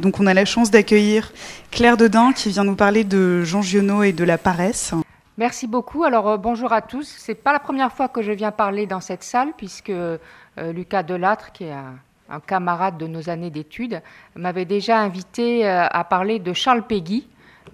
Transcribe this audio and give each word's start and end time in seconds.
Donc 0.00 0.18
on 0.18 0.26
a 0.26 0.34
la 0.34 0.44
chance 0.44 0.70
d'accueillir 0.70 1.30
Claire 1.70 1.96
Dedin 1.96 2.32
qui 2.32 2.48
vient 2.48 2.64
nous 2.64 2.74
parler 2.74 3.04
de 3.04 3.42
Jean 3.44 3.62
Giono 3.62 4.02
et 4.02 4.12
de 4.12 4.24
la 4.24 4.38
paresse. 4.38 4.94
Merci 5.36 5.66
beaucoup. 5.66 6.04
Alors 6.04 6.28
euh, 6.28 6.36
bonjour 6.36 6.72
à 6.72 6.82
tous. 6.82 7.14
C'est 7.18 7.34
pas 7.34 7.52
la 7.52 7.58
première 7.58 7.92
fois 7.92 8.08
que 8.08 8.22
je 8.22 8.32
viens 8.32 8.50
parler 8.50 8.86
dans 8.86 9.00
cette 9.00 9.22
salle 9.22 9.52
puisque 9.56 9.90
euh, 9.90 10.18
Lucas 10.58 11.02
Delattre, 11.02 11.52
qui 11.52 11.64
est 11.64 11.72
un, 11.72 12.40
camarade 12.46 12.96
de 12.96 13.06
nos 13.06 13.28
années 13.28 13.50
d'études, 13.50 14.02
m'avait 14.36 14.64
déjà 14.64 14.98
invité 14.98 15.66
euh, 15.66 15.86
à 15.90 16.04
parler 16.04 16.38
de 16.38 16.52
Charles 16.52 16.86
Péguy, 16.86 17.26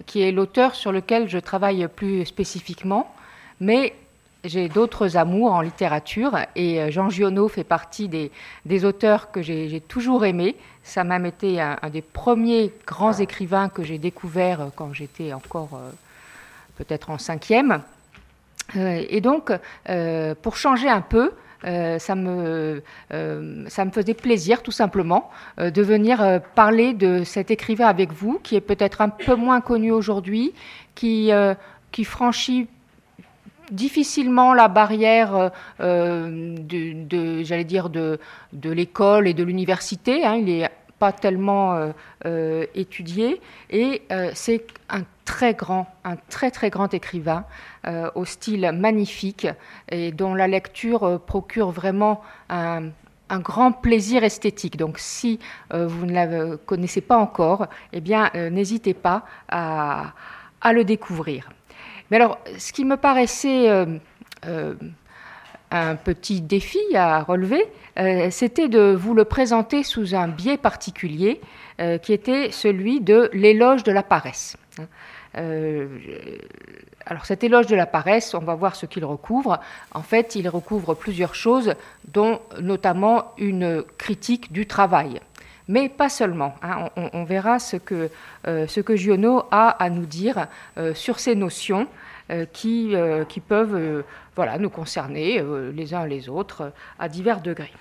qui 0.05 0.21
est 0.21 0.31
l'auteur 0.31 0.75
sur 0.75 0.91
lequel 0.91 1.29
je 1.29 1.37
travaille 1.37 1.87
plus 1.87 2.25
spécifiquement. 2.25 3.13
Mais 3.59 3.93
j'ai 4.43 4.69
d'autres 4.69 5.17
amours 5.17 5.51
en 5.53 5.61
littérature 5.61 6.37
et 6.55 6.81
euh, 6.81 6.91
Jean 6.91 7.09
Giono 7.09 7.47
fait 7.47 7.63
partie 7.63 8.07
des, 8.07 8.85
auteurs 8.85 9.31
que 9.31 9.41
j'ai 9.41 9.81
toujours 9.81 10.25
aimés. 10.25 10.55
Ça 10.83 11.03
m'a 11.03 11.19
été 11.19 11.59
un, 11.59 11.77
des 11.91 12.01
premiers 12.01 12.71
grands 12.85 13.13
écrivains 13.13 13.69
que 13.69 13.83
j'ai 13.83 13.97
découvert 13.97 14.61
euh, 14.61 14.65
quand 14.75 14.93
j'étais 14.93 15.33
encore 15.33 15.69
euh, 15.73 15.89
peut-être 16.77 17.09
en 17.09 17.17
cinquième. 17.17 17.81
et 18.75 19.21
donc, 19.21 19.51
pour 20.41 20.57
changer 20.57 20.89
un 20.89 21.01
peu, 21.01 21.31
ça, 21.63 22.15
me, 22.15 22.83
ça 23.09 23.85
me 23.85 23.91
faisait 23.91 24.13
plaisir 24.13 24.61
tout 24.61 24.71
simplement 24.71 25.31
de 25.57 25.81
venir 25.81 26.41
parler 26.53 26.93
de 26.93 27.23
cet 27.23 27.49
écrivain 27.49 27.87
avec 27.87 28.11
vous, 28.11 28.39
qui 28.43 28.55
est 28.55 28.61
peut-être 28.61 29.01
un 29.01 29.09
peu 29.09 29.35
moins 29.35 29.61
connu 29.61 29.91
aujourd'hui, 29.91 30.53
qui, 30.95 31.31
qui 31.91 32.03
franchit 32.03 32.67
difficilement 33.71 34.53
la 34.53 34.67
barrière 34.67 35.35
euh, 35.35 35.49
euh, 35.81 36.55
de, 36.57 37.43
j'allais 37.43 37.63
dire, 37.63 37.89
de, 37.89 38.19
l'école 38.63 39.27
et 39.27 39.33
de 39.33 39.43
l'université. 39.43 40.25
Hein. 40.25 40.35
il 40.35 40.45
n'est 40.45 40.69
pas 40.99 41.11
tellement 41.11 41.91
euh, 42.25 42.65
étudié 42.73 43.39
et 43.69 44.01
c'est 44.33 44.65
un 44.89 45.03
très 45.25 45.53
grand, 45.53 45.87
un 46.03 46.15
très 46.15 46.49
très 46.49 46.71
grand 46.71 46.91
écrivain 46.93 47.45
au 48.15 48.25
style 48.25 48.71
magnifique 48.73 49.47
et 49.89 50.11
dont 50.11 50.33
la 50.33 50.47
lecture 50.47 51.21
procure 51.21 51.69
vraiment 51.69 52.21
un, 52.49 52.89
grand 53.29 53.73
plaisir 53.73 54.23
esthétique. 54.23 54.75
Donc 54.75 54.97
si 54.97 55.39
vous 55.71 56.05
ne 56.07 56.13
la 56.13 56.57
connaissez 56.57 57.01
pas 57.01 57.17
encore, 57.17 57.67
eh 57.93 58.01
bien 58.01 58.31
n'hésitez 58.33 58.95
pas 58.95 59.23
à 59.49 60.13
le 60.73 60.83
découvrir. 60.83 61.47
Mais 62.09 62.17
alors, 62.17 62.39
ce 62.57 62.71
qui 62.71 62.85
me 62.85 62.95
paraissait 62.97 63.69
euh, 63.69 63.85
euh, 64.45 64.75
un 65.71 65.95
petit 65.95 66.41
défi 66.41 66.79
à 66.95 67.21
relever, 67.23 67.65
euh, 67.99 68.29
c'était 68.31 68.69
de 68.69 68.95
vous 68.97 69.13
le 69.13 69.25
présenter 69.25 69.83
sous 69.83 70.15
un 70.15 70.27
biais 70.27 70.57
particulier, 70.57 71.41
qui 72.01 72.11
était 72.11 72.49
celui 72.49 73.01
de 73.01 73.29
l'éloge 73.33 73.83
de 73.83 73.91
la 73.91 74.01
paresse. 74.01 74.57
alors 75.35 77.25
cet 77.25 77.43
éloge 77.43 77.67
de 77.67 77.75
la 77.75 77.85
paresse, 77.85 78.33
on 78.33 78.39
va 78.39 78.55
voir 78.55 78.75
ce 78.75 78.87
qu'il 78.87 79.05
recouvre. 79.05 79.59
En 79.91 80.01
fait, 80.01 80.33
il 80.33 80.49
recouvre 80.49 80.95
plusieurs 80.95 81.35
choses, 81.35 81.75
dont 82.07 82.39
notamment 82.59 83.35
une 83.37 83.83
critique 83.99 84.51
du 84.51 84.65
travail. 84.65 85.21
Mais 85.67 85.89
pas 85.89 86.09
seulement. 86.09 86.55
Hein. 86.61 86.89
On, 86.95 87.23
verra 87.25 87.59
ce 87.59 87.75
que, 87.75 88.09
ce 88.45 88.79
que 88.79 88.95
Giono 88.95 89.43
a 89.51 89.69
à 89.83 89.89
nous 89.89 90.05
dire 90.05 90.47
sur 90.93 91.19
ces 91.19 91.35
notions 91.35 91.87
euh, 92.29 92.45
qui, 92.51 92.93
euh, 92.93 93.23
qui 93.23 93.39
peuvent 93.39 93.75
euh, 93.75 94.01
voilà, 94.35 94.57
nous 94.57 94.69
concerner 94.69 95.41
les 95.73 95.93
uns 95.93 96.05
les 96.05 96.27
autres 96.27 96.73
à 96.99 97.07
divers 97.07 97.39
degrés. 97.39 97.71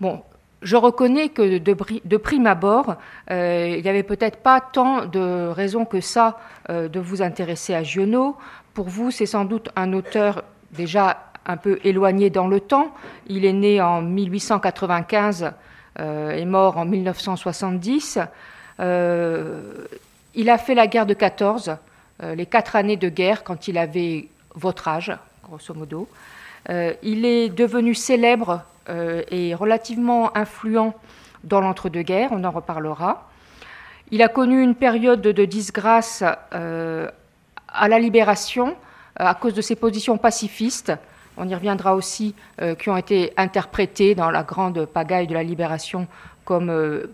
Bon, 0.00 0.24
je 0.62 0.74
reconnais 0.74 1.28
que 1.28 1.58
de, 1.58 1.76
de 2.04 2.16
prime 2.16 2.48
abord, 2.48 2.96
il 3.30 3.80
n'y 3.80 3.88
avait 3.88 4.02
peut-être 4.02 4.38
pas 4.38 4.60
tant 4.60 5.06
de 5.06 5.46
raisons 5.46 5.84
que 5.84 6.00
ça 6.00 6.40
de 6.68 6.98
vous 6.98 7.22
intéresser 7.22 7.74
à 7.74 7.84
Giono. 7.84 8.36
Pour 8.74 8.88
vous, 8.88 9.12
c'est 9.12 9.26
sans 9.26 9.44
doute 9.44 9.70
un 9.76 9.92
auteur 9.92 10.42
déjà 10.72 11.30
un 11.46 11.56
peu 11.56 11.78
éloigné 11.84 12.30
dans 12.30 12.48
le 12.48 12.58
temps. 12.58 12.92
Il 13.28 13.44
est 13.44 13.52
né 13.52 13.80
en 13.80 14.02
1895 14.02 15.52
et 15.98 16.44
mort 16.44 16.76
en 16.78 16.84
1970. 16.84 18.18
il 18.78 20.50
a 20.50 20.58
fait 20.58 20.74
la 20.74 20.86
guerre 20.86 21.06
de 21.06 21.14
14. 21.14 21.76
Euh, 22.22 22.34
les 22.36 22.46
quatre 22.46 22.76
années 22.76 22.96
de 22.96 23.08
guerre 23.08 23.42
quand 23.42 23.66
il 23.66 23.76
avait 23.76 24.28
votre 24.54 24.86
âge, 24.86 25.12
grosso 25.42 25.74
modo. 25.74 26.08
Euh, 26.70 26.94
il 27.02 27.24
est 27.24 27.48
devenu 27.48 27.94
célèbre 27.94 28.62
euh, 28.88 29.22
et 29.30 29.54
relativement 29.54 30.36
influent 30.36 30.94
dans 31.42 31.60
l'entre-deux-guerres, 31.60 32.30
on 32.30 32.44
en 32.44 32.50
reparlera. 32.50 33.28
Il 34.12 34.22
a 34.22 34.28
connu 34.28 34.62
une 34.62 34.76
période 34.76 35.22
de 35.22 35.44
disgrâce 35.44 36.22
à 36.22 37.88
la 37.88 37.98
libération 37.98 38.76
à 39.16 39.34
cause 39.34 39.54
de 39.54 39.60
ses 39.60 39.76
positions 39.76 40.18
pacifistes, 40.18 40.92
on 41.36 41.48
y 41.48 41.54
reviendra 41.54 41.94
aussi, 41.94 42.34
qui 42.78 42.90
ont 42.90 42.96
été 42.96 43.32
interprétées 43.36 44.14
dans 44.14 44.30
la 44.30 44.42
grande 44.42 44.84
pagaille 44.86 45.26
de 45.26 45.34
la 45.34 45.42
libération 45.42 46.06
comme 46.44 46.72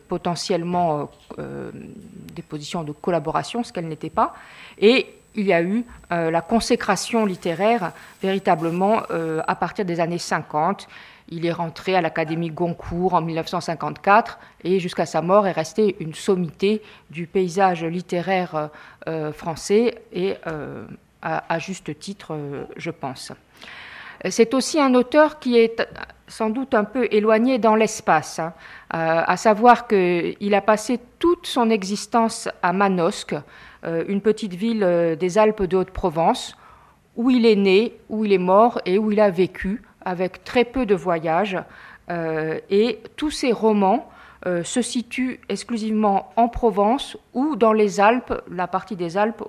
potentiellement 0.09 1.11
des 1.39 2.43
positions 2.43 2.83
de 2.83 2.93
collaboration, 2.93 3.63
ce 3.63 3.73
qu'elles 3.73 3.89
n'étaient 3.89 4.11
pas. 4.11 4.35
Et 4.79 5.07
il 5.35 5.47
y 5.47 5.53
a 5.53 5.63
eu 5.63 5.85
euh, 6.13 6.31
la 6.31 6.41
consécration 6.41 7.25
littéraire 7.25 7.93
véritablement 8.23 9.03
euh, 9.11 9.41
à 9.47 9.55
partir 9.55 9.85
des 9.85 10.01
années 10.01 10.19
50. 10.19 10.89
Il 11.29 11.47
est 11.47 11.53
rentré 11.53 11.95
à 11.95 12.01
l'Académie 12.01 12.51
Goncourt 12.51 13.15
en 13.15 13.21
1954 13.21 14.39
et 14.65 14.81
jusqu'à 14.81 15.07
sa 15.07 15.23
mort 15.23 15.47
est 15.47 15.53
resté 15.53 15.97
une 16.01 16.15
sommité 16.15 16.83
du 17.11 17.29
paysage 17.29 17.85
littéraire 17.85 18.71
euh, 19.07 19.33
français 19.33 20.03
et 20.13 20.35
à, 21.23 21.59
juste 21.59 21.99
titre, 21.99 22.37
je 22.77 22.91
pense. 22.91 23.33
C'est 24.29 24.53
aussi 24.55 24.79
un 24.79 24.95
auteur 24.95 25.39
qui 25.39 25.57
est 25.59 25.83
sans 26.29 26.51
doute 26.51 26.75
un 26.75 26.85
peu 26.85 27.09
éloigné 27.11 27.59
dans 27.59 27.75
l'espace, 27.75 28.39
hein. 28.39 28.53
à 28.91 29.37
savoir 29.37 29.87
qu'il 29.89 30.55
a 30.55 30.61
passé 30.61 31.01
toute 31.19 31.47
son 31.47 31.71
existence 31.71 32.49
à 32.63 32.73
Manosque, 32.73 33.35
euh, 33.85 34.05
une 34.09 34.21
petite 34.21 34.55
ville 34.55 34.83
euh, 34.83 35.17
des 35.17 35.39
Alpes 35.39 35.63
de 35.63 35.77
Haute-Provence, 35.77 36.57
où 37.17 37.31
il 37.31 37.47
est 37.47 37.57
né, 37.57 37.97
où 38.09 38.25
il 38.25 38.33
est 38.33 38.39
mort 38.39 38.81
et 38.85 38.99
où 38.99 39.11
il 39.11 39.21
a 39.21 39.31
vécu, 39.31 39.83
avec 40.05 40.45
très 40.45 40.65
peu 40.65 40.87
de 40.87 40.95
voyages. 40.95 41.59
Euh, 42.11 42.59
et 42.71 43.01
tous 43.17 43.31
ces 43.31 43.53
romans 43.53 44.09
se 44.65 44.81
situent 44.81 45.39
exclusivement 45.51 46.33
en 46.35 46.49
Provence 46.49 47.19
ou 47.35 47.57
dans 47.57 47.75
les 47.75 48.01
Alpes, 48.01 48.33
la 48.51 48.67
partie 48.67 48.97
des 48.97 49.19
Alpes 49.19 49.43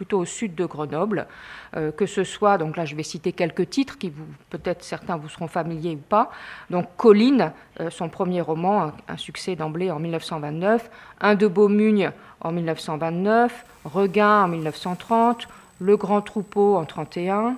plutôt 0.00 0.20
au 0.20 0.24
sud 0.24 0.54
de 0.54 0.64
Grenoble, 0.64 1.26
que 1.74 2.06
ce 2.06 2.24
soit, 2.24 2.56
donc 2.56 2.78
là 2.78 2.86
je 2.86 2.96
vais 2.96 3.02
citer 3.02 3.32
quelques 3.32 3.68
titres 3.68 3.98
qui 3.98 4.10
peut-être 4.48 4.82
certains 4.82 5.18
vous 5.18 5.28
seront 5.28 5.46
familiers 5.46 5.96
ou 5.96 5.98
pas. 6.08 6.30
Donc 6.70 6.88
Colline, 6.96 7.52
son 7.90 8.08
premier 8.08 8.40
roman, 8.40 8.92
un, 9.08 9.16
succès 9.18 9.56
d'emblée 9.56 9.90
en 9.90 9.98
1929, 9.98 10.90
Un 11.20 11.34
de 11.34 11.46
Beaumugne 11.46 12.12
en 12.40 12.50
1929, 12.52 13.66
Regain 13.84 14.44
en 14.44 14.48
1930, 14.48 15.48
Le 15.80 15.96
Grand 15.98 16.22
Troupeau 16.22 16.76
en 16.76 16.86
1931, 16.86 17.56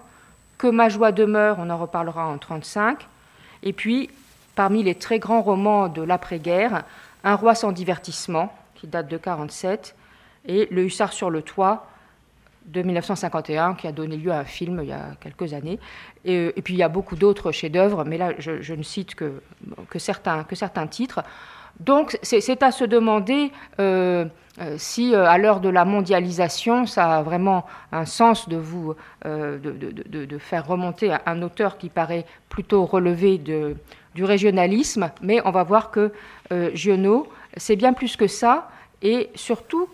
Que 0.59 0.67
ma 0.67 0.89
joie 0.89 1.13
demeure, 1.13 1.59
on 1.61 1.71
en 1.71 1.79
reparlera 1.79 2.23
en 2.23 2.39
1935, 2.39 3.07
et 3.63 3.73
puis 3.73 4.11
parmi 4.57 4.83
les 4.83 4.97
très 4.97 5.21
grands 5.21 5.43
romans 5.43 5.89
de 5.89 6.03
l'après-guerre, 6.03 6.83
Un 7.23 7.37
roi 7.37 7.55
sans 7.55 7.71
divertissement, 7.71 8.53
qui 8.75 8.89
date 8.89 9.07
de 9.07 9.17
1947, 9.17 9.95
et 10.47 10.67
Le 10.73 10.85
hussard 10.85 11.13
sur 11.13 11.31
le 11.31 11.43
toit 11.43 11.87
de 12.67 12.83
1951, 12.83 13.75
qui 13.75 13.87
a 13.87 13.93
donné 13.93 14.17
lieu 14.17 14.31
à 14.31 14.39
un 14.39 14.45
film 14.45 14.81
il 14.83 14.89
y 14.89 14.93
a 14.93 15.11
quelques 15.21 15.53
années. 15.53 15.79
Et, 16.25 16.53
puis 16.63 16.75
il 16.75 16.79
y 16.79 16.83
a 16.83 16.89
beaucoup 16.89 17.17
d'autres 17.17 17.53
chefs-d'œuvre, 17.53 18.05
mais 18.05 18.19
là 18.19 18.33
je, 18.39 18.75
ne 18.75 18.83
cite 18.83 19.15
que, 19.15 19.43
que, 19.89 19.99
certains, 19.99 20.45
que 20.45 20.55
certains 20.55 20.87
titres. 20.87 21.23
Donc 21.81 22.19
c'est 22.23 22.63
à 22.63 22.71
se 22.71 22.85
demander 22.85 23.51
euh, 23.81 24.27
euh, 24.61 24.75
si 24.79 25.15
euh, 25.15 25.27
à 25.27 25.39
l'heure 25.39 25.61
de 25.61 25.69
la 25.69 25.85
mondialisation, 25.85 26.87
ça 26.87 27.19
a 27.19 27.23
vraiment 27.23 27.65
un 27.91 28.05
sens 28.05 28.49
de 28.49 28.57
vous 28.57 28.95
de, 29.25 30.39
faire 30.39 30.67
remonter 30.67 31.15
un 31.27 31.43
auteur 31.43 31.79
qui 31.79 31.89
paraît 31.89 32.27
plutôt 32.49 32.85
relevé 32.85 33.39
du 33.39 34.25
régionalisme, 34.25 35.11
mais 35.23 35.41
on 35.45 35.51
va 35.51 35.63
voir 35.63 35.91
que 35.91 36.13
Giono, 36.75 37.29
c'est 37.57 37.77
bien 37.77 37.93
plus 37.93 38.17
que 38.17 38.27
ça, 38.27 38.69
et 39.01 39.31
surtout 39.35 39.89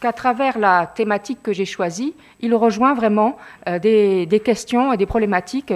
qu'à 0.00 0.12
travers 0.12 0.58
la 0.58 0.86
thématique 0.86 1.42
que 1.42 1.52
j'ai 1.52 1.66
choisie, 1.66 2.14
il 2.40 2.54
rejoint 2.54 2.94
vraiment 2.94 3.36
des, 3.82 4.26
des 4.26 4.40
questions 4.40 4.92
et 4.92 4.96
des 4.96 5.06
problématiques 5.06 5.74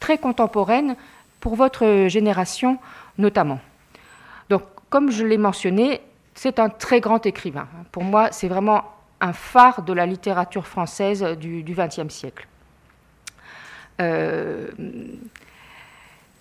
très 0.00 0.18
contemporaines 0.18 0.96
pour 1.40 1.56
votre 1.56 2.06
génération 2.08 2.78
notamment. 3.18 3.60
Donc, 4.48 4.62
comme 4.90 5.10
je 5.10 5.24
l'ai 5.24 5.38
mentionné, 5.38 6.00
c'est 6.34 6.58
un 6.58 6.68
très 6.68 7.00
grand 7.00 7.24
écrivain. 7.26 7.66
Pour 7.92 8.04
moi, 8.04 8.30
c'est 8.30 8.48
vraiment 8.48 8.84
un 9.20 9.32
phare 9.32 9.82
de 9.82 9.92
la 9.92 10.06
littérature 10.06 10.66
française 10.66 11.22
du 11.38 11.62
XXe 11.62 12.12
siècle. 12.12 12.46
Euh, 14.00 14.68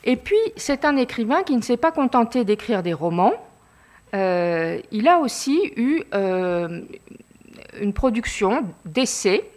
et 0.03 0.17
puis, 0.17 0.37
c'est 0.57 0.85
un 0.85 0.97
écrivain 0.97 1.43
qui 1.43 1.55
ne 1.55 1.61
s'est 1.61 1.77
pas 1.77 1.91
contenté 1.91 2.43
d'écrire 2.43 2.83
des 2.83 2.93
romans, 2.93 3.33
il 4.13 5.07
a 5.09 5.19
aussi 5.19 5.73
eu 5.75 6.03
une 7.79 7.93
production 7.93 8.65
d'essais 8.85 9.49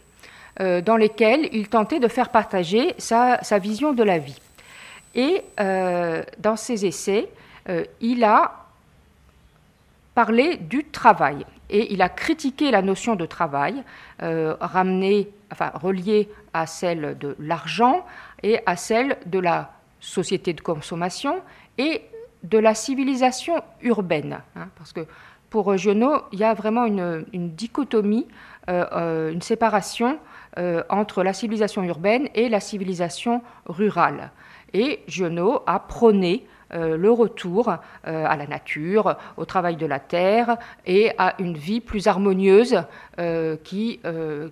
dans 0.59 0.97
lesquels 0.97 1.49
il 1.53 1.69
tentait 1.69 2.01
de 2.01 2.09
faire 2.09 2.31
partager 2.31 2.95
sa, 2.99 3.39
vision 3.61 3.93
de 3.93 4.03
la 4.03 4.19
vie. 4.19 4.41
Et 5.15 5.45
dans 5.57 6.57
ces 6.57 6.85
essais, 6.85 7.29
il 8.01 8.25
a 8.25 8.67
parlé 10.19 10.57
du 10.57 10.85
travail 10.85 11.47
et 11.71 11.93
il 11.93 12.03
a 12.03 12.09
critiqué 12.09 12.71
la 12.71 12.83
notion 12.83 13.15
de 13.15 13.27
travail, 13.27 13.83
euh, 14.23 14.57
enfin 14.61 15.71
reliée 15.75 16.29
à 16.53 16.67
celle 16.67 17.17
de 17.19 17.37
l'argent 17.39 18.05
et 18.43 18.61
à 18.67 18.77
celle 18.77 19.19
de 19.27 19.39
la 19.39 19.71
société 20.01 20.53
de 20.53 20.61
consommation 20.61 21.41
et 21.77 22.03
de 22.43 22.59
la 22.59 22.75
civilisation 22.75 23.63
urbaine. 23.83 24.41
Hein, 24.57 24.69
parce 24.77 24.93
que 24.93 25.07
pour 25.51 25.77
Giono, 25.77 26.23
il 26.33 26.39
y 26.39 26.45
a 26.45 26.55
vraiment 26.55 26.85
une, 26.85 27.25
dichotomie, 27.33 28.27
euh, 28.69 28.85
euh, 28.93 29.33
une 29.33 29.43
séparation 29.43 30.19
entre 30.89 31.23
la 31.23 31.33
civilisation 31.33 31.85
urbaine 31.85 32.29
et 32.35 32.49
la 32.49 32.59
civilisation 32.59 33.43
rurale. 33.67 34.33
Et 34.75 35.05
Giono 35.07 35.63
a 35.67 35.79
prôné 35.79 36.45
euh, 36.45 36.58
le 36.71 37.11
retour 37.11 37.71
euh, 37.71 38.27
à 38.27 38.37
la 38.37 38.47
nature, 38.47 39.17
au 39.37 39.45
travail 39.45 39.77
de 39.77 39.87
la 39.87 39.99
terre 39.99 40.57
et 40.87 41.13
à 41.17 41.35
une 41.39 41.57
vie 41.57 41.81
plus 41.81 42.07
harmonieuse 42.07 42.83
euh, 43.19 43.57
qui, 43.65 44.01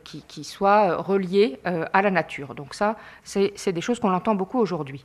qui, 0.05 0.45
soit 0.45 0.97
reliée 0.97 1.61
à 1.65 2.03
la 2.03 2.11
nature. 2.11 2.55
Donc 2.55 2.75
ça, 2.75 2.97
c'est 3.25 3.73
des 3.73 3.81
choses 3.81 4.01
qu'on 4.01 4.13
entend 4.13 4.35
beaucoup 4.35 4.59
aujourd'hui. 4.59 5.05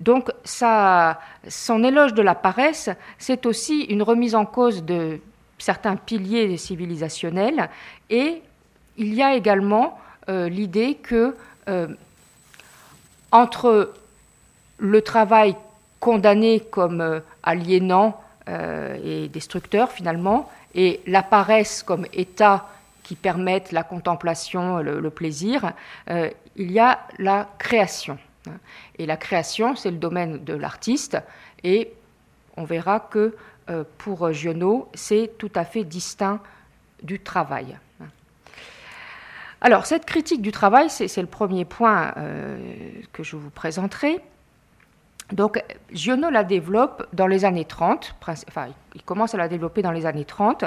Donc 0.00 0.30
ça, 0.44 1.20
son 1.48 1.82
éloge 1.84 2.14
de 2.14 2.22
la 2.22 2.34
paresse, 2.34 2.90
c'est 3.18 3.46
aussi 3.46 3.82
une 3.84 4.02
remise 4.02 4.34
en 4.34 4.46
cause 4.46 4.84
de 4.84 5.20
certains 5.58 5.96
piliers 5.96 6.56
civilisationnels 6.56 7.68
et 8.10 8.42
il 8.96 9.14
y 9.14 9.22
a 9.22 9.34
également 9.34 9.98
l'idée 10.28 10.94
que 10.94 11.34
entre 13.32 13.92
le 14.78 15.02
travail 15.02 15.56
condamné 16.00 16.60
comme 16.60 17.00
euh, 17.00 17.20
aliénant 17.42 18.20
euh, 18.48 18.96
et 19.02 19.28
destructeur 19.28 19.90
finalement, 19.90 20.50
et 20.74 21.00
la 21.06 21.22
paresse 21.22 21.82
comme 21.82 22.06
état 22.12 22.68
qui 23.02 23.14
permettent 23.14 23.72
la 23.72 23.82
contemplation, 23.82 24.78
le, 24.78 25.10
plaisir, 25.10 25.72
euh, 26.10 26.28
il 26.56 26.70
y 26.70 26.78
a 26.78 27.00
la 27.18 27.48
création. 27.58 28.18
Et 28.98 29.06
la 29.06 29.16
création, 29.16 29.76
c'est 29.76 29.90
le 29.90 29.96
domaine 29.96 30.44
de 30.44 30.52
l'artiste, 30.52 31.18
et 31.64 31.92
on 32.56 32.64
verra 32.64 33.00
que 33.00 33.34
pour 33.96 34.32
Giono, 34.32 34.88
c'est 34.94 35.32
tout 35.38 35.50
à 35.54 35.64
fait 35.64 35.84
distinct 35.84 36.40
du 37.02 37.20
travail. 37.20 37.78
Alors, 39.60 39.86
cette 39.86 40.04
critique 40.04 40.42
du 40.42 40.52
travail, 40.52 40.88
c'est 40.90 41.14
le 41.16 41.26
premier 41.26 41.64
point 41.64 42.14
que 43.12 43.22
je 43.22 43.36
vous 43.36 43.50
présenterai. 43.50 44.20
Donc, 45.32 45.62
Giono 45.92 46.30
la 46.30 46.42
développe 46.42 47.06
dans 47.12 47.26
les 47.26 47.44
années 47.44 47.66
30, 47.66 48.16
enfin, 48.22 48.68
il 48.94 49.02
commence 49.02 49.34
à 49.34 49.38
la 49.38 49.48
développer 49.48 49.82
dans 49.82 49.90
les 49.90 50.06
années 50.06 50.24
30, 50.24 50.64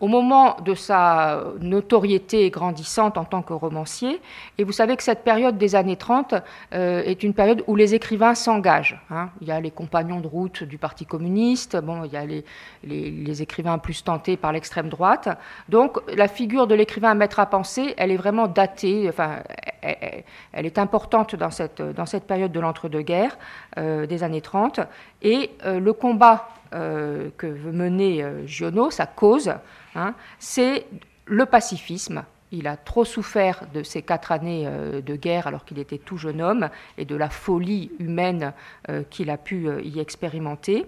au 0.00 0.08
moment 0.08 0.56
de 0.64 0.74
sa 0.74 1.44
notoriété 1.60 2.50
grandissante 2.50 3.16
en 3.18 3.24
tant 3.24 3.42
que 3.42 3.52
romancier. 3.52 4.20
Et 4.58 4.64
vous 4.64 4.72
savez 4.72 4.96
que 4.96 5.02
cette 5.02 5.24
période 5.24 5.56
des 5.58 5.74
années 5.74 5.96
30 5.96 6.34
euh, 6.74 7.02
est 7.02 7.22
une 7.22 7.34
période 7.34 7.62
où 7.66 7.76
les 7.76 7.94
écrivains 7.94 8.34
s'engagent. 8.34 9.00
Hein. 9.10 9.30
Il 9.40 9.48
y 9.48 9.52
a 9.52 9.60
les 9.60 9.70
compagnons 9.70 10.20
de 10.20 10.26
route 10.26 10.64
du 10.64 10.78
Parti 10.78 11.06
communiste, 11.06 11.76
bon, 11.76 12.04
il 12.04 12.12
y 12.12 12.16
a 12.16 12.24
les, 12.24 13.42
écrivains 13.42 13.78
plus 13.78 14.02
tentés 14.04 14.36
par 14.36 14.52
l'extrême 14.52 14.88
droite. 14.88 15.28
Donc 15.68 15.98
la 16.14 16.28
figure 16.28 16.66
de 16.66 16.74
l'écrivain 16.74 17.10
à 17.10 17.14
mettre 17.14 17.40
à 17.40 17.46
penser, 17.46 17.94
elle 17.96 18.10
est 18.10 18.16
vraiment 18.16 18.46
datée, 18.46 19.06
enfin, 19.08 19.42
elle, 19.82 20.66
est 20.66 20.78
importante 20.78 21.36
dans 21.36 21.50
cette, 21.50 21.82
dans 21.82 22.06
cette 22.06 22.24
période 22.24 22.52
de 22.52 22.60
l'entre-deux-guerres 22.60 23.36
euh, 23.78 24.06
des 24.06 24.22
années 24.22 24.40
30. 24.40 24.80
Et 25.22 25.50
euh, 25.64 25.80
le 25.80 25.92
combat 25.92 26.48
que 26.70 27.46
veut 27.46 27.72
mener 27.72 28.24
Giono, 28.46 28.90
sa 28.90 29.06
cause, 29.06 29.52
Hein, 29.96 30.14
c'est 30.38 30.86
le 31.24 31.46
pacifisme. 31.46 32.24
Il 32.52 32.68
a 32.68 32.76
trop 32.76 33.04
souffert 33.04 33.64
de 33.72 33.82
ces 33.82 34.02
quatre 34.02 34.30
années 34.30 34.64
euh, 34.66 35.00
de 35.00 35.16
guerre 35.16 35.46
alors 35.46 35.64
qu'il 35.64 35.78
était 35.78 35.98
tout 35.98 36.18
jeune 36.18 36.40
homme 36.40 36.68
et 36.98 37.04
de 37.04 37.16
la 37.16 37.30
folie 37.30 37.90
humaine 37.98 38.52
euh, 38.88 39.02
qu'il 39.08 39.30
a 39.30 39.38
pu 39.38 39.68
euh, 39.68 39.80
y 39.82 39.98
expérimenter, 39.98 40.86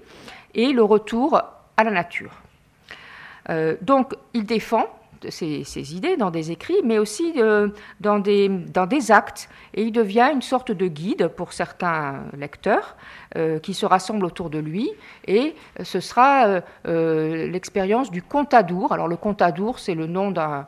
et 0.54 0.72
le 0.72 0.82
retour 0.82 1.40
à 1.76 1.84
la 1.84 1.90
nature. 1.90 2.32
donc 3.80 4.14
il 4.34 4.44
défend 4.44 4.86
ses, 5.28 5.94
idées 5.94 6.16
dans 6.16 6.30
des 6.30 6.50
écrits, 6.50 6.80
mais 6.84 6.98
aussi 6.98 7.34
dans, 8.00 8.18
des, 8.18 8.48
dans 8.48 8.86
des 8.86 9.10
actes, 9.10 9.48
et 9.74 9.82
il 9.82 9.92
devient 9.92 10.30
une 10.32 10.42
sorte 10.42 10.72
de 10.72 10.86
guide 10.86 11.28
pour 11.28 11.52
certains 11.52 12.24
lecteurs 12.36 12.96
euh, 13.36 13.58
qui 13.58 13.74
se 13.74 13.86
rassemblent 13.86 14.24
autour 14.24 14.50
de 14.50 14.58
lui. 14.58 14.90
Et 15.26 15.54
ce 15.82 16.00
sera 16.00 16.46
euh, 16.46 16.60
euh, 16.86 17.46
l'expérience 17.46 18.10
du 18.10 18.22
Contadour. 18.22 18.92
Alors 18.92 19.08
le 19.08 19.16
Contadour, 19.16 19.78
c'est 19.78 19.94
le 19.94 20.06
nom 20.06 20.30
d'un 20.30 20.66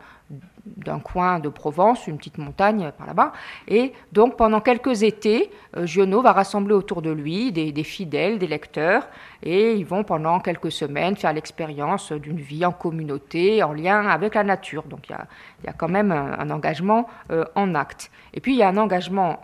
d'un 0.76 1.00
coin 1.00 1.38
de 1.38 1.48
Provence, 1.48 2.06
une 2.06 2.18
petite 2.18 2.38
montagne 2.38 2.90
par 2.96 3.06
là-bas. 3.06 3.32
Et 3.68 3.92
donc 4.12 4.36
pendant 4.36 4.60
quelques 4.60 5.02
étés, 5.02 5.50
Giono 5.82 6.22
va 6.22 6.32
rassembler 6.32 6.74
autour 6.74 7.02
de 7.02 7.10
lui 7.10 7.52
des, 7.52 7.84
fidèles, 7.84 8.38
des 8.38 8.46
lecteurs, 8.46 9.08
et 9.42 9.74
ils 9.74 9.84
vont 9.84 10.04
pendant 10.04 10.40
quelques 10.40 10.72
semaines 10.72 11.16
faire 11.16 11.32
l'expérience 11.32 12.12
d'une 12.12 12.40
vie 12.40 12.64
en 12.64 12.72
communauté, 12.72 13.62
en 13.62 13.72
lien 13.72 14.06
avec 14.08 14.34
la 14.34 14.44
nature. 14.44 14.84
Donc 14.84 15.08
il 15.08 15.16
y 15.64 15.68
a, 15.68 15.72
quand 15.72 15.88
même 15.88 16.12
un, 16.12 16.50
engagement 16.50 17.08
en 17.54 17.74
acte. 17.74 18.10
Et 18.34 18.40
puis 18.40 18.52
il 18.52 18.58
y 18.58 18.62
a 18.62 18.68
un 18.68 18.76
engagement 18.76 19.40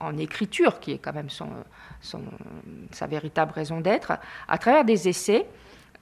en, 0.00 0.18
écriture 0.18 0.80
qui 0.80 0.92
est 0.92 0.98
quand 0.98 1.12
même 1.12 1.30
son, 1.30 1.48
sa 2.90 3.06
véritable 3.06 3.52
raison 3.52 3.80
d'être, 3.80 4.12
à 4.48 4.58
travers 4.58 4.84
des 4.84 5.08
essais. 5.08 5.46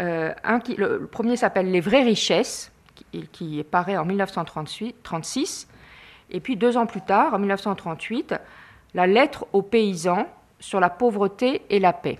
Euh, 0.01 0.33
le, 0.77 1.07
premier 1.07 1.37
s'appelle 1.37 1.71
Les 1.71 1.81
vraies 1.81 2.03
richesses, 2.03 2.73
qui, 3.33 3.65
paraît 3.65 3.97
en 3.97 4.05
1936, 4.05 5.69
et 6.31 6.41
puis 6.41 6.57
deux 6.57 6.77
ans 6.77 6.87
plus 6.87 7.01
tard, 7.01 7.35
en 7.35 7.39
1938, 7.39 8.35
La 8.95 9.07
lettre 9.07 9.47
aux 9.53 9.63
paysans 9.63 10.27
sur 10.59 10.81
la 10.81 10.91
pauvreté 10.91 11.63
et 11.71 11.79
la 11.79 11.93
paix. 11.93 12.19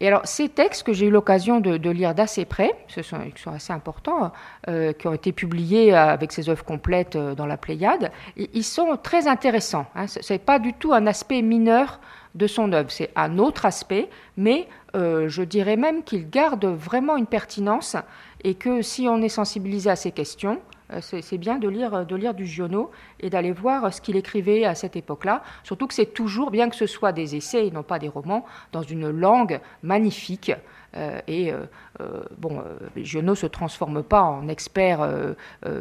Et 0.00 0.08
alors, 0.08 0.22
ces 0.24 0.48
textes 0.48 0.82
que 0.82 0.92
j'ai 0.92 1.06
eu 1.06 1.10
l'occasion 1.10 1.60
de, 1.60 1.90
lire 1.90 2.14
d'assez 2.14 2.44
près, 2.44 2.74
ce 2.88 3.02
sont, 3.02 3.18
qui 3.34 3.40
sont 3.40 3.52
assez 3.52 3.72
importants, 3.72 4.32
euh, 4.68 4.92
qui 4.92 5.06
ont 5.06 5.12
été 5.12 5.32
publiés 5.32 5.94
avec 5.94 6.32
ces 6.32 6.48
œuvres 6.48 6.64
complètes 6.64 7.16
euh, 7.16 7.34
dans 7.34 7.46
la 7.46 7.56
Pléiade, 7.56 8.10
ils 8.36 8.64
sont 8.64 8.96
très 9.00 9.28
intéressants. 9.28 9.86
Hein. 9.94 10.06
Ce 10.08 10.32
n'est 10.32 10.38
pas 10.38 10.58
du 10.58 10.72
tout 10.72 10.92
un 10.92 11.06
aspect 11.06 11.42
mineur 11.42 12.00
de 12.34 12.46
son 12.46 12.72
œuvre. 12.72 12.90
C'est 12.90 13.10
un 13.16 13.38
autre 13.38 13.66
aspect, 13.66 14.08
mais 14.36 14.68
euh, 14.96 15.28
je 15.28 15.42
dirais 15.42 15.76
même 15.76 16.02
qu'il 16.02 16.28
garde 16.28 16.64
vraiment 16.64 17.16
une 17.16 17.26
pertinence 17.26 17.96
et 18.42 18.54
que 18.54 18.82
si 18.82 19.06
on 19.08 19.22
est 19.22 19.28
sensibilisé 19.28 19.90
à 19.90 19.96
ces 19.96 20.10
questions, 20.10 20.60
euh, 20.92 21.00
c'est 21.00 21.38
bien 21.38 21.58
de 21.58 21.68
lire, 21.68 22.04
de 22.04 22.16
lire 22.16 22.34
du 22.34 22.46
Giono 22.46 22.90
et 23.20 23.30
d'aller 23.30 23.52
voir 23.52 23.92
ce 23.92 24.00
qu'il 24.00 24.16
écrivait 24.16 24.64
à 24.64 24.74
cette 24.74 24.96
époque-là. 24.96 25.42
Surtout 25.62 25.86
que 25.86 25.94
c'est 25.94 26.12
toujours, 26.12 26.50
bien 26.50 26.68
que 26.68 26.76
ce 26.76 26.86
soit 26.86 27.12
des 27.12 27.36
essais 27.36 27.66
et 27.66 27.70
non 27.70 27.82
pas 27.82 27.98
des 27.98 28.08
romans, 28.08 28.44
dans 28.72 28.82
une 28.82 29.10
langue 29.10 29.60
magnifique. 29.82 30.52
Euh, 30.96 31.20
et 31.26 31.52
euh, 31.52 32.22
bon, 32.38 32.62
Giono 32.96 33.34
se 33.34 33.46
transforme 33.46 34.02
pas 34.02 34.22
en 34.22 34.48
expert 34.48 35.08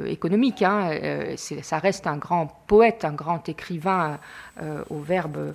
économique. 0.05 0.61
Hein, 0.61 1.35
ça 1.37 1.79
reste 1.79 2.07
un 2.07 2.17
grand 2.17 2.47
poète, 2.67 3.05
un 3.05 3.13
grand 3.13 3.47
écrivain 3.49 4.19
au 4.89 4.99
verbe 4.99 5.53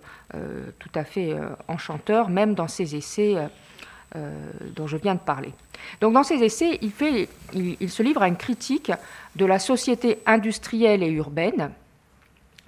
tout 0.78 0.90
à 0.94 1.04
fait 1.04 1.34
enchanteur, 1.68 2.28
même 2.28 2.54
dans 2.54 2.68
ses 2.68 2.96
essais 2.96 3.36
dont 4.14 4.86
je 4.86 4.96
viens 4.96 5.14
de 5.14 5.20
parler. 5.20 5.52
Donc 6.00 6.12
dans 6.12 6.22
ses 6.22 6.42
essais, 6.42 6.78
il, 6.82 7.90
se 7.90 8.02
livre 8.02 8.22
à 8.22 8.28
une 8.28 8.36
critique 8.36 8.92
de 9.36 9.46
la 9.46 9.58
société 9.58 10.18
industrielle 10.26 11.02
et 11.02 11.10
urbaine 11.10 11.70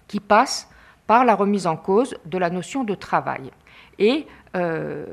qui 0.06 0.20
passe 0.20 0.68
par 1.06 1.24
la 1.24 1.34
remise 1.34 1.66
en 1.66 1.76
cause 1.76 2.16
de 2.24 2.38
la 2.38 2.50
notion 2.50 2.84
de 2.84 2.94
travail. 2.94 3.50
Et 3.98 4.26
euh, 4.56 5.06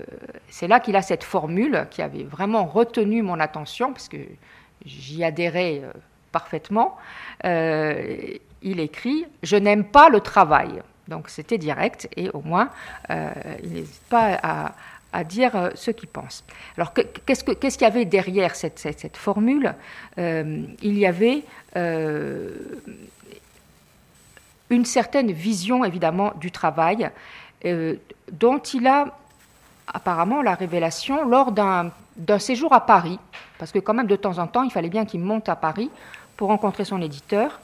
c'est 0.49 0.67
là 0.67 0.79
qu'il 0.79 0.95
a 0.95 1.01
cette 1.01 1.23
formule 1.23 1.87
qui 1.91 2.01
avait 2.01 2.23
vraiment 2.23 2.65
retenu 2.65 3.21
mon 3.21 3.39
attention, 3.39 3.91
parce 3.91 4.07
que 4.07 4.17
j'y 4.85 5.23
adhérais 5.23 5.81
euh, 5.83 5.91
parfaitement. 6.31 6.97
Euh, 7.45 8.37
il 8.61 8.79
écrit 8.79 9.25
Je 9.43 9.55
n'aime 9.55 9.85
pas 9.85 10.09
le 10.09 10.19
travail. 10.19 10.81
Donc 11.07 11.29
c'était 11.29 11.57
direct, 11.57 12.09
et 12.17 12.29
au 12.31 12.41
moins, 12.41 12.69
il 13.09 13.71
n'hésite 13.71 14.01
pas 14.09 14.37
à, 14.43 15.23
dire 15.23 15.55
euh, 15.55 15.69
ce 15.75 15.91
qu'ils 15.91 16.09
pensent. 16.09 16.43
Alors, 16.77 16.93
qu'est-ce 16.93 17.43
qu'il 17.43 17.81
y 17.81 17.85
avait 17.85 18.05
derrière 18.05 18.55
cette, 18.55 19.17
formule? 19.17 19.73
Euh, 20.17 20.63
Il 20.81 20.97
y 20.97 21.05
avait 21.05 21.43
euh, 21.75 22.55
une 24.69 24.85
certaine 24.85 25.31
vision, 25.31 25.85
évidemment, 25.85 26.33
du 26.35 26.51
travail, 26.51 27.09
dont 28.31 28.59
il 28.59 28.85
a 28.85 29.17
apparemment 29.87 30.41
la 30.41 30.55
révélation 30.55 31.25
lors 31.25 31.51
d'un 31.51 31.91
séjour 32.39 32.73
à 32.73 32.85
Paris, 32.85 33.19
parce 33.57 33.71
que 33.71 33.79
quand 33.79 33.93
même 33.93 34.07
de 34.07 34.15
temps 34.15 34.37
en 34.39 34.47
temps, 34.47 34.63
il 34.63 34.71
fallait 34.71 34.89
bien 34.89 35.05
qu'il 35.05 35.21
monte 35.21 35.49
à 35.49 35.55
Paris 35.55 35.89
pour 36.35 36.49
rencontrer 36.49 36.85
son 36.85 37.01
éditeur. 37.01 37.59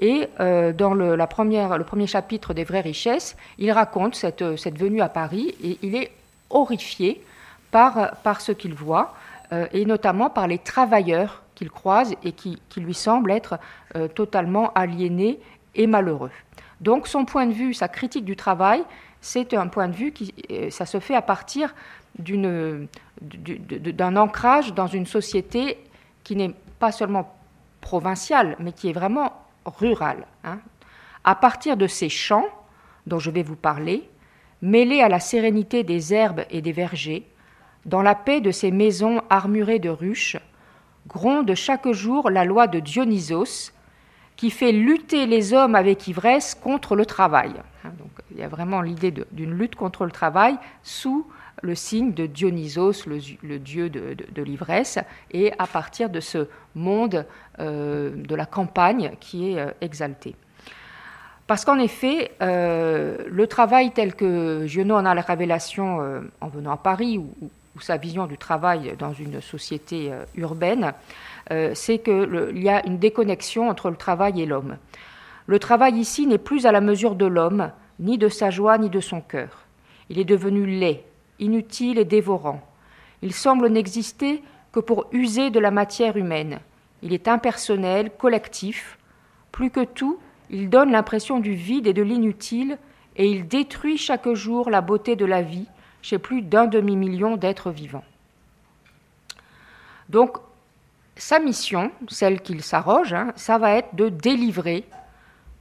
Et 0.00 0.28
euh, 0.40 0.72
dans 0.72 0.94
le, 0.94 1.16
premier 1.26 2.06
chapitre 2.06 2.52
des 2.52 2.64
vraies 2.64 2.80
richesses, 2.80 3.36
il 3.58 3.70
raconte 3.70 4.16
cette, 4.16 4.56
cette 4.56 4.78
venue 4.78 5.00
à 5.00 5.08
Paris 5.08 5.54
et 5.62 5.78
il 5.82 5.94
est 5.94 6.10
horrifié 6.50 7.22
par, 7.70 8.16
par 8.22 8.40
ce 8.40 8.52
qu'il 8.52 8.74
voit, 8.74 9.14
euh, 9.52 9.66
et 9.72 9.84
notamment 9.84 10.30
par 10.30 10.46
les 10.46 10.58
travailleurs 10.58 11.42
qu'il 11.54 11.70
croise 11.70 12.14
et 12.24 12.32
qui, 12.32 12.60
qui, 12.68 12.80
lui 12.80 12.94
semblent 12.94 13.30
être 13.30 13.58
euh, 13.96 14.08
totalement 14.08 14.72
aliénés 14.74 15.38
et 15.74 15.86
malheureux. 15.86 16.30
Donc 16.80 17.06
son 17.06 17.24
point 17.24 17.46
de 17.46 17.52
vue, 17.52 17.74
sa 17.74 17.88
critique 17.88 18.24
du 18.24 18.36
travail, 18.36 18.82
c'est 19.24 19.54
un 19.54 19.68
point 19.68 19.88
de 19.88 19.94
vue 19.94 20.12
qui 20.12 20.34
ça 20.70 20.84
se 20.84 21.00
fait 21.00 21.14
à 21.14 21.22
partir 21.22 21.74
d'un 22.18 22.86
ancrage 24.16 24.74
dans 24.74 24.86
une 24.86 25.06
société 25.06 25.78
qui 26.22 26.36
n'est 26.36 26.54
pas 26.78 26.92
seulement 26.92 27.34
provinciale, 27.80 28.56
mais 28.60 28.72
qui 28.72 28.90
est 28.90 28.92
vraiment 28.92 29.32
rurale. 29.64 30.26
Hein. 30.44 30.58
À 31.24 31.34
partir 31.34 31.78
de 31.78 31.86
ces 31.86 32.10
champs 32.10 32.46
dont 33.06 33.18
je 33.18 33.30
vais 33.30 33.42
vous 33.42 33.56
parler, 33.56 34.08
mêlés 34.60 35.00
à 35.00 35.08
la 35.08 35.20
sérénité 35.20 35.84
des 35.84 36.12
herbes 36.12 36.44
et 36.50 36.60
des 36.60 36.72
vergers, 36.72 37.26
dans 37.86 38.02
la 38.02 38.14
paix 38.14 38.42
de 38.42 38.50
ces 38.50 38.70
maisons 38.70 39.22
armurées 39.30 39.78
de 39.78 39.90
ruches, 39.90 40.36
gronde 41.06 41.54
chaque 41.54 41.90
jour 41.92 42.28
la 42.30 42.44
loi 42.44 42.66
de 42.66 42.78
Dionysos, 42.78 43.72
qui 44.36 44.50
fait 44.50 44.72
lutter 44.72 45.26
les 45.26 45.52
hommes 45.52 45.74
avec 45.74 46.08
ivresse 46.08 46.54
contre 46.54 46.96
le 46.96 47.06
travail. 47.06 47.52
Hein, 47.84 47.90
donc, 47.98 48.10
il 48.30 48.38
y 48.38 48.42
a 48.42 48.48
vraiment 48.48 48.80
l'idée 48.80 49.12
d'une 49.32 49.52
lutte 49.52 49.76
contre 49.76 50.04
le 50.04 50.10
travail 50.10 50.56
sous 50.82 51.26
le 51.62 51.74
signe 51.74 52.12
de 52.12 52.26
Dionysos, 52.26 53.06
le, 53.06 53.58
dieu 53.58 53.88
de, 53.88 54.42
l'ivresse, 54.42 54.98
et 55.30 55.52
à 55.58 55.66
partir 55.66 56.10
de 56.10 56.20
ce 56.20 56.48
monde 56.74 57.26
euh, 57.58 58.10
de 58.14 58.34
la 58.34 58.46
campagne 58.46 59.12
qui 59.20 59.50
est 59.52 59.58
euh, 59.58 59.70
exalté. 59.80 60.34
Parce 61.46 61.64
qu'en 61.64 61.78
effet, 61.78 62.32
euh, 62.42 63.18
le 63.28 63.46
travail 63.46 63.92
tel 63.92 64.14
que 64.14 64.66
Giono 64.66 64.96
en 64.96 65.04
a 65.04 65.14
la 65.14 65.22
révélation 65.22 66.22
en 66.40 66.48
venant 66.48 66.72
à 66.72 66.76
Paris, 66.76 67.18
ou, 67.18 67.34
ou, 67.42 67.80
sa 67.80 67.96
vision 67.96 68.26
du 68.26 68.38
travail 68.38 68.94
dans 68.98 69.12
une 69.12 69.40
société 69.40 70.12
urbaine, 70.36 70.92
c'est 71.48 71.98
qu'il 71.98 72.62
y 72.62 72.68
a 72.68 72.86
une 72.86 72.98
déconnexion 72.98 73.68
entre 73.68 73.90
le 73.90 73.96
travail 73.96 74.40
et 74.40 74.46
l'homme. 74.46 74.76
Le 75.46 75.58
travail 75.58 75.96
ici 75.98 76.26
n'est 76.26 76.38
plus 76.38 76.66
à 76.66 76.72
la 76.72 76.80
mesure 76.80 77.14
de 77.14 77.26
l'homme, 77.26 77.70
ni 78.00 78.18
de 78.18 78.28
sa 78.28 78.50
joie, 78.50 78.78
ni 78.78 78.88
de 78.88 79.00
son 79.00 79.20
cœur. 79.20 79.66
Il 80.08 80.18
est 80.18 80.24
devenu 80.24 80.66
laid, 80.66 81.04
inutile 81.38 81.98
et 81.98 82.04
dévorant. 82.04 82.62
Il 83.22 83.32
semble 83.32 83.68
n'exister 83.68 84.42
que 84.72 84.80
pour 84.80 85.06
user 85.12 85.50
de 85.50 85.60
la 85.60 85.70
matière 85.70 86.16
humaine. 86.16 86.60
Il 87.02 87.12
est 87.12 87.28
impersonnel, 87.28 88.10
collectif. 88.10 88.98
Plus 89.52 89.70
que 89.70 89.84
tout, 89.84 90.18
il 90.50 90.68
donne 90.68 90.90
l'impression 90.90 91.40
du 91.40 91.52
vide 91.52 91.86
et 91.86 91.92
de 91.92 92.02
l'inutile, 92.02 92.78
et 93.16 93.28
il 93.28 93.46
détruit 93.46 93.98
chaque 93.98 94.32
jour 94.32 94.70
la 94.70 94.80
beauté 94.80 95.14
de 95.14 95.24
la 95.24 95.42
vie 95.42 95.68
chez 96.02 96.18
plus 96.18 96.42
d'un 96.42 96.66
demi-million 96.66 97.36
d'êtres 97.36 97.70
vivants. 97.70 98.04
Donc, 100.08 100.38
sa 101.16 101.38
mission, 101.38 101.92
celle 102.08 102.40
qu'il 102.40 102.62
s'arroge, 102.62 103.12
hein, 103.12 103.32
ça 103.36 103.58
va 103.58 103.72
être 103.72 103.94
de 103.94 104.08
délivrer 104.08 104.84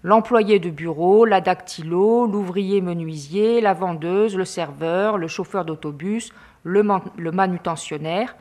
l'employé 0.03 0.60
de 0.60 0.69
bureau, 0.69 1.25
la 1.25 1.41
dactylo, 1.41 2.27
l'ouvrier 2.27 2.81
menuisier, 2.81 3.62
la 3.62 3.74
vendeuse, 3.74 4.36
le 4.36 4.45
serveur, 4.45 5.17
le 5.17 5.27
chauffeur 5.27 5.63
d'autobus, 5.63 6.33
le, 6.63 6.83
manutentionnaire, 7.31 8.36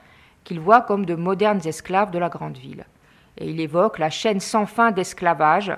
qu'il 0.45 0.59
voit 0.59 0.81
comme 0.81 1.07
de 1.07 1.15
modernes 1.15 1.61
esclaves 1.65 2.11
de 2.11 2.19
la 2.19 2.29
grande 2.29 2.57
ville. 2.57 2.85
Et 3.39 3.49
il 3.49 3.61
évoque 3.61 3.99
la 3.99 4.11
chaîne 4.11 4.41
sans 4.41 4.67
fin 4.67 4.91
d'esclavage, 4.91 5.73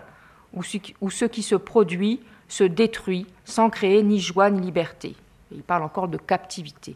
où, 0.55 0.63
où, 1.01 1.11
ce 1.11 1.25
qui 1.25 1.43
se 1.43 1.55
produit 1.55 2.21
se 2.49 2.65
détruit 2.65 3.27
sans 3.45 3.71
créer 3.71 4.03
ni 4.03 4.21
joie 4.21 4.51
ni 4.51 4.61
liberté. 4.61 5.17
il 5.51 5.63
parle 5.63 5.83
encore 5.83 6.09
de 6.09 6.17
captivité. 6.17 6.95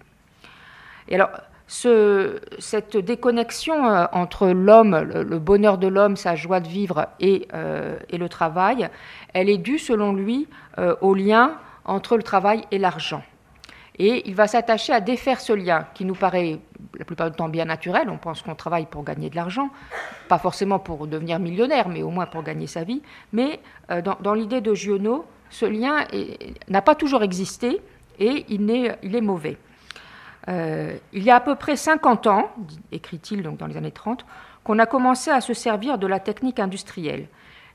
Et 1.09 1.15
alors, 1.15 1.31
cette 1.69 2.97
déconnexion 2.97 3.87
euh, 3.87 4.07
entre 4.13 4.49
l'homme, 4.49 4.99
le, 4.99 5.39
bonheur 5.39 5.77
de 5.77 5.87
l'homme, 5.87 6.17
sa 6.17 6.35
joie 6.35 6.61
de 6.61 6.69
vivre 6.69 7.07
et, 7.21 7.47
euh, 7.53 7.99
le 8.11 8.29
travail, 8.29 8.89
elle 9.35 9.51
est 9.51 9.59
due, 9.59 9.79
selon 9.79 10.15
lui, 10.15 10.49
euh, 10.79 10.97
au 11.03 11.15
lien 11.15 11.53
entre 11.85 12.17
le 12.17 12.23
travail 12.23 12.65
et 12.71 12.79
l'argent. 12.79 13.23
Et 13.99 14.29
il 14.29 14.35
va 14.35 14.47
s'attacher 14.47 14.93
à 14.93 15.01
défaire 15.01 15.41
ce 15.41 15.53
lien 15.53 15.87
qui 15.93 16.05
nous 16.05 16.15
paraît 16.15 16.61
la 16.99 17.05
plupart 17.05 17.31
du 17.31 17.37
temps 17.37 17.49
bien 17.49 17.65
naturel. 17.65 18.09
On 18.09 18.17
pense 18.17 18.43
qu'on 18.43 18.55
travaille 18.55 18.87
pour 18.87 19.03
gagner 19.05 19.29
de 19.29 19.37
l'argent, 19.37 19.71
pas 20.29 20.39
forcément 20.39 20.79
pour 20.79 21.07
devenir 21.07 21.39
millionnaire, 21.39 21.89
mais 21.89 22.03
au 22.03 22.11
moins 22.11 22.27
pour 22.27 22.45
gagner 22.45 22.69
sa 22.69 22.85
vie. 22.85 23.03
Mais 23.33 23.59
dans, 24.21 24.35
l'idée 24.35 24.61
de 24.61 24.73
Giono, 24.73 25.27
ce 25.51 25.67
lien 25.67 26.05
n'a 26.69 26.81
pas 26.81 26.95
toujours 26.95 27.25
existé 27.25 27.81
et 28.21 28.47
il 28.49 28.71
est 28.71 29.21
mauvais. 29.21 29.57
Euh, 30.49 30.97
il 31.13 31.23
y 31.23 31.31
a 31.31 31.37
à 31.37 31.41
peu 31.41 31.57
près 31.57 31.77
50 31.77 32.27
ans, 32.27 32.51
écrit-il 32.93 33.43
donc 33.43 33.59
dans 33.59 33.67
les 33.67 33.77
années 33.77 33.91
30, 33.91 34.25
qu'on 34.65 34.79
a 34.79 34.87
commencé 34.87 35.31
à 35.31 35.41
se 35.41 35.55
servir 35.55 35.99
de 35.99 36.07
la 36.07 36.21
technique 36.21 36.61
industrielle. 36.61 37.27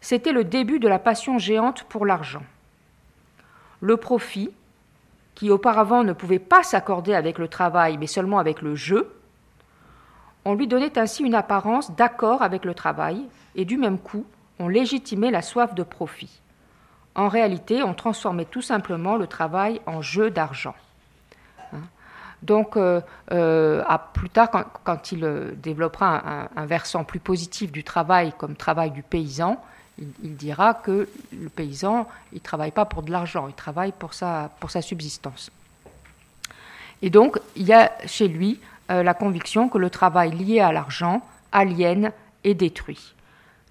C'était 0.01 0.31
le 0.31 0.43
début 0.43 0.79
de 0.79 0.87
la 0.87 0.99
passion 0.99 1.37
géante 1.37 1.83
pour 1.83 2.05
l'argent. 2.05 2.43
Le 3.79 3.97
profit, 3.97 4.51
qui 5.35 5.49
auparavant 5.49 6.03
ne 6.03 6.13
pouvait 6.13 6.39
pas 6.39 6.63
s'accorder 6.63 7.13
avec 7.13 7.37
le 7.37 7.47
travail, 7.47 7.97
mais 7.97 8.07
seulement 8.07 8.39
avec 8.39 8.61
le 8.61 8.75
jeu, 8.75 9.13
on 10.45 10.55
lui 10.55 10.67
donnait 10.67 10.97
ainsi 10.97 11.23
une 11.23 11.35
apparence 11.35 11.91
d'accord 11.95 12.41
avec 12.41 12.65
le 12.65 12.73
travail, 12.73 13.25
et 13.55 13.65
du 13.65 13.77
même 13.77 13.97
coup, 13.97 14.25
on 14.59 14.67
légitimait 14.67 15.31
la 15.31 15.41
soif 15.41 15.73
de 15.73 15.83
profit. 15.83 16.41
En 17.15 17.27
réalité, 17.27 17.83
on 17.83 17.93
transformait 17.93 18.45
tout 18.45 18.61
simplement 18.61 19.15
le 19.15 19.27
travail 19.27 19.81
en 19.85 20.01
jeu 20.01 20.31
d'argent. 20.31 20.75
Donc, 22.43 22.75
euh, 22.75 22.99
euh, 23.31 23.83
à 23.87 23.97
plus 23.97 24.29
tard, 24.29 24.49
quand, 24.83 25.11
il 25.13 25.23
euh, 25.23 25.51
développera 25.55 26.49
un, 26.55 26.65
versant 26.65 27.05
plus 27.05 27.19
positif 27.19 27.71
du 27.71 27.85
travail 27.85 28.33
comme 28.37 28.55
travail 28.55 28.91
du 28.91 29.01
paysan, 29.01 29.57
il, 29.97 30.35
dira 30.35 30.73
que 30.73 31.07
le 31.31 31.49
paysan, 31.49 32.05
il 32.33 32.37
ne 32.37 32.43
travaille 32.43 32.71
pas 32.71 32.83
pour 32.83 33.01
de 33.03 33.11
l'argent, 33.11 33.47
il 33.47 33.53
travaille 33.53 33.93
pour 33.97 34.13
sa, 34.13 34.51
pour 34.59 34.71
sa 34.71 34.81
subsistance. 34.81 35.51
Et 37.01 37.09
donc, 37.09 37.39
il 37.55 37.63
y 37.63 37.73
a 37.73 37.91
chez 38.05 38.27
lui 38.27 38.59
la 38.89 39.13
conviction 39.13 39.69
que 39.69 39.77
le 39.77 39.89
travail 39.89 40.31
lié 40.31 40.59
à 40.59 40.71
l'argent 40.71 41.21
aliène 41.51 42.11
et 42.43 42.53
détruit. 42.53 43.13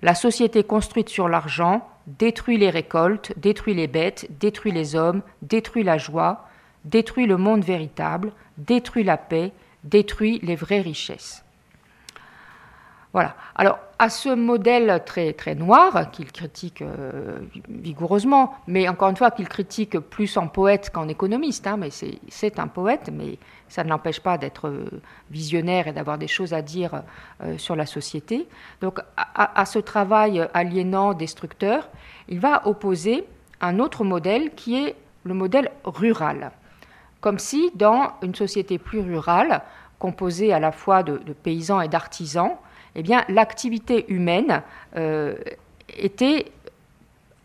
La 0.00 0.14
société 0.14 0.64
construite 0.64 1.08
sur 1.08 1.28
l'argent 1.28 1.86
détruit 2.06 2.56
les 2.56 2.70
récoltes, 2.70 3.32
détruit 3.36 3.74
les 3.74 3.86
bêtes, 3.86 4.26
détruit 4.38 4.72
les 4.72 4.94
hommes, 4.96 5.22
détruit 5.42 5.84
la 5.84 5.98
joie, 5.98 6.48
détruit 6.84 7.26
le 7.26 7.36
monde 7.36 7.64
véritable, 7.64 8.32
détruit 8.58 9.04
la 9.04 9.16
paix, 9.16 9.52
détruit 9.84 10.40
les 10.42 10.56
vraies 10.56 10.80
richesses. 10.80 11.44
Voilà. 13.12 13.36
Alors, 13.56 13.78
à 13.98 14.08
ce 14.08 14.30
modèle 14.30 15.02
très, 15.04 15.54
noir, 15.54 16.10
qu'il 16.10 16.32
critique 16.32 16.80
euh, 16.80 17.40
vigoureusement, 17.68 18.54
mais 18.66 18.88
encore 18.88 19.10
une 19.10 19.16
fois, 19.16 19.30
qu'il 19.30 19.48
critique 19.48 19.98
plus 19.98 20.38
en 20.38 20.48
poète 20.48 20.90
qu'en 20.90 21.08
économiste, 21.08 21.66
hein, 21.66 21.76
mais 21.76 21.90
c'est 21.90 22.58
un 22.58 22.68
poète, 22.68 23.10
mais 23.12 23.38
ça 23.68 23.84
ne 23.84 23.90
l'empêche 23.90 24.20
pas 24.20 24.38
d'être 24.38 24.68
euh, 24.68 25.02
visionnaire 25.30 25.88
et 25.88 25.92
d'avoir 25.92 26.16
des 26.16 26.26
choses 26.26 26.54
à 26.54 26.62
dire 26.62 27.02
euh, 27.44 27.58
sur 27.58 27.76
la 27.76 27.84
société. 27.84 28.48
Donc, 28.80 28.98
à, 29.16 29.64
ce 29.66 29.78
travail 29.78 30.48
aliénant, 30.54 31.12
destructeur, 31.12 31.90
il 32.28 32.40
va 32.40 32.66
opposer 32.66 33.24
un 33.60 33.78
autre 33.78 34.04
modèle 34.04 34.54
qui 34.54 34.82
est 34.82 34.96
le 35.24 35.34
modèle 35.34 35.70
rural 35.84 36.50
comme 37.22 37.38
si 37.38 37.70
dans 37.74 38.12
une 38.20 38.34
société 38.34 38.76
plus 38.78 39.00
rurale, 39.00 39.62
composée 39.98 40.52
à 40.52 40.58
la 40.58 40.72
fois 40.72 41.04
de, 41.04 41.18
paysans 41.44 41.80
et 41.80 41.88
d'artisans, 41.88 42.56
eh 42.96 43.02
l'activité 43.28 44.04
humaine 44.12 44.62
euh, 44.96 45.36
était 45.96 46.50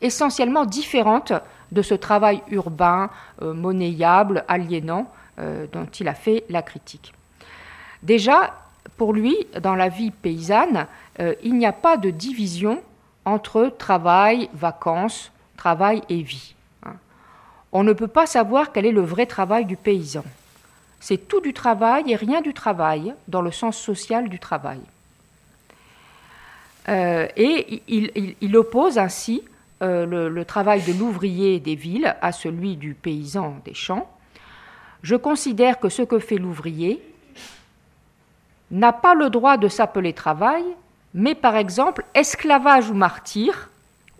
essentiellement 0.01 0.65
différente 0.65 1.31
de 1.71 1.81
ce 1.83 1.93
travail 1.93 2.41
urbain, 2.49 3.09
euh, 3.43 3.53
monnayable, 3.53 4.43
aliénant, 4.47 5.11
euh, 5.39 5.67
dont 5.71 5.85
il 5.85 6.07
a 6.07 6.15
fait 6.15 6.43
la 6.49 6.63
critique. 6.63 7.13
Déjà, 8.01 8.55
pour 8.97 9.13
lui, 9.13 9.35
dans 9.61 9.75
la 9.75 9.89
vie 9.89 10.11
paysanne, 10.11 10.87
il 11.43 11.55
n'y 11.55 11.65
a 11.65 11.73
pas 11.73 11.97
de 11.97 12.09
division 12.09 12.81
entre 13.25 13.73
travail, 13.77 14.49
vacances, 14.53 15.31
travail 15.57 16.01
et 16.09 16.21
vie 16.21 16.55
on 17.71 17.83
ne 17.83 17.93
peut 17.93 18.07
pas 18.07 18.25
savoir 18.25 18.71
quel 18.71 18.85
est 18.85 18.91
le 18.91 19.01
vrai 19.01 19.25
travail 19.25 19.65
du 19.65 19.75
paysan. 19.75 20.23
C'est 20.99 21.27
tout 21.27 21.41
du 21.41 21.53
travail 21.53 22.11
et 22.11 22.15
rien 22.15 22.41
du 22.41 22.53
travail, 22.53 23.13
dans 23.27 23.41
le 23.41 23.51
sens 23.51 23.77
social 23.77 24.29
du 24.29 24.39
travail. 24.39 24.79
Euh, 26.89 27.27
et 27.35 27.83
il, 27.87 28.57
oppose 28.57 28.97
ainsi 28.97 29.43
euh, 29.81 30.29
le, 30.29 30.45
travail 30.45 30.81
de 30.83 30.93
l'ouvrier 30.93 31.59
des 31.59 31.75
villes 31.75 32.15
à 32.21 32.31
celui 32.31 32.77
du 32.77 32.93
paysan 32.93 33.57
des 33.65 33.73
champs. 33.73 34.09
Je 35.03 35.15
considère 35.15 35.79
que 35.79 35.89
ce 35.89 36.01
que 36.01 36.17
fait 36.17 36.37
l'ouvrier 36.37 37.01
n'a 38.71 38.93
pas 38.93 39.15
le 39.15 39.29
droit 39.29 39.57
de 39.57 39.67
s'appeler 39.67 40.13
travail, 40.13 40.63
mais 41.13 41.35
par 41.35 41.57
exemple 41.57 42.05
esclavage 42.13 42.89
ou 42.89 42.93
martyr, 42.93 43.69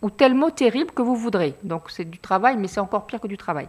ou 0.01 0.09
tel 0.09 0.33
mot 0.33 0.49
terrible 0.49 0.91
que 0.91 1.01
vous 1.01 1.15
voudrez. 1.15 1.55
Donc 1.63 1.89
c'est 1.89 2.05
du 2.05 2.19
travail, 2.19 2.57
mais 2.57 2.67
c'est 2.67 2.79
encore 2.79 3.05
pire 3.05 3.19
que 3.19 3.27
du 3.27 3.37
travail. 3.37 3.67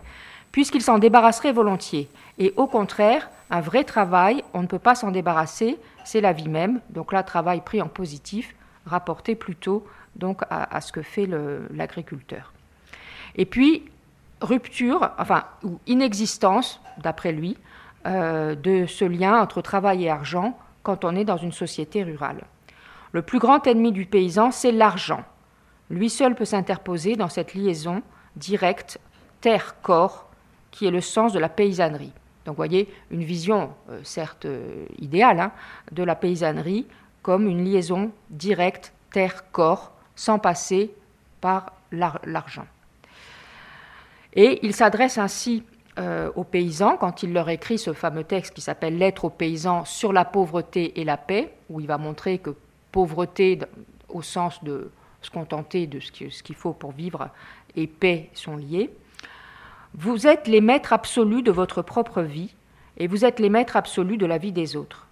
Puisqu'il 0.52 0.82
s'en 0.82 0.98
débarrasserait 0.98 1.52
volontiers. 1.52 2.08
Et 2.38 2.52
au 2.56 2.66
contraire, 2.66 3.28
un 3.50 3.60
vrai 3.60 3.84
travail, 3.84 4.42
on 4.54 4.62
ne 4.62 4.66
peut 4.66 4.78
pas 4.78 4.94
s'en 4.94 5.10
débarrasser, 5.10 5.78
c'est 6.04 6.20
la 6.20 6.32
vie 6.32 6.48
même. 6.48 6.80
Donc 6.90 7.12
là, 7.12 7.22
travail 7.22 7.60
pris 7.60 7.82
en 7.82 7.88
positif, 7.88 8.54
rapporté 8.86 9.34
plutôt 9.34 9.86
à, 10.50 10.80
ce 10.80 10.92
que 10.92 11.02
fait 11.02 11.28
l'agriculteur. 11.70 12.52
Et 13.36 13.44
puis, 13.44 13.84
rupture, 14.40 15.10
enfin, 15.18 15.44
ou 15.62 15.78
inexistence, 15.86 16.80
d'après 16.98 17.32
lui, 17.32 17.56
euh, 18.06 18.54
de 18.54 18.86
ce 18.86 19.04
lien 19.04 19.40
entre 19.40 19.60
travail 19.60 20.04
et 20.04 20.10
argent 20.10 20.58
quand 20.82 21.04
on 21.04 21.14
est 21.14 21.24
dans 21.24 21.36
une 21.36 21.52
société 21.52 22.02
rurale. 22.02 22.42
Le 23.12 23.22
plus 23.22 23.38
grand 23.38 23.66
ennemi 23.66 23.92
du 23.92 24.06
paysan, 24.06 24.50
c'est 24.50 24.72
l'argent. 24.72 25.24
Lui 25.90 26.10
seul 26.10 26.34
peut 26.34 26.44
s'interposer 26.44 27.16
dans 27.16 27.28
cette 27.28 27.54
liaison 27.54 28.02
directe 28.36 28.98
terre-corps 29.40 30.28
qui 30.70 30.86
est 30.86 30.90
le 30.90 31.00
sens 31.00 31.32
de 31.32 31.38
la 31.38 31.48
paysannerie. 31.48 32.12
Donc 32.44 32.54
vous 32.54 32.60
voyez, 32.60 32.88
une 33.10 33.24
vision, 33.24 33.70
euh, 33.90 34.00
certes 34.04 34.44
euh, 34.46 34.86
idéale, 34.98 35.40
hein, 35.40 35.52
de 35.92 36.02
la 36.02 36.14
paysannerie 36.14 36.86
comme 37.22 37.46
une 37.46 37.64
liaison 37.64 38.10
directe 38.30 38.92
terre-corps 39.12 39.92
sans 40.14 40.38
passer 40.38 40.94
par 41.40 41.72
l'argent. 41.90 42.66
Et 44.34 44.60
il 44.62 44.74
s'adresse 44.74 45.18
ainsi 45.18 45.62
euh, 45.98 46.30
aux 46.36 46.44
paysans 46.44 46.96
quand 46.96 47.22
il 47.22 47.32
leur 47.32 47.48
écrit 47.48 47.78
ce 47.78 47.92
fameux 47.92 48.24
texte 48.24 48.54
qui 48.54 48.60
s'appelle 48.60 48.98
Lettre 48.98 49.24
aux 49.24 49.30
paysans 49.30 49.84
sur 49.84 50.12
la 50.12 50.24
pauvreté 50.24 51.00
et 51.00 51.04
la 51.04 51.16
paix, 51.16 51.52
où 51.68 51.80
il 51.80 51.86
va 51.86 51.98
montrer 51.98 52.38
que 52.38 52.54
pauvreté 52.92 53.58
au 54.08 54.22
sens 54.22 54.62
de 54.62 54.90
se 55.22 55.30
contenter 55.30 55.86
de 55.86 56.00
ce 56.00 56.12
qu'il 56.42 56.54
faut 56.54 56.72
pour 56.72 56.92
vivre 56.92 57.28
et 57.76 57.86
paix 57.86 58.30
sont 58.34 58.56
liés. 58.56 58.90
Vous 59.94 60.26
êtes 60.26 60.46
les 60.48 60.60
maîtres 60.60 60.92
absolus 60.92 61.42
de 61.42 61.50
votre 61.50 61.82
propre 61.82 62.22
vie 62.22 62.54
et 62.98 63.06
vous 63.06 63.24
êtes 63.24 63.40
les 63.40 63.48
maîtres 63.48 63.76
absolus 63.76 64.16
de 64.16 64.26
la 64.26 64.38
vie 64.38 64.52
des 64.52 64.76
autres. 64.76 65.06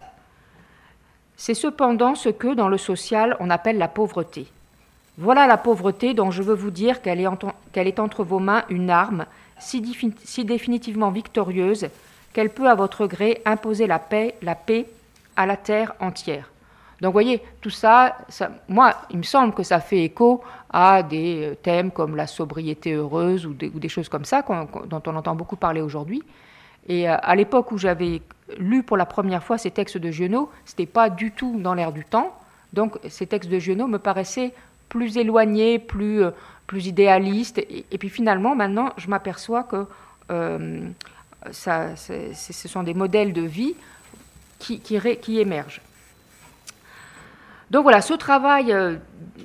C'est 1.37 1.55
cependant 1.55 2.15
ce 2.15 2.29
que, 2.29 2.55
dans 2.55 2.69
le 2.69 2.79
social, 2.79 3.37
on 3.41 3.51
appelle 3.51 3.79
la 3.79 3.89
pauvreté. 3.89 4.47
Voilà 5.19 5.47
la 5.47 5.57
pauvreté 5.57 6.15
dont 6.15 6.31
je 6.31 6.43
veux 6.43 6.55
vous 6.55 6.71
dire 6.71 7.01
qu'elle 7.03 7.21
est, 7.21 7.99
entre 8.01 8.25
vos 8.25 8.39
mains 8.39 8.65
une 8.69 8.91
arme 8.91 9.27
si, 9.59 9.81
définitivement 10.45 11.11
victorieuse 11.11 11.89
qu'elle 12.33 12.51
peut 12.51 12.69
à 12.69 12.75
votre 12.75 13.07
gré 13.07 13.41
imposer 13.47 13.87
la 13.87 13.99
paix 13.99 14.35
à 15.37 15.47
la 15.47 15.57
terre 15.57 15.95
entière. 16.01 16.51
Donc 17.01 17.11
vous 17.11 17.13
voyez, 17.13 17.43
tout 17.61 17.71
ça, 17.71 18.17
moi, 18.69 18.95
il 19.11 19.19
me 19.19 19.23
semble 19.23 19.53
que 19.53 19.63
ça 19.63 19.81
fait 19.81 20.05
écho 20.05 20.43
à 20.71 21.03
des 21.03 21.45
euh, 21.45 21.55
thèmes 21.55 21.91
comme 21.91 22.17
la 22.17 22.27
sobriété 22.27 22.95
heureuse 22.95 23.47
ou 23.47 23.53
des, 23.53 23.89
choses 23.89 24.09
comme 24.09 24.25
ça 24.25 24.43
dont 24.43 25.03
on 25.07 25.17
entend 25.17 25.35
beaucoup 25.35 25.57
parler 25.57 25.83
aujourd'hui. 25.83 26.23
Et 26.89 27.09
euh, 27.09 27.17
à 27.21 27.35
l'époque 27.35 27.71
où 27.73 27.79
j'avais 27.79 28.23
lu 28.59 28.83
pour 28.83 28.97
la 28.97 29.07
première 29.07 29.43
fois 29.43 29.59
ces 29.59 29.71
textes 29.71 29.99
de 29.99 30.11
Giono, 30.11 30.51
ce 30.65 30.73
n'était 30.73 30.87
pas 30.91 31.11
du 31.11 31.33
tout 31.33 31.61
dans 31.61 31.75
l'air 31.75 31.93
du 31.93 32.05
temps. 32.05 32.35
Donc 32.73 32.99
ces 33.09 33.27
textes 33.27 33.51
de 33.51 33.59
Giono 33.59 33.87
me 33.87 33.99
paraissaient 33.99 34.55
plus 34.89 35.19
éloignés, 35.19 35.79
plus, 35.79 36.23
euh, 36.23 36.31
plus 36.67 36.87
idéalistes. 36.87 37.59
Et, 37.59 37.99
puis 37.99 38.09
finalement, 38.09 38.55
maintenant, 38.55 38.91
je 38.97 39.09
m'aperçois 39.09 39.65
que 39.65 39.87
ce 41.53 42.69
sont 42.69 42.83
des 42.83 42.95
modèles 42.95 43.35
de 43.35 43.43
vie 43.43 43.75
qui 44.59 45.39
émergent. 45.39 45.83
Donc 47.71 47.83
voilà, 47.83 48.01
ce 48.01 48.15
travail 48.15 48.73
euh, 48.73 48.97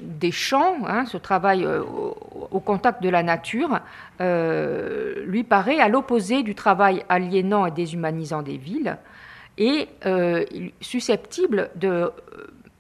des 0.02 0.32
champs, 0.32 0.78
hein, 0.86 1.06
ce 1.06 1.18
travail 1.18 1.66
euh, 1.66 1.82
au, 2.52 2.60
contact 2.60 3.02
de 3.02 3.10
la 3.10 3.24
nature, 3.24 3.80
euh, 4.20 5.26
lui 5.26 5.44
paraît 5.44 5.80
à 5.80 5.88
l'opposé 5.88 6.44
du 6.44 6.54
travail 6.54 7.04
aliénant 7.10 7.66
et 7.66 7.72
déshumanisant 7.72 8.42
des 8.42 8.58
villes 8.58 8.98
et 9.58 9.90
susceptible 10.80 11.70
de 11.76 12.10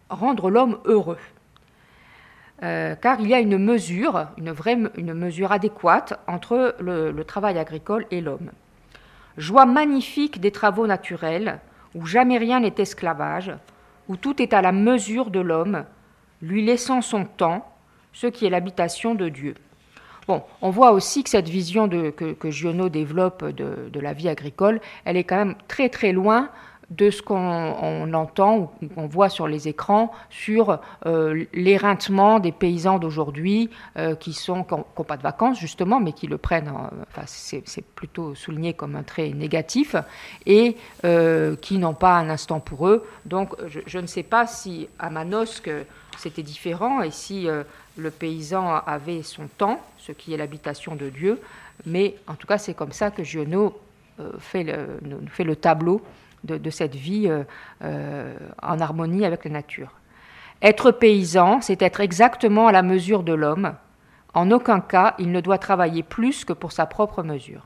rendre 0.10 0.50
l'homme 0.50 0.80
heureux. 0.86 1.20
car 2.60 3.20
il 3.20 3.28
y 3.28 3.34
a 3.34 3.40
une 3.40 3.58
mesure, 3.58 4.28
une 4.38 4.52
vraie 4.52 4.78
une 4.96 5.14
mesure 5.14 5.52
adéquate 5.52 6.20
entre 6.28 6.76
le 6.80 7.24
travail 7.24 7.60
agricole 7.60 8.08
et 8.10 8.22
l'homme. 8.22 8.52
Joie 9.38 9.66
magnifique 9.66 10.40
des 10.40 10.52
travaux 10.52 10.88
naturels, 10.88 11.60
où 11.94 12.06
jamais 12.06 12.38
rien 12.38 12.62
n'est 12.62 12.80
esclavage, 12.80 13.52
où 14.12 14.18
tout 14.18 14.42
est 14.42 14.52
à 14.52 14.62
la 14.62 14.74
mesure 14.74 15.30
de 15.30 15.40
l'homme, 15.40 15.86
lui 16.42 16.66
laissant 16.66 17.02
son 17.02 17.24
temps, 17.24 17.66
ce 18.12 18.28
qui 18.28 18.46
est 18.46 18.50
l'habitation 18.50 19.16
de 19.16 19.30
Dieu. 19.30 19.56
Bon, 20.28 20.44
on 20.62 20.70
voit 20.70 20.92
aussi 20.92 21.24
que 21.24 21.30
cette 21.30 21.48
vision 21.48 21.88
que, 21.88 22.52
Giono 22.52 22.90
développe 22.90 23.46
de, 23.46 24.00
la 24.02 24.12
vie 24.12 24.28
agricole, 24.28 24.82
elle 25.06 25.16
est 25.16 25.24
quand 25.24 25.38
même 25.38 25.56
très 25.70 25.88
très 25.88 26.12
loin 26.12 26.50
de 26.92 27.10
ce 27.10 27.22
qu'on 27.22 28.14
entend 28.14 28.74
ou 28.82 28.88
qu'on 28.90 29.08
voit 29.08 29.30
sur 29.30 29.48
les 29.48 29.70
écrans 29.70 30.12
sur 30.30 30.80
euh, 31.06 31.46
l'éreintement 31.54 32.40
des 32.40 32.52
paysans 32.52 33.00
d'aujourd'hui 33.00 33.70
euh, 33.98 34.14
qui 34.16 34.34
sont 34.34 34.66
n'ont 34.70 35.04
pas 35.04 35.16
de 35.16 35.22
vacances 35.24 35.58
justement, 35.58 36.02
mais 36.02 36.12
qui 36.12 36.28
le 36.28 36.38
prennent, 36.38 36.70
enfin 36.70 37.24
c'est 37.26 37.86
plutôt 37.96 38.36
souligné 38.36 38.74
comme 38.74 38.96
un 38.98 39.04
trait 39.04 39.30
négatif 39.30 39.96
et 40.46 40.76
euh, 41.06 41.56
qui 41.56 41.78
n'ont 41.78 41.94
pas 41.94 42.16
un 42.16 42.30
instant 42.30 42.60
pour 42.60 42.88
eux. 42.90 43.08
Donc 43.26 43.56
je, 43.68 44.00
ne 44.00 44.08
sais 44.08 44.24
pas 44.24 44.46
si 44.46 44.90
à 45.00 45.10
Manosque 45.10 45.72
c'était 46.18 46.44
différent 46.44 47.02
et 47.02 47.12
si 47.12 47.48
le 47.96 48.12
paysan 48.12 48.82
avait 48.86 49.24
son 49.24 49.48
temps, 49.48 49.80
ce 49.98 50.12
qui 50.12 50.34
est 50.34 50.38
l'habitation 50.38 50.96
de 50.96 51.10
Dieu, 51.10 51.40
mais 51.86 52.16
en 52.28 52.34
tout 52.36 52.48
cas 52.48 52.58
c'est 52.58 52.74
comme 52.74 52.92
ça 52.92 53.12
que 53.12 53.24
Giono 53.24 53.80
fait 54.40 54.64
le, 54.64 55.00
fait 55.30 55.46
le 55.46 55.56
tableau 55.56 56.02
de, 56.44 56.70
cette 56.70 56.96
vie 56.96 57.28
euh, 57.28 57.44
euh, 57.84 58.36
en 58.62 58.80
harmonie 58.80 59.26
avec 59.26 59.46
la 59.46 59.52
nature. 59.52 59.92
Être 60.62 60.92
paysan, 60.92 61.62
c'est 61.62 61.82
être 61.82 62.00
exactement 62.00 62.68
à 62.68 62.72
la 62.72 62.84
mesure 62.84 63.24
de 63.24 63.34
l'homme. 63.34 63.76
En 64.34 64.52
aucun 64.52 64.80
cas, 64.80 65.16
il 65.20 65.32
ne 65.32 65.42
doit 65.42 65.58
travailler 65.58 66.04
plus 66.04 66.46
que 66.46 66.54
pour 66.54 66.72
sa 66.72 66.86
propre 66.86 67.24
mesure. 67.24 67.66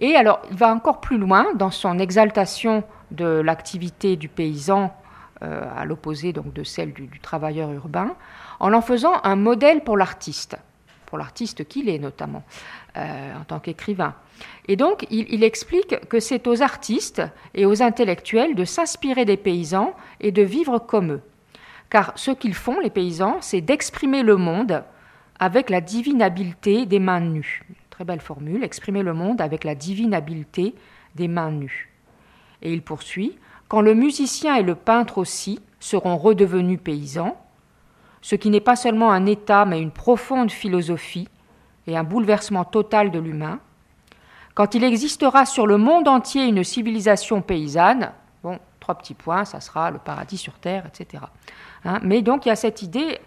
Et 0.00 0.14
alors, 0.14 0.40
il 0.50 0.56
va 0.56 0.72
encore 0.72 1.00
plus 1.00 1.18
loin 1.18 1.46
dans 1.54 1.70
son 1.70 1.98
exaltation 1.98 2.84
de 3.10 3.26
l'activité 3.26 4.16
du 4.16 4.28
paysan, 4.28 4.94
euh, 5.42 5.64
à 5.76 5.84
l'opposé 5.84 6.32
donc 6.32 6.52
de 6.52 6.62
celle 6.62 6.92
du, 6.92 7.06
du, 7.06 7.20
travailleur 7.20 7.72
urbain, 7.72 8.14
en 8.60 8.72
en 8.72 8.80
faisant 8.80 9.14
un 9.24 9.36
modèle 9.36 9.82
pour 9.82 9.96
l'artiste, 9.96 10.56
pour 11.06 11.18
l'artiste 11.18 11.66
qu'il 11.66 11.88
est 11.88 11.98
notamment, 11.98 12.42
en 12.96 13.44
tant 13.46 13.60
qu'écrivain. 13.60 14.14
Et 14.66 14.76
donc, 14.76 15.06
il, 15.10 15.42
explique 15.44 15.98
que 16.08 16.20
c'est 16.20 16.46
aux 16.46 16.62
artistes 16.62 17.22
et 17.54 17.66
aux 17.66 17.82
intellectuels 17.82 18.54
de 18.54 18.64
s'inspirer 18.64 19.24
des 19.24 19.36
paysans 19.36 19.94
et 20.20 20.32
de 20.32 20.42
vivre 20.42 20.78
comme 20.78 21.12
eux. 21.12 21.22
Car 21.90 22.12
ce 22.16 22.30
qu'ils 22.30 22.54
font, 22.54 22.80
les 22.80 22.90
paysans, 22.90 23.38
c'est 23.40 23.60
d'exprimer 23.60 24.22
le 24.22 24.36
monde 24.36 24.84
avec 25.38 25.70
la 25.70 25.80
divine 25.80 26.22
habileté 26.22 26.84
des 26.86 26.98
mains 26.98 27.20
nues. 27.20 27.62
Très 27.90 28.04
belle 28.04 28.20
formule, 28.20 28.62
exprimer 28.62 29.02
le 29.02 29.14
monde 29.14 29.40
avec 29.40 29.64
la 29.64 29.74
divine 29.74 30.14
habileté 30.14 30.74
des 31.14 31.28
mains 31.28 31.50
nues. 31.50 31.88
Et 32.62 32.72
il 32.72 32.82
poursuit, 32.82 33.38
quand 33.68 33.80
le 33.80 33.94
musicien 33.94 34.56
et 34.56 34.62
le 34.62 34.74
peintre 34.74 35.18
aussi 35.18 35.60
seront 35.80 36.16
redevenus 36.16 36.80
paysans, 36.82 37.36
ce 38.20 38.34
qui 38.34 38.50
n'est 38.50 38.60
pas 38.60 38.76
seulement 38.76 39.12
un 39.12 39.26
état 39.26 39.64
mais 39.64 39.80
une 39.80 39.90
profonde 39.90 40.50
philosophie 40.50 41.28
et 41.86 41.96
un 41.96 42.04
bouleversement 42.04 42.64
total 42.64 43.10
de 43.10 43.18
l'humain, 43.18 43.60
quand 44.58 44.74
il 44.74 44.82
existera 44.82 45.46
sur 45.46 45.68
le 45.68 45.76
monde 45.76 46.08
entier 46.08 46.44
une 46.44 46.64
civilisation 46.64 47.42
paysanne, 47.42 48.10
bon, 48.42 48.58
trois 48.80 48.96
petits 48.96 49.14
points, 49.14 49.44
ça 49.44 49.60
sera 49.60 49.92
le 49.92 49.98
paradis 49.98 50.36
sur 50.36 50.54
terre, 50.54 50.84
etc. 50.84 51.22
Hein, 51.84 52.00
mais 52.02 52.22
donc 52.22 52.44
il 52.44 52.48
y 52.48 52.50
a 52.50 52.56
cette 52.56 52.82
idée 52.82 53.20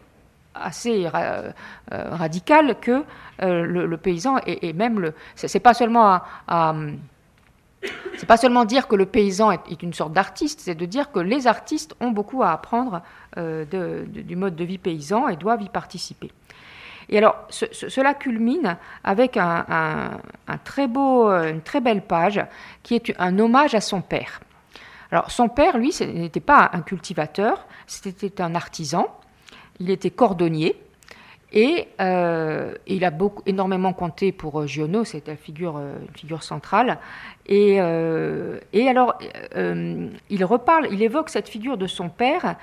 assez 0.53 1.07
euh, 1.15 1.53
radicale 1.89 2.77
que 2.81 3.05
euh, 3.43 3.63
le, 3.63 3.95
paysan 3.95 4.39
et, 4.45 4.73
même 4.73 4.99
le, 4.99 5.13
c'est 5.35 5.61
pas 5.61 5.73
seulement 5.73 6.19
c'est 8.17 8.25
pas 8.25 8.35
seulement 8.35 8.65
dire 8.65 8.89
que 8.89 8.97
le 8.97 9.05
paysan 9.05 9.51
est, 9.51 9.81
une 9.81 9.93
sorte 9.93 10.11
d'artiste, 10.11 10.59
c'est 10.59 10.75
de 10.75 10.85
dire 10.85 11.13
que 11.13 11.19
les 11.19 11.47
artistes 11.47 11.95
ont 12.01 12.11
beaucoup 12.11 12.43
à 12.43 12.51
apprendre 12.51 13.03
euh, 13.37 13.63
du 14.05 14.35
mode 14.35 14.57
de 14.57 14.65
vie 14.65 14.77
paysan 14.77 15.29
et 15.29 15.37
doivent 15.37 15.61
y 15.61 15.69
participer. 15.69 16.29
Et 17.11 17.17
alors, 17.17 17.35
cela 17.49 18.13
culmine 18.13 18.77
avec 19.03 19.35
un, 19.35 20.11
très 20.63 20.87
beau, 20.87 21.29
une 21.29 21.61
très 21.61 21.81
belle 21.81 22.01
page 22.01 22.43
qui 22.83 22.95
est 22.95 23.13
un 23.19 23.37
hommage 23.37 23.75
à 23.75 23.81
son 23.81 24.01
père. 24.01 24.39
Alors, 25.11 25.29
son 25.29 25.49
père, 25.49 25.77
lui, 25.77 25.93
n'était 25.99 26.39
pas 26.39 26.69
un 26.71 26.81
cultivateur, 26.81 27.67
c'était 27.85 28.41
un 28.41 28.55
artisan. 28.55 29.13
Il 29.79 29.89
était 29.89 30.09
cordonnier. 30.09 30.81
Et 31.53 31.89
il 31.99 33.03
a 33.03 33.09
beaucoup, 33.09 33.43
énormément 33.45 33.91
compté 33.91 34.31
pour 34.31 34.65
Giono, 34.67 35.03
c'était 35.03 35.35
figure, 35.35 35.79
une 35.79 36.15
figure 36.15 36.43
centrale. 36.43 36.97
Et, 37.45 37.73
et 38.71 38.87
alors, 38.87 39.19
il 39.53 40.45
reparle, 40.45 40.87
il 40.91 41.03
évoque 41.03 41.27
cette 41.27 41.49
figure 41.49 41.75
de 41.75 41.87
son 41.87 42.07
père 42.07 42.55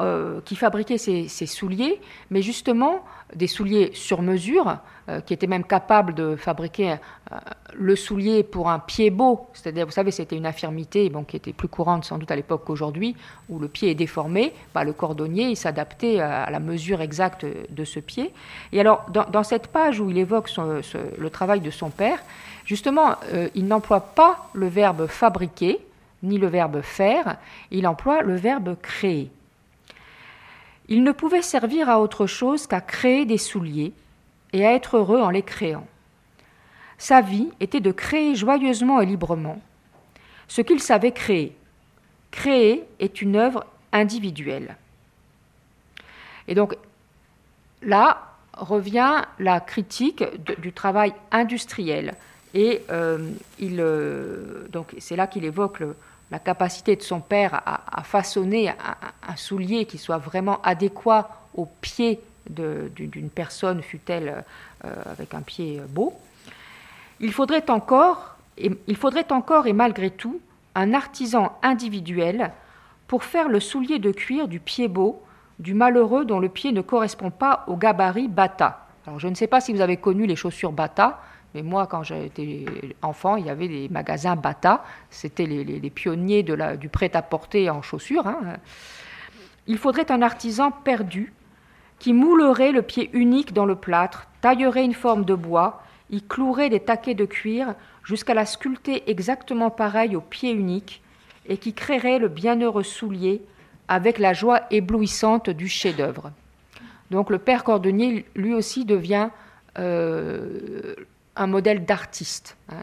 euh, 0.00 0.40
qui 0.44 0.54
fabriquait 0.54 0.98
ces, 0.98 1.26
souliers, 1.46 2.00
mais 2.30 2.40
justement 2.40 3.04
des 3.34 3.48
souliers 3.48 3.90
sur 3.94 4.22
mesure, 4.22 4.76
euh, 5.08 5.20
qui 5.20 5.34
étaient 5.34 5.48
même 5.48 5.64
capables 5.64 6.14
de 6.14 6.36
fabriquer 6.36 6.92
euh, 6.92 7.36
le 7.74 7.96
soulier 7.96 8.44
pour 8.44 8.70
un 8.70 8.78
pied 8.78 9.10
beau. 9.10 9.48
C'est-à-dire, 9.54 9.86
vous 9.86 9.92
savez, 9.92 10.12
c'était 10.12 10.36
une 10.36 10.46
infirmité 10.46 11.10
qui 11.26 11.36
était 11.36 11.52
plus 11.52 11.66
courante 11.66 12.04
sans 12.04 12.16
doute 12.16 12.30
à 12.30 12.36
l'époque 12.36 12.62
qu'aujourd'hui, 12.64 13.16
où 13.48 13.58
le 13.58 13.66
pied 13.66 13.90
est 13.90 13.96
déformé. 13.96 14.52
Bah, 14.72 14.84
le 14.84 14.92
cordonnier, 14.92 15.52
s'adaptait 15.56 16.20
à, 16.20 16.48
la 16.48 16.60
mesure 16.60 17.00
exacte 17.00 17.44
de 17.68 17.84
ce 17.84 17.98
pied. 17.98 18.32
Et 18.72 18.78
alors, 18.78 19.04
dans, 19.10 19.42
cette 19.42 19.66
page 19.66 19.98
où 19.98 20.10
il 20.10 20.18
évoque 20.18 20.48
le 20.56 21.30
travail 21.30 21.60
de 21.60 21.70
son 21.70 21.90
père, 21.90 22.20
justement, 22.64 23.16
il 23.56 23.66
n'emploie 23.66 24.00
pas 24.00 24.48
le 24.52 24.68
verbe 24.68 25.08
fabriquer, 25.08 25.80
ni 26.22 26.38
le 26.38 26.46
verbe 26.46 26.82
faire, 26.82 27.38
il 27.72 27.86
emploie 27.88 28.22
le 28.22 28.36
verbe 28.36 28.76
créer. 28.80 29.32
Il 30.88 31.02
ne 31.02 31.12
pouvait 31.12 31.42
servir 31.42 31.88
à 31.88 32.00
autre 32.00 32.26
chose 32.26 32.66
qu'à 32.66 32.80
créer 32.80 33.26
des 33.26 33.38
souliers 33.38 33.92
et 34.52 34.66
à 34.66 34.72
être 34.74 34.96
heureux 34.96 35.20
en 35.20 35.30
les 35.30 35.42
créant. 35.42 35.86
Sa 36.96 37.20
vie 37.20 37.48
était 37.60 37.80
de 37.80 37.92
créer 37.92 38.34
joyeusement 38.34 39.00
et 39.00 39.06
librement 39.06 39.60
ce 40.48 40.62
qu'il 40.62 40.80
savait 40.80 41.12
créer. 41.12 41.54
Créer 42.30 42.84
est 42.98 43.22
une 43.22 43.36
œuvre 43.36 43.66
individuelle. 43.92 44.76
Et 46.48 46.54
donc 46.54 46.76
là 47.82 48.34
revient 48.54 49.22
la 49.38 49.60
critique 49.60 50.24
du 50.60 50.72
travail 50.72 51.14
industriel. 51.30 52.14
Et 52.54 52.82
euh, 52.90 53.30
euh, 53.62 54.64
c'est 54.98 55.16
là 55.16 55.26
qu'il 55.26 55.44
évoque 55.44 55.80
le, 55.80 55.94
la 56.30 56.38
capacité 56.38 56.96
de 56.96 57.02
son 57.02 57.20
père 57.20 57.62
à, 57.64 58.02
façonner 58.02 58.68
un, 58.68 59.36
soulier 59.36 59.86
qui 59.86 59.98
soit 59.98 60.18
vraiment 60.18 60.60
adéquat 60.62 61.30
au 61.54 61.66
pied 61.80 62.20
d'une 62.50 63.30
personne, 63.30 63.82
fût-elle 63.82 64.44
euh, 64.84 64.94
avec 65.10 65.34
un 65.34 65.42
pied 65.42 65.80
beau, 65.88 66.14
il 67.20 67.32
faudrait 67.32 67.68
encore, 67.70 68.36
et, 68.56 68.70
il 68.86 68.96
faudrait 68.96 69.30
encore 69.32 69.66
et 69.66 69.72
malgré 69.72 70.10
tout, 70.10 70.40
un 70.74 70.94
artisan 70.94 71.58
individuel 71.62 72.52
pour 73.06 73.24
faire 73.24 73.48
le 73.48 73.60
soulier 73.60 73.98
de 73.98 74.12
cuir 74.12 74.48
du 74.48 74.60
pied 74.60 74.88
beau 74.88 75.22
du 75.58 75.74
malheureux 75.74 76.24
dont 76.24 76.38
le 76.38 76.48
pied 76.48 76.72
ne 76.72 76.80
correspond 76.80 77.30
pas 77.30 77.64
au 77.66 77.76
gabarit 77.76 78.28
Bata. 78.28 78.86
Alors 79.06 79.18
je 79.18 79.28
ne 79.28 79.34
sais 79.34 79.46
pas 79.46 79.60
si 79.60 79.72
vous 79.72 79.80
avez 79.80 79.96
connu 79.96 80.26
les 80.26 80.36
chaussures 80.36 80.72
Bata, 80.72 81.20
mais 81.58 81.62
moi, 81.68 81.88
quand 81.88 82.04
j'étais 82.04 82.66
enfant, 83.02 83.34
il 83.34 83.46
y 83.46 83.50
avait 83.50 83.66
des 83.66 83.88
magasins 83.88 84.36
Bata. 84.36 84.84
C'était 85.10 85.44
les, 85.44 85.90
pionniers 85.90 86.44
de 86.44 86.54
la, 86.54 86.76
du 86.76 86.88
prêt-à-porter 86.88 87.68
en 87.68 87.82
chaussures. 87.82 88.28
Hein. 88.28 88.58
Il 89.66 89.76
faudrait 89.76 90.12
un 90.12 90.22
artisan 90.22 90.70
perdu 90.70 91.32
qui 91.98 92.12
moulerait 92.12 92.70
le 92.70 92.82
pied 92.82 93.10
unique 93.12 93.52
dans 93.52 93.64
le 93.64 93.74
plâtre, 93.74 94.28
taillerait 94.40 94.84
une 94.84 94.94
forme 94.94 95.24
de 95.24 95.34
bois, 95.34 95.82
y 96.10 96.22
clouerait 96.22 96.70
des 96.70 96.78
taquets 96.78 97.14
de 97.14 97.24
cuir 97.24 97.74
jusqu'à 98.04 98.34
la 98.34 98.46
sculpter 98.46 99.10
exactement 99.10 99.70
pareille 99.70 100.14
au 100.14 100.20
pied 100.20 100.52
unique, 100.52 101.02
et 101.48 101.56
qui 101.56 101.72
créerait 101.72 102.20
le 102.20 102.28
bienheureux 102.28 102.84
soulier 102.84 103.42
avec 103.88 104.18
la 104.20 104.32
joie 104.32 104.60
éblouissante 104.70 105.50
du 105.50 105.66
chef-d'œuvre. 105.66 106.30
Donc 107.10 107.30
le 107.30 107.38
père 107.38 107.64
cordonnier, 107.64 108.26
lui 108.36 108.54
aussi, 108.54 108.84
devient 108.84 109.30
euh, 109.78 110.94
un 111.38 111.46
modèle 111.46 111.84
d'artiste. 111.84 112.56
Hein, 112.68 112.82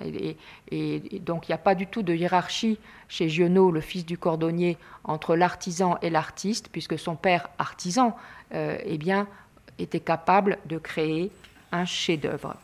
et, 0.71 1.19
donc 1.19 1.47
il 1.47 1.51
n'y 1.51 1.55
a 1.55 1.59
pas 1.59 1.75
du 1.75 1.85
tout 1.85 2.01
de 2.01 2.13
hiérarchie 2.13 2.79
chez 3.07 3.29
Giono, 3.29 3.69
le 3.69 3.81
fils 3.81 4.05
du 4.05 4.17
cordonnier, 4.17 4.77
entre 5.03 5.35
l'artisan 5.35 5.97
et 6.01 6.09
l'artiste, 6.09 6.69
puisque 6.71 6.97
son 6.97 7.15
père 7.15 7.49
artisan 7.59 8.15
euh, 8.53 8.77
eh 8.83 8.97
bien, 8.97 9.27
était 9.77 9.99
capable 9.99 10.57
de 10.65 10.77
créer 10.77 11.31
un 11.71 11.85
chef-d'œuvre. 11.85 12.55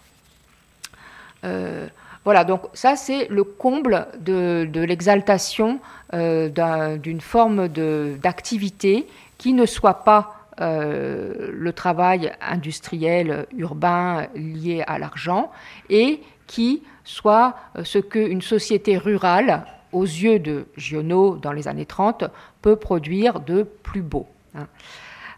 Euh, 1.44 1.88
voilà, 2.24 2.44
donc 2.44 2.62
ça 2.74 2.96
c'est 2.96 3.28
le 3.30 3.44
comble 3.44 4.08
de, 4.20 4.70
l'exaltation 4.74 5.80
euh, 6.14 6.98
d'une 6.98 7.22
forme 7.22 7.68
d'activité 7.68 9.08
qui 9.38 9.54
ne 9.54 9.66
soit 9.66 10.04
pas 10.04 10.41
le 10.60 11.72
travail 11.72 12.32
industriel 12.42 13.48
urbain 13.58 14.28
lié 14.36 14.84
à 14.86 15.00
l'argent 15.00 15.52
et 15.90 16.22
qui 16.52 16.84
soit 17.06 17.56
euh, 17.78 17.84
ce 17.86 17.98
qu'une 17.98 18.42
société 18.42 18.98
rurale, 18.98 19.66
aux 19.94 20.04
yeux 20.04 20.40
de 20.40 20.68
Giono 20.76 21.38
dans 21.38 21.54
les 21.54 21.68
années 21.68 21.86
30, 21.86 22.26
peut 22.62 22.76
produire 22.76 23.40
de 23.40 23.64
plus 23.64 24.02
beau. 24.02 24.28
Hein. 24.56 24.68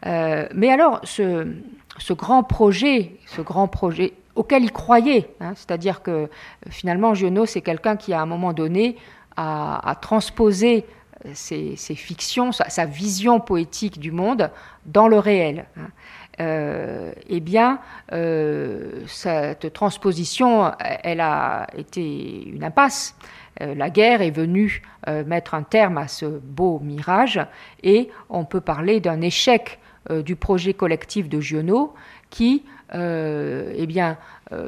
Euh, 0.06 0.48
mais 0.56 0.70
alors, 0.70 1.02
ce, 1.04 1.54
grand 2.14 2.44
projet, 2.44 3.14
ce 3.28 3.42
grand 3.42 3.68
projet 3.68 4.14
auquel 4.36 4.64
il 4.64 4.72
croyait, 4.72 5.30
hein, 5.40 5.54
c'est-à-dire 5.56 6.02
que 6.02 6.30
finalement, 6.70 7.14
Giono, 7.14 7.46
c'est 7.46 7.62
quelqu'un 7.62 7.96
qui, 7.96 8.14
à 8.14 8.22
un 8.22 8.26
moment 8.26 8.54
donné, 8.54 8.98
a 9.36 9.98
transposé 10.00 10.86
ses, 11.34 11.76
fictions, 11.76 12.52
sa, 12.52 12.86
vision 12.86 13.40
poétique 13.40 14.00
du 14.00 14.12
monde 14.12 14.52
dans 14.86 15.08
le 15.08 15.20
réel. 15.20 15.66
Hein. 15.78 15.88
Euh, 16.40 17.12
eh 17.28 17.40
bien, 17.40 17.80
euh, 18.12 19.04
cette 19.08 19.72
transposition, 19.74 20.72
elle 20.80 21.22
a 21.22 21.68
été 21.78 22.48
une 22.48 22.64
impasse. 22.64 23.16
Euh, 23.62 23.76
la 23.76 23.92
guerre 23.92 24.22
est 24.22 24.32
venue 24.32 24.82
mettre 25.26 25.54
un 25.54 25.64
terme 25.64 25.98
à 25.98 26.08
ce 26.08 26.26
beau 26.26 26.80
mirage 26.80 27.46
et 27.84 28.10
on 28.30 28.46
peut 28.46 28.62
parler 28.62 29.02
d'un 29.02 29.20
échec 29.20 29.80
du 30.10 30.38
projet 30.38 30.74
collectif 30.74 31.28
de 31.28 31.42
Giono 31.42 31.94
qui, 32.30 32.64
eh 32.94 33.86
bien, 33.86 34.18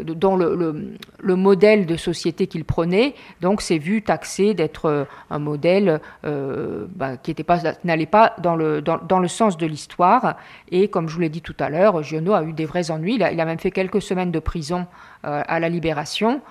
dans 0.04 0.36
le, 0.36 1.36
modèle 1.36 1.86
de 1.86 1.96
société 1.96 2.48
qu'il 2.48 2.66
prenait. 2.66 3.16
Donc, 3.42 3.62
c'est 3.62 3.78
vu 3.78 4.02
taxé 4.02 4.54
d'être 4.54 4.86
euh, 4.86 5.06
un 5.30 5.40
modèle 5.40 6.00
euh, 6.26 6.86
bah, 6.96 7.18
qui 7.18 7.36
n'allait 7.84 8.06
pas 8.06 8.36
dans 8.40 8.56
le, 8.56 8.82
dans, 8.82 9.20
le 9.20 9.28
sens 9.28 9.58
de 9.58 9.66
l'histoire. 9.66 10.38
Et 10.72 10.88
comme 10.88 11.08
je 11.08 11.16
vous 11.16 11.22
l'ai 11.22 11.30
dit 11.30 11.42
tout 11.42 11.56
à 11.60 11.70
l'heure, 11.70 12.04
Giono 12.04 12.34
a 12.34 12.44
eu 12.44 12.54
des 12.54 12.66
vrais 12.66 12.92
ennuis. 12.92 13.16
Il 13.16 13.24
a, 13.24 13.46
même 13.46 13.60
fait 13.60 13.72
quelques 13.72 14.02
semaines 14.02 14.32
de 14.32 14.40
prison 14.40 14.88
à 15.24 15.60
la 15.60 15.70
Libération, 15.70 16.42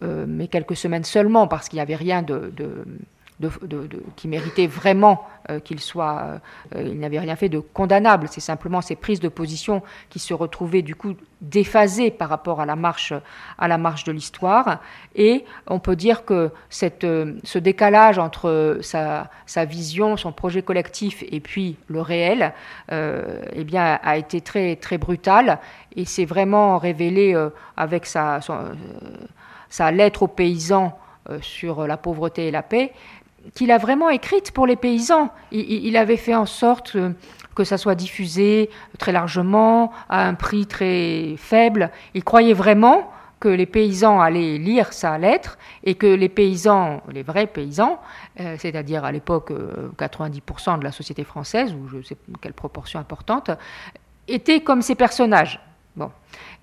mais 0.00 0.48
quelques 0.48 0.76
semaines 0.76 1.04
seulement 1.04 1.46
parce 1.46 1.68
qu'il 1.68 1.76
n'y 1.76 1.82
avait 1.82 1.94
rien 1.94 2.22
de 2.22 2.52
qui 4.16 4.28
méritait 4.28 4.68
vraiment 4.68 5.26
euh, 5.50 5.58
qu'il 5.58 5.80
soit. 5.80 6.40
Euh, 6.74 6.82
il 6.82 7.00
n'avait 7.00 7.18
rien 7.18 7.34
fait 7.34 7.48
de 7.48 7.58
condamnable. 7.58 8.28
C'est 8.30 8.40
simplement 8.40 8.80
ces 8.80 8.94
prises 8.94 9.18
de 9.18 9.28
position 9.28 9.82
qui 10.08 10.20
se 10.20 10.32
retrouvaient 10.32 10.82
du 10.82 10.94
coup 10.94 11.14
déphasées 11.40 12.12
par 12.12 12.28
rapport 12.28 12.60
à 12.60 12.66
la 12.66 12.76
marche, 12.76 13.12
à 13.58 13.66
la 13.66 13.76
marche 13.76 14.04
de 14.04 14.12
l'histoire. 14.12 14.80
Et 15.16 15.44
on 15.66 15.80
peut 15.80 15.96
dire 15.96 16.24
que 16.24 16.50
cette, 16.70 17.02
euh, 17.02 17.34
ce 17.42 17.58
décalage 17.58 18.20
entre 18.20 18.78
sa, 18.82 19.30
sa, 19.46 19.64
vision, 19.64 20.16
son 20.16 20.30
projet 20.30 20.62
collectif 20.62 21.24
et 21.30 21.40
puis 21.40 21.76
le 21.88 22.00
réel, 22.00 22.52
eh 22.90 23.64
bien, 23.64 23.98
a 24.02 24.16
été 24.16 24.40
très, 24.40 24.76
très 24.76 24.98
brutal. 24.98 25.58
Et 25.96 26.04
s'est 26.04 26.24
vraiment 26.24 26.78
révélé 26.78 27.36
avec 27.76 28.06
sa, 28.06 28.40
sa 29.68 29.90
lettre 29.90 30.22
aux 30.22 30.28
paysans 30.28 30.98
sur 31.40 31.86
la 31.86 31.96
pauvreté 31.96 32.48
et 32.48 32.50
la 32.50 32.62
paix, 32.62 32.92
qu'il 33.54 33.70
a 33.70 33.78
vraiment 33.78 34.10
écrite 34.10 34.52
pour 34.52 34.66
les 34.66 34.76
paysans. 34.76 35.30
Il, 35.52 35.96
avait 35.96 36.16
fait 36.16 36.34
en 36.34 36.46
sorte 36.46 36.96
que 37.54 37.64
ça 37.64 37.78
soit 37.78 37.94
diffusé 37.94 38.70
très 38.98 39.12
largement, 39.12 39.92
à 40.08 40.26
un 40.26 40.34
prix 40.34 40.66
très 40.66 41.36
faible. 41.36 41.90
Il 42.14 42.24
croyait 42.24 42.54
vraiment 42.54 43.10
que 43.40 43.48
les 43.48 43.66
paysans 43.66 44.20
allaient 44.20 44.56
lire 44.56 44.92
sa 44.92 45.18
lettre 45.18 45.58
et 45.82 45.96
que 45.96 46.06
les 46.06 46.30
paysans, 46.30 47.02
les 47.12 47.22
vrais 47.22 47.46
paysans, 47.46 48.00
euh, 48.40 48.56
c'est-à-dire 48.58 49.04
à, 49.04 49.12
l'époque 49.12 49.52
90% 49.98 50.74
euh, 50.74 50.76
de 50.78 50.84
la 50.84 50.92
société 50.92 51.24
française, 51.24 51.74
ou 51.74 51.86
je 51.88 51.98
ne 51.98 52.02
sais 52.02 52.16
quelle 52.40 52.54
proportion 52.54 52.98
importante, 52.98 53.50
étaient 54.28 54.60
comme 54.60 54.80
ces 54.80 54.94
personnages. 54.94 55.60
Bon. 55.94 56.10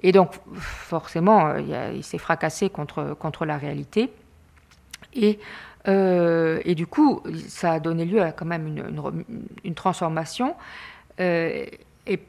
Et 0.01 0.11
donc, 0.11 0.33
forcément, 0.55 1.49
euh, 1.49 1.93
il, 1.93 2.03
s'est 2.03 2.17
fracassé 2.17 2.69
contre, 2.69 3.15
contre 3.19 3.45
la 3.45 3.57
réalité. 3.57 4.11
Et 5.13 5.39
euh, 5.87 6.59
et 6.63 6.75
du 6.75 6.87
coup, 6.87 7.21
ça 7.47 7.73
a 7.73 7.79
donné 7.79 8.05
lieu 8.05 8.21
à 8.21 8.31
quand 8.31 8.45
même 8.45 8.67
une, 9.63 9.75
transformation. 9.75 10.55
Euh, 11.19 11.65
et 12.07 12.19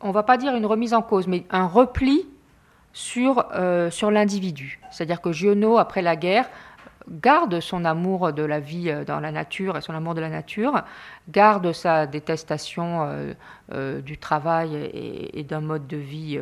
on 0.00 0.08
ne 0.08 0.12
va 0.12 0.22
pas 0.22 0.36
dire 0.36 0.54
une 0.54 0.66
remise 0.66 0.94
en 0.94 1.02
cause, 1.02 1.26
mais 1.26 1.44
un 1.50 1.66
repli 1.66 2.26
sur, 2.92 3.46
euh, 3.54 3.90
sur 3.90 4.10
l'individu. 4.10 4.80
C'est-à-dire 4.90 5.20
que 5.20 5.32
Giono, 5.32 5.78
après 5.78 6.02
la 6.02 6.16
guerre, 6.16 6.48
garde 7.10 7.58
son 7.58 7.84
amour 7.84 8.32
de 8.32 8.44
la 8.44 8.60
vie 8.60 8.94
dans 9.06 9.18
la 9.18 9.32
nature 9.32 9.76
et 9.76 9.80
son 9.80 9.92
amour 9.92 10.14
de 10.14 10.20
la 10.20 10.28
nature, 10.28 10.84
garde 11.30 11.72
sa 11.72 12.06
détestation 12.06 13.34
du 14.04 14.18
travail 14.18 14.76
et, 15.34 15.42
d'un 15.42 15.60
mode 15.60 15.88
de 15.88 15.96
vie 15.96 16.38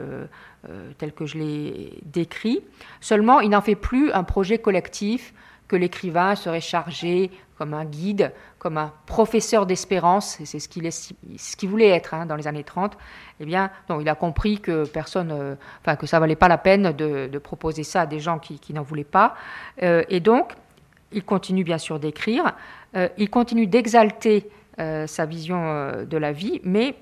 tel 0.99 1.14
que 1.14 1.25
je 1.25 1.38
l'ai 1.38 1.94
décrit. 2.05 2.61
Seulement, 3.01 3.40
il 3.40 3.49
n'en 3.49 3.62
fait 3.62 3.75
plus 3.75 4.12
un 4.12 4.23
projet 4.23 4.59
collectif 4.59 5.33
que 5.70 5.76
l'écrivain 5.76 6.35
serait 6.35 6.61
chargé 6.61 7.30
comme 7.56 7.74
un 7.74 7.85
guide, 7.85 8.33
comme 8.59 8.76
un 8.76 8.92
professeur 9.06 9.66
d'espérance, 9.66 10.40
et 10.40 10.44
c'est 10.44 10.59
ce 10.59 10.68
qu'il 10.68 11.68
voulait 11.68 11.90
être 11.90 12.12
hein, 12.12 12.26
dans 12.26 12.35
les 12.35 12.48
années 12.48 12.64
30, 12.64 12.98
eh 13.38 13.44
bien, 13.44 13.70
il 14.00 14.09
a 14.09 14.16
compris 14.16 14.59
que 14.59 14.85
personne, 14.85 15.30
euh, 15.30 15.54
enfin, 15.80 15.94
que 15.94 16.06
ça 16.06 16.18
valait 16.18 16.35
pas 16.35 16.48
la 16.48 16.59
peine 16.59 16.90
de, 16.90 17.38
proposer 17.38 17.85
ça 17.85 18.00
à 18.00 18.06
des 18.06 18.18
gens 18.18 18.40
qui, 18.40 18.74
n'en 18.74 18.83
voulaient 18.83 19.04
pas. 19.04 19.37
Euh, 19.85 20.02
et 20.09 20.18
donc, 20.18 20.54
il 21.12 21.22
continue 21.22 21.62
bien 21.62 21.78
sûr 21.78 22.00
d'écrire, 22.00 22.52
euh, 22.96 23.09
il 23.16 23.30
continue 23.30 23.68
d'exalter 23.68 24.50
sa 25.06 25.26
vision 25.26 26.06
de 26.09 26.16
la 26.16 26.33
vie, 26.33 26.62
mais 26.64 26.94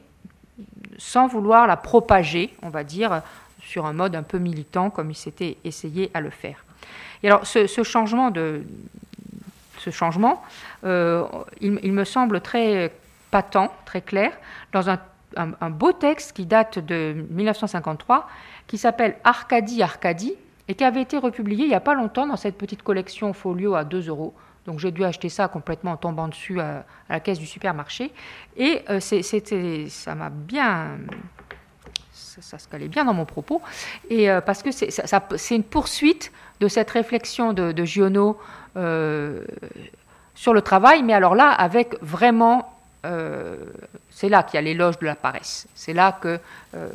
sans 0.96 1.28
vouloir 1.28 1.68
la 1.68 1.76
propager, 1.76 2.52
on 2.60 2.70
va 2.70 2.82
dire, 2.82 3.22
sur 3.60 3.86
un 3.86 3.92
mode 3.92 4.16
un 4.16 4.24
peu 4.24 4.38
militant, 4.38 4.90
comme 4.90 5.12
il 5.12 5.14
s'était 5.14 5.58
essayé 5.62 6.10
à 6.12 6.20
le 6.20 6.30
faire. 6.30 6.64
Et 7.22 7.28
alors, 7.28 7.46
ce, 7.46 7.66
changement 7.82 8.32
ce 9.78 9.90
changement, 9.90 10.42
il, 10.84 11.80
il, 11.82 11.92
me 11.92 12.04
semble 12.04 12.40
très 12.40 12.92
patent, 13.30 13.72
très 13.84 14.00
clair, 14.02 14.32
dans 14.72 14.88
un 14.88 14.98
un, 15.36 15.70
beau 15.70 15.92
texte 15.92 16.32
qui 16.32 16.46
date 16.46 16.78
de 16.78 17.26
1953, 17.30 18.28
qui 18.66 18.78
s'appelle 18.78 19.16
Arcadie, 19.24 19.82
Arcadie, 19.82 20.34
et 20.68 20.74
qui 20.74 20.84
avait 20.84 21.02
été 21.02 21.16
republié 21.16 21.64
il 21.64 21.68
n'y 21.68 21.74
a 21.74 21.80
pas 21.80 21.94
longtemps 21.94 22.26
dans 22.26 22.36
cette 22.36 22.58
petite 22.58 22.82
collection 22.82 23.32
folio 23.32 23.74
à 23.74 23.84
2 23.84 24.08
euros. 24.08 24.34
Donc 24.66 24.78
j'ai 24.80 24.90
dû 24.90 25.02
acheter 25.02 25.30
ça 25.30 25.48
complètement 25.48 25.92
en 25.92 25.96
tombant 25.96 26.28
dessus 26.28 26.60
à, 26.60 26.84
la 27.08 27.20
caisse 27.20 27.38
du 27.38 27.46
supermarché. 27.46 28.12
Et 28.56 28.82
euh, 28.90 29.00
ça 29.00 30.14
m'a 30.14 30.30
bien... 30.30 30.98
Ça, 32.40 32.58
se 32.58 32.68
calait 32.68 32.88
bien 32.88 33.04
dans 33.04 33.14
mon 33.14 33.24
propos. 33.24 33.60
Et 34.10 34.30
euh, 34.30 34.40
parce 34.40 34.62
que 34.62 34.70
c'est 34.70 35.54
une 35.54 35.64
poursuite 35.64 36.32
de 36.60 36.68
cette 36.68 36.90
réflexion 36.90 37.52
de, 37.52 37.72
de 37.72 37.84
Giono 37.84 38.38
euh, 38.76 39.44
sur 40.34 40.54
le 40.54 40.62
travail, 40.62 41.02
mais 41.02 41.14
alors 41.14 41.34
là, 41.34 41.50
avec 41.50 41.96
vraiment 42.02 42.74
c'est 44.18 44.28
là 44.28 44.42
qu'il 44.42 44.56
y 44.56 44.58
a 44.58 44.62
l'éloge 44.62 44.98
de 44.98 45.06
la 45.06 45.14
paresse. 45.14 45.68
C'est 45.76 45.92
là 45.92 46.18
qu'il 46.20 46.40
euh, 46.74 46.90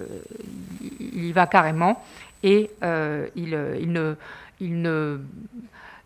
y 1.00 1.32
va 1.32 1.48
carrément 1.48 2.04
et 2.44 2.70
euh, 2.84 3.28
il, 3.38 3.58
il, 4.60 4.82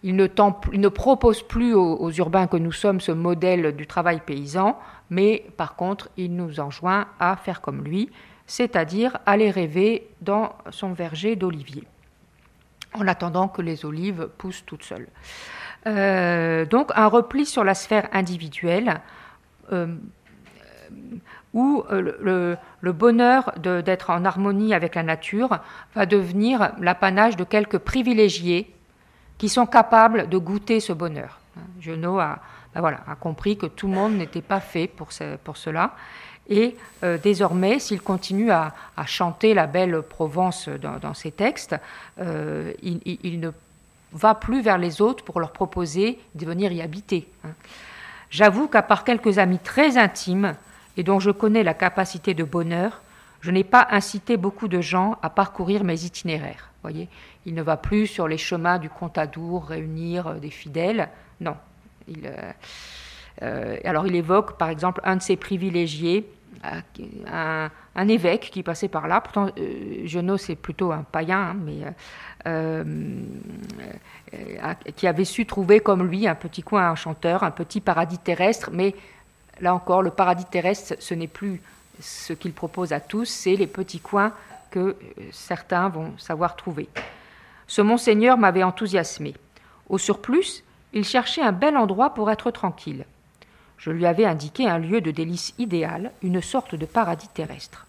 il, 0.04 0.16
ne 0.16 0.88
propose 0.90 1.42
plus 1.42 1.74
aux, 1.74 2.12
urbains 2.12 2.46
que 2.46 2.58
nous 2.58 2.72
sommes 2.72 3.02
ce 3.02 3.12
modèle 3.12 3.76
du 3.76 3.88
travail 3.88 4.22
paysan, 4.24 4.80
mais 5.10 5.44
par 5.58 5.76
contre, 5.76 6.10
il 6.18 6.36
nous 6.36 6.60
enjoint 6.60 7.08
à 7.20 7.36
faire 7.36 7.62
comme 7.62 7.84
lui, 7.84 8.12
c'est-à-dire 8.48 9.18
aller 9.26 9.52
rêver 9.52 10.10
dans 10.22 10.56
son 10.72 10.94
verger 10.94 11.36
d'oliviers, 11.36 11.84
en 12.94 13.08
attendant 13.08 13.48
que 13.48 13.62
les 13.62 13.86
olives 13.86 14.30
poussent 14.38 14.64
toutes 14.66 14.84
seules. 14.84 15.08
Euh, 15.86 16.66
donc 16.66 16.92
un 16.96 17.08
repli 17.08 17.46
sur 17.46 17.64
la 17.64 17.76
sphère 17.76 18.10
individuelle 18.12 19.02
où 21.54 21.84
euh, 21.92 22.58
le, 22.82 22.92
bonheur 22.92 23.52
d'être 23.58 24.10
en 24.10 24.26
harmonie 24.26 24.74
avec 24.74 24.96
la 24.96 25.04
nature 25.04 25.60
va 25.96 26.06
devenir 26.06 26.72
l'apanage 26.80 27.36
de 27.36 27.44
quelques 27.44 27.78
privilégiés 27.78 28.74
qui 29.38 29.50
sont 29.50 29.66
capables 29.66 30.30
de 30.30 30.38
goûter 30.38 30.80
ce 30.80 30.94
bonheur. 30.94 31.40
Genot 31.80 32.20
a, 32.20 32.40
voilà, 32.76 33.00
a 33.08 33.16
compris 33.16 33.58
que 33.58 33.66
tout 33.66 33.88
le 33.88 33.94
monde 33.94 34.14
n'était 34.14 34.42
pas 34.42 34.60
fait 34.60 34.88
pour 34.88 35.12
cela. 35.12 35.96
Et 36.50 36.76
euh, 37.04 37.18
désormais, 37.18 37.80
s'il 37.80 38.02
continue 38.02 38.52
à, 38.52 38.74
chanter 39.06 39.54
la 39.54 39.68
belle 39.68 40.02
Provence 40.02 40.70
dans, 40.70 41.14
ses 41.14 41.32
textes, 41.32 41.76
euh, 42.20 42.74
il, 42.82 43.40
ne 43.40 43.52
va 44.14 44.34
plus 44.36 44.62
vers 44.62 44.78
les 44.78 45.02
autres 45.02 45.24
pour 45.24 45.40
leur 45.40 45.52
proposer 45.52 46.20
de 46.36 46.46
venir 46.46 46.72
y 46.72 46.82
habiter. 46.82 47.28
Hein. 47.44 47.50
J'avoue 48.30 48.68
qu'à 48.68 48.82
part 48.82 49.04
quelques 49.04 49.38
amis 49.38 49.60
très 49.60 49.98
intimes, 49.98 50.56
et 50.96 51.04
dont 51.04 51.20
je 51.20 51.32
connais 51.32 51.64
la 51.64 51.74
capacité 51.74 52.34
de 52.34 52.44
bonheur, 52.44 53.02
je 53.42 53.52
n'ai 53.52 53.64
pas 53.64 53.88
incité 53.92 54.36
beaucoup 54.36 54.68
de 54.68 54.82
gens 54.82 55.18
à 55.22 55.30
parcourir 55.30 55.84
mes 55.84 56.06
itinéraires. 56.06 56.70
Voyez, 56.82 57.08
il 57.46 57.54
ne 57.54 57.62
va 57.62 57.78
plus 57.78 58.08
sur 58.08 58.28
les 58.28 58.38
chemins 58.38 58.80
du 58.80 58.90
Contadour 58.90 59.66
réunir 59.66 60.28
euh, 60.28 60.34
des 60.36 60.50
fidèles. 60.50 61.10
Non. 61.40 61.56
Alors 63.84 64.08
il 64.08 64.16
évoque 64.16 64.58
par 64.58 64.70
exemple 64.70 65.02
un 65.04 65.18
de 65.18 65.22
ses 65.22 65.36
privilégiés, 65.36 66.26
un, 66.64 68.08
évêque 68.08 68.50
qui 68.52 68.64
passait 68.64 68.88
par 68.88 69.08
là. 69.08 69.22
Pourtant, 69.22 69.50
Genot 70.06 70.38
c'est 70.38 70.56
plutôt 70.56 70.92
un 70.92 71.04
païen, 71.04 71.54
hein, 71.54 71.56
mais 71.56 71.84
qui 74.96 75.08
avait 75.08 75.26
su 75.26 75.46
trouver 75.46 75.80
comme 75.80 76.04
lui 76.04 76.28
un 76.28 76.36
petit 76.36 76.64
coin 76.64 76.92
enchanteur, 76.92 77.44
un 77.44 77.52
petit 77.52 77.82
paradis 77.82 78.18
terrestre, 78.18 78.70
mais 78.72 78.96
Là 79.60 79.74
encore, 79.74 80.02
le 80.02 80.12
paradis 80.12 80.46
terrestre, 80.46 80.96
ce 81.00 81.14
n'est 81.14 81.28
plus 81.28 81.62
ce 82.00 82.34
qu'il 82.34 82.54
propose 82.54 82.94
à 82.94 83.00
tous, 83.00 83.26
c'est 83.26 83.56
les 83.56 83.68
petits 83.68 84.00
coins 84.00 84.34
que 84.70 84.80
euh, 84.80 84.96
certains 85.32 85.90
vont 85.90 86.14
savoir 86.18 86.56
trouver. 86.56 86.90
Ce 87.66 87.82
monseigneur 87.82 88.38
m'avait 88.38 88.64
enthousiasmé. 88.64 89.34
Au 89.90 89.98
surplus, 89.98 90.64
il 90.94 91.04
cherchait 91.04 91.42
un 91.42 91.52
bel 91.52 91.76
endroit 91.76 92.14
pour 92.14 92.30
être 92.30 92.52
tranquille. 92.52 93.06
Je 93.78 93.92
lui 93.92 94.06
avais 94.06 94.26
indiqué 94.26 94.68
un 94.68 94.80
lieu 94.80 95.02
de 95.02 95.12
délice 95.12 95.54
idéal, 95.58 96.12
une 96.24 96.42
sorte 96.42 96.76
de 96.76 96.86
paradis 96.86 97.28
terrestre. 97.30 97.86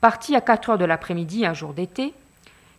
Parti 0.00 0.34
à 0.34 0.40
quatre 0.40 0.70
heures 0.70 0.78
de 0.78 0.84
l'après-midi 0.84 1.46
un 1.46 1.54
jour 1.54 1.72
d'été, 1.72 2.14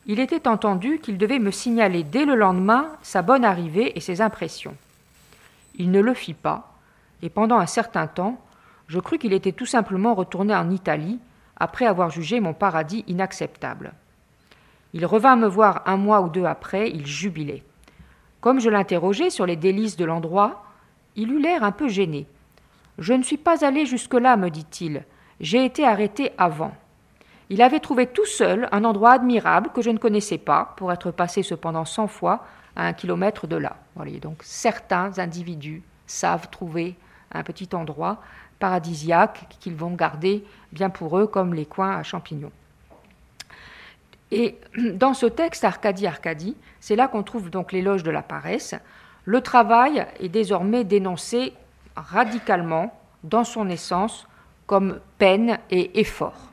il 0.06 0.20
était 0.20 0.48
entendu 0.48 1.00
qu'il 1.00 1.18
devait 1.18 1.40
me 1.40 1.52
signaler 1.52 2.04
dès 2.04 2.26
le 2.26 2.36
lendemain 2.36 2.88
sa 3.02 3.22
bonne 3.22 3.44
arrivée 3.44 3.98
et 3.98 4.02
ses 4.02 4.22
impressions. 4.22 4.76
Il 5.76 5.92
ne 5.92 6.00
le 6.00 6.14
fit 6.14 6.34
pas, 6.34 6.74
et 7.22 7.30
pendant 7.30 7.58
un 7.58 7.66
certain 7.66 8.08
temps, 8.08 8.40
je 8.88 9.00
crus 9.00 9.20
qu'il 9.20 9.34
était 9.34 9.52
tout 9.52 9.66
simplement 9.66 10.16
retourné 10.16 10.56
en 10.56 10.72
Italie 10.72 11.20
après 11.58 11.86
avoir 11.86 12.10
jugé 12.10 12.40
mon 12.40 12.54
paradis 12.54 13.04
inacceptable. 13.08 13.94
Il 14.94 15.06
revint 15.06 15.36
me 15.36 15.48
voir 15.48 15.84
un 15.86 15.98
mois 15.98 16.22
ou 16.22 16.30
deux 16.30 16.46
après, 16.46 16.90
il 16.90 17.06
jubilait. 17.06 17.64
Comme 18.40 18.60
je 18.60 18.70
l'interrogeais 18.70 19.30
sur 19.30 19.46
les 19.46 19.56
délices 19.56 19.98
de 19.98 20.06
l'endroit, 20.06 20.64
il 21.18 21.32
eut 21.34 21.42
l'air 21.42 21.64
un 21.64 21.74
peu 21.74 21.90
gêné. 21.90 22.26
Je 22.98 23.14
ne 23.14 23.24
suis 23.24 23.38
pas 23.38 23.66
allé 23.66 23.86
jusque-là, 23.86 24.38
me 24.38 24.50
dit-il. 24.50 25.04
J'ai 25.42 25.66
été 25.66 25.86
arrêté 25.86 26.32
avant. 26.38 26.74
Il 27.50 27.62
avait 27.62 27.80
trouvé 27.80 28.08
tout 28.08 28.26
seul 28.26 28.70
un 28.72 28.84
endroit 28.84 29.12
admirable 29.12 29.72
que 29.74 29.82
je 29.82 29.90
ne 29.90 29.98
connaissais 29.98 30.38
pas, 30.38 30.74
pour 30.78 30.92
être 30.92 31.12
passé 31.12 31.44
cependant 31.44 31.86
cent 31.86 32.08
fois 32.08 32.46
à 32.76 32.88
un 32.88 32.94
kilomètre 32.94 33.48
de 33.48 33.56
là. 33.56 33.78
Voyez, 33.96 34.20
donc 34.20 34.40
certains 34.44 35.18
individus 35.20 35.82
savent 36.06 36.50
trouver 36.50 36.96
un 37.34 37.44
petit 37.44 37.70
endroit 37.74 38.22
paradisiaque 38.60 39.46
qu'ils 39.60 39.76
vont 39.76 39.92
garder 39.92 40.44
bien 40.72 40.90
pour 40.90 41.18
eux 41.20 41.28
comme 41.28 41.54
les 41.54 41.66
coins 41.66 41.98
à 41.98 42.04
champignons. 42.04 42.52
Et 44.32 44.58
dans 44.94 45.14
ce 45.14 45.26
texte 45.26 45.64
Arcadie 45.64 46.08
Arcadie, 46.08 46.56
c'est 46.80 46.96
là 46.96 47.08
qu'on 47.08 47.24
trouve 47.24 47.50
donc 47.50 47.72
l'éloge 47.72 48.04
de 48.04 48.12
la 48.12 48.22
paresse. 48.22 48.76
Le 49.28 49.42
travail 49.42 50.08
est 50.22 50.30
désormais 50.30 50.86
dénoncé 50.86 51.52
radicalement 51.98 52.98
dans 53.26 53.44
son 53.44 53.68
essence 53.68 54.26
comme 54.68 55.02
peine 55.18 55.60
et 55.70 56.00
effort. 56.00 56.48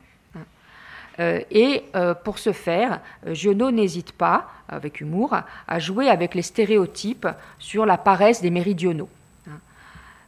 Euh, 1.21 1.39
et 1.49 1.85
euh, 1.95 2.13
pour 2.13 2.37
ce 2.37 2.51
faire, 2.51 2.99
Giono 3.25 3.71
n'hésite 3.71 4.11
pas, 4.11 4.49
avec 4.67 4.99
humour, 4.99 5.37
à 5.69 5.79
jouer 5.79 6.09
avec 6.09 6.35
les 6.35 6.41
stéréotypes 6.41 7.29
sur 7.59 7.85
la 7.85 7.97
paresse 7.97 8.41
des 8.41 8.49
méridionaux. 8.49 9.07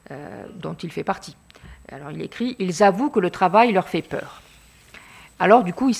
Euh, 0.10 0.45
dont 0.53 0.75
il 0.75 0.89
fait 0.89 1.03
partie. 1.03 1.36
Alors 1.91 2.12
il 2.12 2.21
écrit 2.21 2.55
Ils 2.60 2.81
avouent 2.81 3.10
que 3.10 3.19
le 3.19 3.29
travail 3.29 3.73
leur 3.73 3.89
fait 3.89 4.01
peur. 4.01 4.41
Alors 5.39 5.63
du 5.63 5.71
coup, 5.73 5.91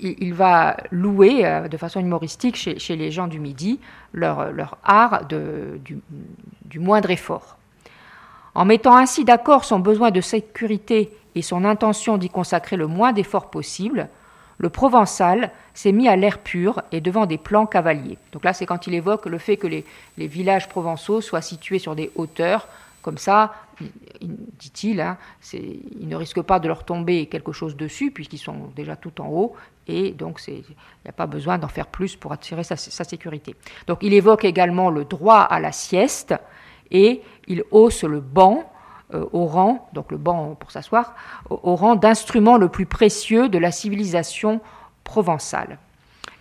il, 0.00 0.34
va 0.34 0.76
louer 0.92 1.44
euh, 1.44 1.66
de 1.66 1.76
façon 1.76 1.98
humoristique 1.98 2.56
chez, 2.56 2.96
les 2.96 3.10
gens 3.10 3.26
du 3.26 3.40
Midi 3.40 3.80
leur, 4.12 4.78
art 4.84 5.24
du, 5.26 6.78
moindre 6.78 7.10
effort. 7.10 7.56
En 8.54 8.64
mettant 8.64 8.96
ainsi 8.96 9.24
d'accord 9.24 9.64
son 9.64 9.80
besoin 9.80 10.10
de 10.10 10.20
sécurité 10.20 11.10
et 11.34 11.42
son 11.42 11.64
intention 11.64 12.16
d'y 12.16 12.30
consacrer 12.30 12.76
le 12.76 12.86
moins 12.86 13.12
d'efforts 13.12 13.50
possible, 13.50 14.08
le 14.58 14.68
Provençal 14.70 15.50
s'est 15.74 15.92
mis 15.92 16.08
à 16.08 16.16
l'air 16.16 16.38
pur 16.38 16.82
et 16.90 17.00
devant 17.00 17.26
des 17.26 17.38
plans 17.38 17.66
cavaliers. 17.66 18.18
Donc 18.32 18.44
là, 18.44 18.52
c'est 18.52 18.66
quand 18.66 18.86
il 18.86 18.94
évoque 18.94 19.26
le 19.26 19.38
fait 19.38 19.56
que 19.56 19.68
les 19.68 19.84
villages 20.16 20.68
provençaux 20.68 21.20
soient 21.20 21.42
situés 21.42 21.78
sur 21.78 21.94
des 21.94 22.10
hauteurs 22.16 22.66
comme 23.02 23.18
ça, 23.18 23.54
dit-il, 24.58 25.00
hein, 25.00 25.16
ils 25.52 26.08
ne 26.08 26.16
risquent 26.16 26.42
pas 26.42 26.58
de 26.58 26.68
leur 26.68 26.84
tomber 26.84 27.26
quelque 27.26 27.52
chose 27.52 27.76
dessus 27.76 28.10
puisqu'ils 28.10 28.38
sont 28.38 28.70
déjà 28.74 28.96
tout 28.96 29.20
en 29.20 29.28
haut 29.28 29.54
et 29.86 30.10
donc 30.10 30.40
il 30.48 30.54
n'y 30.54 31.08
a 31.08 31.12
pas 31.12 31.26
besoin 31.26 31.58
d'en 31.58 31.68
faire 31.68 31.86
plus 31.86 32.16
pour 32.16 32.32
attirer 32.32 32.64
sa, 32.64 32.76
sécurité. 32.76 33.54
Donc 33.86 33.98
il 34.02 34.12
évoque 34.14 34.44
également 34.44 34.90
le 34.90 35.04
droit 35.04 35.40
à 35.40 35.60
la 35.60 35.72
sieste 35.72 36.34
et 36.90 37.22
il 37.46 37.64
hausse 37.70 38.04
le 38.04 38.20
banc 38.20 38.70
euh, 39.14 39.24
au 39.32 39.46
rang, 39.46 39.88
donc 39.92 40.10
le 40.10 40.18
banc 40.18 40.54
pour 40.58 40.70
s'asseoir, 40.70 41.14
au, 41.48 41.76
rang 41.76 41.96
d'instrument 41.96 42.58
le 42.58 42.68
plus 42.68 42.86
précieux 42.86 43.48
de 43.48 43.58
la 43.58 43.70
civilisation 43.70 44.60
provençale. 45.04 45.78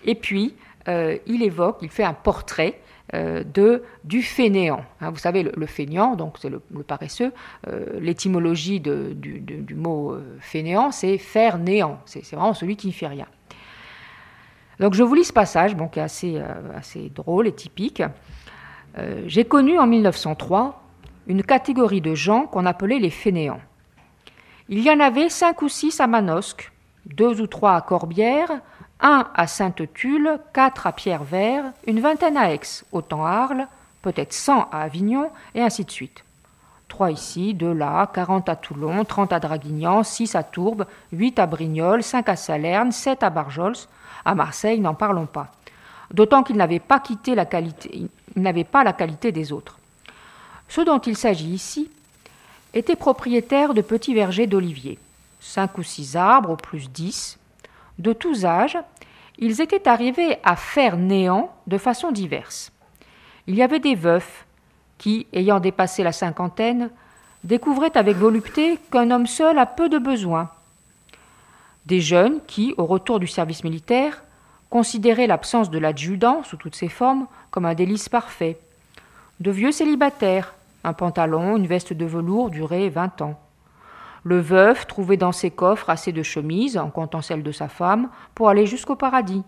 Et 0.03 0.15
puis 0.15 0.55
euh, 0.87 1.17
il 1.27 1.43
évoque, 1.43 1.77
il 1.81 1.89
fait 1.89 2.03
un 2.03 2.13
portrait 2.13 2.79
de, 3.13 3.83
du 4.03 4.21
fainéant. 4.21 4.83
Hein, 4.99 5.11
vous 5.11 5.17
savez, 5.17 5.43
le, 5.43 5.65
fainéant, 5.65 6.15
donc 6.15 6.37
c'est 6.39 6.49
le, 6.49 6.59
paresseux, 6.83 7.31
l'étymologie 7.99 8.79
du, 8.79 9.75
mot 9.75 10.17
fainéant, 10.39 10.91
c'est 10.91 11.17
faire 11.17 11.57
néant, 11.57 11.99
c'est 12.05 12.25
vraiment 12.35 12.53
celui 12.53 12.75
qui 12.75 12.87
ne 12.87 12.91
fait 12.91 13.07
rien. 13.07 13.27
Donc 14.79 14.93
je 14.93 15.03
vous 15.03 15.15
lis 15.15 15.23
ce 15.23 15.33
passage, 15.33 15.75
bon, 15.75 15.87
qui 15.87 15.99
est 15.99 16.03
assez, 16.03 16.41
assez 16.75 17.09
drôle 17.09 17.47
et 17.47 17.53
typique. 17.53 18.03
J'ai 19.25 19.45
connu 19.45 19.79
en 19.79 19.87
1903 19.87 20.83
une 21.27 21.43
catégorie 21.43 22.01
de 22.01 22.15
gens 22.15 22.45
qu'on 22.45 22.65
appelait 22.65 22.99
les 22.99 23.09
fainéants. 23.09 23.61
Il 24.69 24.79
y 24.79 24.89
en 24.89 24.99
avait 24.99 25.29
cinq 25.29 25.61
ou 25.61 25.69
six 25.69 25.99
à 25.99 26.07
Manosque, 26.07 26.71
deux 27.05 27.41
ou 27.41 27.47
trois 27.47 27.75
à 27.75 27.81
Corbière, 27.81 28.49
un 28.99 29.27
à 29.35 29.47
Sainte-Tulle, 29.47 30.39
quatre 30.53 30.87
à 30.87 30.91
Pierre-Vert, 30.91 31.65
une 31.85 31.99
vingtaine 31.99 32.37
à 32.37 32.53
Aix, 32.53 32.83
autant 32.91 33.25
à 33.25 33.31
Arles, 33.31 33.67
peut-être 34.01 34.33
cent 34.33 34.67
à 34.71 34.81
Avignon, 34.81 35.29
et 35.53 35.61
ainsi 35.61 35.83
de 35.83 35.91
suite. 35.91 36.23
Trois 36.87 37.11
ici, 37.11 37.53
deux 37.53 37.73
là, 37.73 38.09
quarante 38.13 38.49
à 38.49 38.55
Toulon, 38.55 39.03
trente 39.03 39.33
à 39.33 39.39
Draguignan, 39.39 40.03
six 40.03 40.35
à 40.35 40.43
Tourbe, 40.43 40.85
huit 41.11 41.37
à 41.37 41.45
Brignoles, 41.45 42.01
cinq 42.01 42.29
à 42.29 42.35
Salerne, 42.35 42.91
sept 42.91 43.23
à 43.23 43.29
Barjols, 43.29 43.75
à 44.25 44.33
Marseille, 44.35 44.79
n'en 44.79 44.93
parlons 44.93 45.25
pas. 45.25 45.51
D'autant 46.11 46.43
qu'ils 46.43 46.55
n'avaient 46.55 46.79
pas 46.79 46.99
quitté 46.99 47.35
la 47.35 47.45
qualité, 47.45 48.07
ils 48.35 48.41
n'avaient 48.41 48.63
pas 48.63 48.83
la 48.83 48.93
qualité 48.93 49.31
des 49.31 49.51
autres. 49.51 49.77
Ceux 50.69 50.85
dont 50.85 50.99
il 50.99 51.17
s'agit 51.17 51.49
ici 51.49 51.89
étaient 52.73 52.95
propriétaires 52.95 53.73
de 53.73 53.81
petits 53.81 54.13
vergers 54.13 54.47
d'oliviers, 54.47 54.97
cinq 55.39 55.77
ou 55.77 55.83
six 55.83 56.15
arbres, 56.15 56.51
au 56.51 56.55
plus 56.55 56.89
dix. 56.89 57.37
De 57.99 58.13
tous 58.13 58.45
âges, 58.45 58.77
ils 59.37 59.61
étaient 59.61 59.87
arrivés 59.87 60.37
à 60.43 60.55
faire 60.55 60.97
néant 60.97 61.51
de 61.67 61.77
façon 61.77 62.11
diverse. 62.11 62.71
Il 63.47 63.55
y 63.55 63.63
avait 63.63 63.79
des 63.79 63.95
veufs 63.95 64.45
qui, 64.97 65.27
ayant 65.33 65.59
dépassé 65.59 66.03
la 66.03 66.11
cinquantaine, 66.11 66.89
découvraient 67.43 67.97
avec 67.97 68.17
volupté 68.17 68.79
qu'un 68.91 69.11
homme 69.11 69.27
seul 69.27 69.57
a 69.59 69.65
peu 69.65 69.89
de 69.89 69.99
besoins. 69.99 70.49
Des 71.85 72.01
jeunes 72.01 72.39
qui, 72.47 72.73
au 72.77 72.85
retour 72.85 73.19
du 73.19 73.27
service 73.27 73.63
militaire, 73.63 74.23
considéraient 74.69 75.27
l'absence 75.27 75.69
de 75.69 75.79
l'adjudant, 75.79 76.43
sous 76.43 76.57
toutes 76.57 76.75
ses 76.75 76.89
formes, 76.89 77.27
comme 77.51 77.65
un 77.65 77.73
délice 77.73 78.09
parfait. 78.09 78.57
De 79.39 79.51
vieux 79.51 79.71
célibataires 79.71 80.53
un 80.87 80.93
pantalon, 80.93 81.57
une 81.57 81.67
veste 81.67 81.91
de 81.91 82.05
velours 82.05 82.49
durée 82.49 82.89
vingt 82.89 83.21
ans. 83.21 83.37
Le 84.27 84.41
veuf 84.41 84.87
trouvait 84.87 85.15
dans 85.15 85.31
ses 85.31 85.51
coffres 85.51 85.89
assez 85.89 86.11
de 86.11 86.21
chemises, 86.21 86.77
en 86.77 86.89
comptant 86.89 87.21
celle 87.21 87.43
de 87.43 87.53
sa 87.53 87.69
femme, 87.69 88.09
pour 88.35 88.49
aller 88.49 88.65
jusqu'au 88.65 88.97
paradis. 88.97 89.45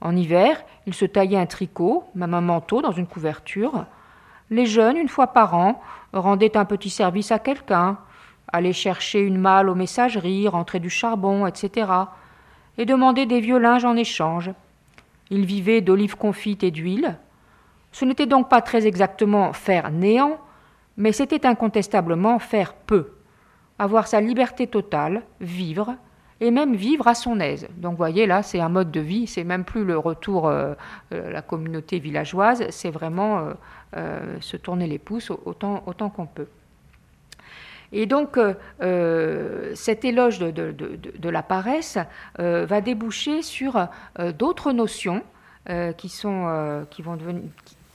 En 0.00 0.14
hiver, 0.14 0.62
il 0.86 0.94
se 0.94 1.04
taillait 1.04 1.40
un 1.40 1.46
tricot, 1.46 2.04
même 2.14 2.32
un 2.32 2.40
manteau 2.40 2.82
dans 2.82 2.92
une 2.92 3.08
couverture. 3.08 3.84
Les 4.48 4.64
jeunes, 4.64 4.96
une 4.96 5.08
fois 5.08 5.26
par 5.26 5.54
an, 5.54 5.82
rendaient 6.12 6.56
un 6.56 6.64
petit 6.64 6.88
service 6.88 7.32
à 7.32 7.40
quelqu'un, 7.40 7.98
allaient 8.46 8.72
chercher 8.72 9.18
une 9.18 9.38
malle 9.38 9.68
aux 9.68 9.74
messageries, 9.74 10.46
rentrer 10.46 10.78
du 10.78 10.88
charbon, 10.88 11.44
etc., 11.44 11.90
et 12.78 12.84
demandaient 12.84 13.26
des 13.26 13.40
vieux 13.40 13.58
linges 13.58 13.84
en 13.84 13.96
échange. 13.96 14.52
Ils 15.30 15.46
vivaient 15.46 15.80
d'olives 15.80 16.16
confites 16.16 16.62
et 16.62 16.70
d'huile. 16.70 17.18
Ce 17.90 18.04
n'était 18.04 18.26
donc 18.26 18.48
pas 18.48 18.62
très 18.62 18.86
exactement 18.86 19.52
faire 19.52 19.90
néant, 19.90 20.38
mais 20.96 21.10
c'était 21.10 21.44
incontestablement 21.44 22.38
faire 22.38 22.74
peu, 22.74 23.14
avoir 23.82 24.06
sa 24.06 24.20
liberté 24.20 24.66
totale, 24.66 25.22
vivre, 25.40 25.96
et 26.40 26.50
même 26.50 26.74
vivre 26.74 27.06
à 27.06 27.14
son 27.14 27.40
aise. 27.40 27.68
Donc 27.76 27.92
vous 27.92 27.98
voyez 27.98 28.26
là, 28.26 28.42
c'est 28.42 28.60
un 28.60 28.68
mode 28.68 28.90
de 28.90 29.00
vie, 29.00 29.26
c'est 29.26 29.44
même 29.44 29.64
plus 29.64 29.84
le 29.84 29.98
retour 29.98 30.48
euh, 30.48 30.74
euh 31.12 31.30
la 31.30 31.42
communauté 31.42 31.98
villageoise, 31.98 32.64
c'est 32.70 32.90
vraiment 32.90 33.48
euh, 33.96 34.36
se 34.40 34.56
tourner 34.56 34.86
les 34.86 34.98
pouces 34.98 35.30
autant, 35.30 35.82
autant 35.86 36.10
qu'on 36.10 36.26
peut. 36.26 36.48
Et 37.94 38.06
donc, 38.06 38.38
cet 39.74 40.04
éloge 40.06 40.38
de, 40.38 41.28
la 41.28 41.42
paresse 41.42 41.98
va 42.38 42.80
déboucher 42.80 43.42
sur 43.42 43.86
d'autres 44.38 44.72
notions 44.72 45.22
qui, 45.98 46.22
vont 47.02 47.16
devenir, 47.16 47.42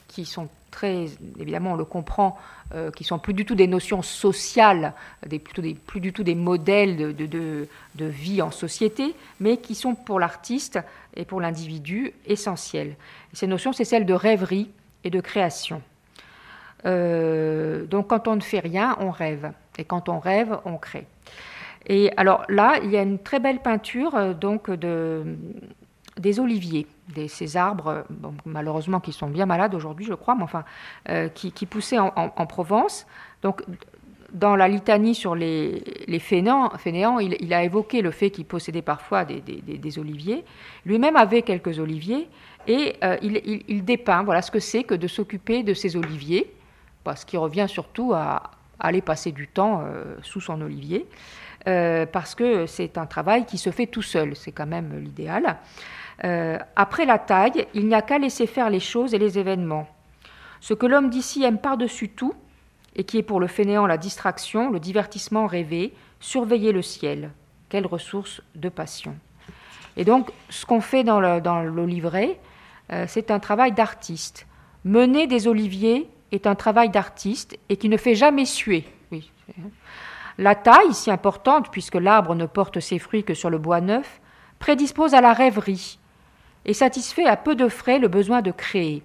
qui 0.08 0.26
sont 0.26 0.50
évidemment, 0.84 1.74
on 1.74 1.76
le 1.76 1.86
comprend, 1.86 2.38
euh, 2.74 2.92
qui 2.92 3.04
sont 3.04 3.20
plus 3.20 3.34
du 3.34 3.46
tout 3.46 3.56
des 3.56 3.68
notions 3.68 4.02
sociales, 4.02 4.94
des, 5.26 5.40
plutôt 5.40 5.62
des, 5.62 5.74
plus 5.74 6.00
du 6.00 6.14
tout 6.14 6.24
des 6.24 6.36
modèles 6.36 6.98
de, 6.98 7.12
de, 7.12 7.68
de, 7.96 8.06
vie 8.06 8.42
en 8.42 8.52
société, 8.52 9.16
mais 9.40 9.58
qui 9.58 9.76
sont 9.76 9.96
pour 9.96 10.20
l'artiste 10.20 10.80
et 11.16 11.26
pour 11.26 11.42
l'individu 11.42 12.14
essentielles. 12.26 12.96
ces 13.34 13.48
notions, 13.48 13.74
c'est 13.74 13.86
celle 13.86 14.06
de 14.06 14.14
rêverie 14.14 14.70
et 15.04 15.10
de 15.10 15.22
création. 15.22 15.82
Euh, 16.86 17.86
donc 17.86 18.08
quand 18.08 18.28
on 18.28 18.36
ne 18.36 18.42
fait 18.42 18.60
rien, 18.60 18.96
on 19.00 19.12
rêve. 19.12 19.52
Et 19.78 19.84
quand 19.84 20.10
on 20.10 20.20
rêve, 20.20 20.58
on 20.66 20.78
crée. 20.78 21.08
Et 21.88 22.12
alors 22.18 22.44
là, 22.50 22.80
il 22.84 22.92
y 22.92 22.98
a 22.98 23.02
une 23.02 23.20
très 23.20 23.40
belle 23.40 23.60
peinture 23.60 24.16
euh, 24.16 24.34
donc 24.34 24.70
de, 24.70 25.24
des 26.18 26.40
oliviers, 26.40 26.88
des, 27.14 27.28
ces 27.28 27.58
arbres, 27.58 28.06
malheureusement 28.46 29.00
qui 29.00 29.12
sont 29.12 29.28
bien 29.28 29.46
malades 29.46 29.74
aujourd'hui, 29.76 30.06
je 30.06 30.14
crois, 30.14 30.36
mais 30.36 30.44
enfin, 30.44 30.64
euh, 31.10 31.30
qui, 31.30 31.66
poussaient 31.66 32.00
en, 32.00 32.46
Provence. 32.48 33.06
Donc, 33.42 33.64
dans 34.34 34.56
la 34.56 34.68
litanie 34.68 35.16
sur 35.16 35.36
les, 35.36 35.84
les 36.08 36.20
fainéants, 36.20 36.70
il, 37.20 37.54
a 37.54 37.64
évoqué 37.64 38.02
le 38.02 38.12
fait 38.12 38.30
qu'il 38.30 38.46
possédait 38.46 38.82
parfois 38.82 39.26
des, 39.26 40.00
oliviers. 40.00 40.44
Lui-même 40.86 41.16
avait 41.16 41.42
quelques 41.42 41.80
oliviers 41.80 42.28
et 42.68 42.96
euh, 43.04 43.18
il, 43.22 43.86
dépeint 43.86 44.24
voilà, 44.24 44.42
ce 44.42 44.52
que 44.52 44.60
c'est 44.60 44.84
que 44.84 44.96
de 44.96 45.08
s'occuper 45.08 45.64
de 45.64 45.74
ces 45.74 45.96
oliviers, 45.96 46.52
parce 47.04 47.24
qu'il 47.24 47.40
revient 47.40 47.68
surtout 47.70 48.14
à, 48.14 48.52
aller 48.80 49.02
passer 49.02 49.32
du 49.32 49.48
temps 49.48 49.84
euh, 49.84 50.18
sous 50.22 50.42
son 50.42 50.62
olivier, 50.62 51.08
parce 52.14 52.34
que 52.34 52.66
c'est 52.66 52.98
un 52.98 53.06
travail 53.06 53.46
qui 53.46 53.58
se 53.58 53.72
fait 53.72 53.88
tout 53.88 54.02
seul, 54.02 54.38
c'est 54.38 54.54
quand 54.54 54.68
même 54.68 55.02
l'idéal. 55.04 55.58
Euh, 56.24 56.58
après 56.76 57.06
la 57.06 57.20
taille, 57.20 57.68
il 57.74 57.88
n'y 57.88 57.94
a 57.94 58.02
qu'à 58.02 58.18
laisser 58.18 58.48
faire 58.48 58.70
les 58.70 58.80
choses 58.80 59.14
et 59.14 59.20
les 59.20 59.38
événements. 59.38 59.88
Ce 60.60 60.74
que 60.74 60.86
l'homme 60.86 61.10
d'ici 61.10 61.44
aime 61.44 61.60
par-dessus 61.60 62.10
tout, 62.10 62.34
et 62.96 63.04
qui 63.04 63.18
est 63.18 63.24
pour 63.24 63.40
le 63.40 63.48
fainéant 63.48 63.86
la 63.86 63.98
distraction, 63.98 64.72
le 64.72 64.80
divertissement 64.80 65.46
rêvé, 65.46 65.94
surveiller 66.20 66.72
le 66.72 66.82
ciel. 66.82 67.32
Quelle 67.70 67.86
ressource 67.86 68.42
de 68.56 68.70
passion. 68.70 69.16
Et 69.98 70.06
donc, 70.06 70.32
ce 70.50 70.66
qu'on 70.66 70.82
fait 70.82 71.04
dans 71.04 71.20
l'olivret, 71.20 72.40
euh, 72.92 73.06
c'est 73.08 73.30
un 73.30 73.40
travail 73.40 73.72
d'artiste. 73.72 74.48
Mener 74.84 75.28
des 75.28 75.48
oliviers 75.48 76.10
est 76.32 76.48
un 76.48 76.56
travail 76.56 76.90
d'artiste 76.90 77.58
et 77.70 77.78
qui 77.78 77.90
ne 77.90 77.98
fait 77.98 78.16
jamais 78.16 78.46
suer. 78.46 78.86
La 80.38 80.56
taille, 80.56 80.94
si 80.94 81.10
importante, 81.10 81.72
puisque 81.72 81.96
l'arbre 81.96 82.36
ne 82.36 82.46
porte 82.46 82.80
ses 82.80 83.00
fruits 83.00 83.24
que 83.24 83.34
sur 83.34 83.50
le 83.50 83.58
bois 83.58 83.82
neuf, 83.82 84.22
prédispose 84.60 85.14
à 85.14 85.22
la 85.22 85.34
rêverie, 85.34 86.00
et 86.68 86.74
satisfait 86.74 87.26
à 87.26 87.38
peu 87.38 87.56
de 87.56 87.70
frais 87.70 87.98
le 87.98 88.08
besoin 88.08 88.42
de 88.42 88.52
créer. 88.52 89.02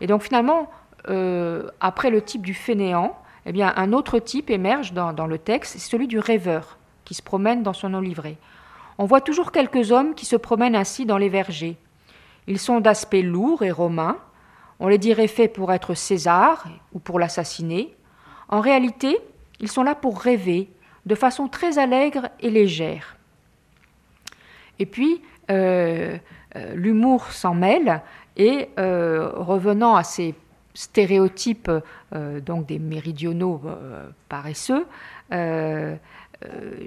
Et 0.00 0.06
donc 0.06 0.22
finalement, 0.22 0.70
euh, 1.08 1.70
après 1.80 2.10
le 2.10 2.20
type 2.20 2.42
du 2.42 2.54
fainéant, 2.54 3.16
eh 3.46 3.52
bien, 3.52 3.72
un 3.76 3.92
autre 3.92 4.18
type 4.18 4.50
émerge 4.50 4.92
dans, 4.92 5.26
le 5.26 5.38
texte, 5.38 5.72
c'est 5.72 5.78
celui 5.78 6.06
du 6.06 6.18
rêveur, 6.18 6.76
qui 7.04 7.14
se 7.14 7.22
promène 7.22 7.62
dans 7.62 7.72
son 7.72 7.94
olivret. 7.94 8.36
On 8.98 9.06
voit 9.06 9.22
toujours 9.22 9.52
quelques 9.52 9.90
hommes 9.92 10.14
qui 10.14 10.26
se 10.26 10.36
promènent 10.36 10.76
ainsi 10.76 11.06
dans 11.06 11.16
les 11.16 11.30
vergers. 11.30 11.76
Ils 12.46 12.58
sont 12.58 12.80
d'aspect 12.80 13.22
lourd 13.22 13.62
et 13.62 13.70
romain, 13.70 14.18
on 14.80 14.88
les 14.88 14.98
dirait 14.98 15.28
faits 15.28 15.52
pour 15.52 15.72
être 15.72 15.94
César 15.94 16.66
ou 16.92 16.98
pour 16.98 17.18
l'assassiner. 17.18 17.94
En 18.48 18.60
réalité, 18.60 19.18
ils 19.60 19.70
sont 19.70 19.82
là 19.82 19.94
pour 19.94 20.20
rêver, 20.20 20.68
de 21.06 21.14
façon 21.14 21.48
très 21.48 21.78
allègre 21.78 22.28
et 22.40 22.50
légère. 22.50 23.16
Et 24.78 24.86
puis, 24.86 25.22
euh, 25.50 26.18
l'humour 26.74 27.30
s'en 27.30 27.54
mêle 27.54 28.02
et 28.36 28.68
euh, 28.78 29.30
revenant 29.34 29.96
à 29.96 30.04
ces 30.04 30.34
stéréotypes 30.72 31.70
euh, 32.14 32.40
donc 32.40 32.66
des 32.66 32.78
méridionaux 32.78 33.60
paresseux, 34.28 34.86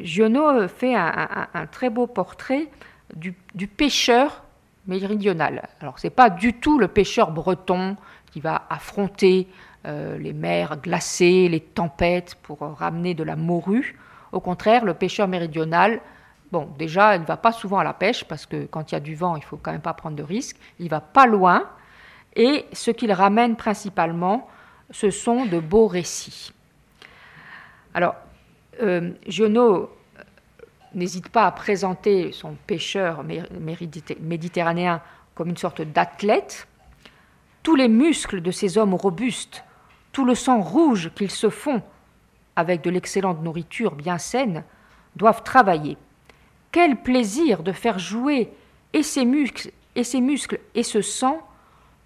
Giono 0.02 0.68
fait 0.70 0.96
un, 0.96 1.68
très 1.72 1.90
beau 1.90 2.08
portrait 2.08 2.70
du, 3.16 3.34
pêcheur 3.68 4.44
méridional. 4.88 5.68
Alors 5.82 6.00
c'est 6.00 6.10
pas 6.10 6.30
du 6.30 6.54
tout 6.54 6.80
le 6.80 6.88
pêcheur 6.88 7.32
breton 7.32 7.98
qui 8.32 8.40
va 8.40 8.66
affronter 8.70 9.48
les 9.86 10.34
mers 10.34 10.78
glacées, 10.78 11.50
les 11.50 11.60
tempêtes 11.60 12.36
pour 12.42 12.60
ramener 12.62 13.14
de 13.14 13.24
la 13.24 13.36
morue. 13.36 14.00
Au 14.32 14.40
contraire, 14.40 14.86
le 14.86 14.94
pêcheur 14.94 15.28
méridional, 15.28 16.00
bon, 16.52 16.70
déjà, 16.78 17.16
il 17.16 17.22
ne 17.22 17.26
va 17.26 17.38
pas 17.38 17.52
souvent 17.52 17.80
à 17.80 17.84
la 17.84 17.94
pêche 17.94 18.24
parce 18.26 18.46
que 18.46 18.66
quand 18.66 18.92
il 18.92 18.96
y 18.96 18.98
a 18.98 19.02
du 19.02 19.16
vent, 19.16 19.36
il 19.36 19.44
faut 19.44 19.58
quand 19.58 19.72
même 19.72 19.82
pas 19.82 19.94
prendre 19.94 20.16
de 20.16 20.24
risques. 20.24 20.58
Il 20.80 20.90
va 20.90 21.02
pas 21.02 21.26
loin 21.26 21.70
et 22.36 22.66
ce 22.72 22.92
qu'il 22.92 23.12
ramène 23.12 23.56
principalement, 23.56 24.48
ce 24.90 25.10
sont 25.10 25.46
de 25.46 25.60
beaux 25.60 25.88
récits. 25.88 26.54
Alors, 27.94 28.16
euh, 28.82 29.12
Giono 29.28 29.74
euh, 29.74 29.88
n'hésite 30.94 31.30
pas 31.30 31.46
à 31.46 31.52
présenter 31.52 32.32
son 32.32 32.56
pêcheur 32.68 33.24
méditerranéen 34.20 35.02
comme 35.36 35.50
une 35.50 35.58
sorte 35.58 35.82
d'athlète. 35.82 36.68
Tous 37.64 37.76
les 37.76 37.90
muscles 37.90 38.42
de 38.42 38.52
ces 38.52 38.78
hommes 38.78 38.96
robustes, 38.96 39.64
tout 40.12 40.26
le 40.26 40.36
sang 40.36 40.62
rouge 40.62 41.12
qu'ils 41.16 41.32
se 41.32 41.50
font 41.50 41.82
avec 42.56 42.82
de 42.82 42.90
l'excellente 42.90 43.42
nourriture 43.42 43.96
bien 43.96 44.18
saine, 44.18 44.64
doivent 45.16 45.44
travailler. 45.44 45.98
Quel 46.72 46.98
plaisir 46.98 47.64
de 47.64 47.72
faire 47.72 48.00
jouer 48.00 48.50
et 48.94 49.04
ces 49.04 49.26
muscles 49.26 49.72
et, 49.96 50.04
ce 50.84 51.02
sang 51.02 51.40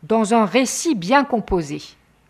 dans 0.03 0.33
un 0.33 0.45
récit 0.45 0.95
bien 0.95 1.23
composé. 1.23 1.81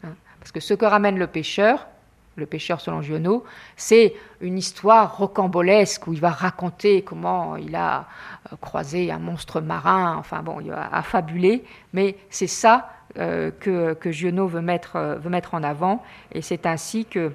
Hein. 0.04 0.14
Parce 0.40 0.52
que 0.52 0.60
ce 0.60 0.74
que 0.74 0.86
ramène 0.86 1.18
le 1.18 1.28
pêcheur, 1.28 1.88
le 2.36 2.46
pêcheur 2.46 2.82
selon 2.82 3.02
Giono, 3.02 3.44
c'est 3.78 4.14
une 4.42 4.58
histoire 4.58 5.18
rocambolesque 5.18 6.08
où 6.08 6.14
il 6.14 6.20
va 6.20 6.30
raconter 6.30 7.02
comment 7.02 7.56
il 7.56 7.76
a 7.76 8.08
euh, 8.52 8.56
croisé 8.60 9.12
un 9.12 9.20
monstre 9.20 9.62
marin, 9.62 10.16
enfin 10.18 10.44
bon, 10.44 10.60
il 10.60 10.70
va 10.70 10.90
affabuler, 10.94 11.64
mais 11.94 12.18
c'est 12.30 12.48
ça 12.48 12.92
euh, 13.18 13.52
que, 13.60 14.12
Giono 14.12 14.48
veut 14.48 14.62
mettre, 14.62 14.98
euh, 14.98 15.16
veut 15.16 15.30
mettre 15.30 15.54
en 15.54 15.64
avant, 15.64 16.04
et 16.34 16.42
c'est 16.42 16.66
ainsi 16.66 17.06
que 17.06 17.32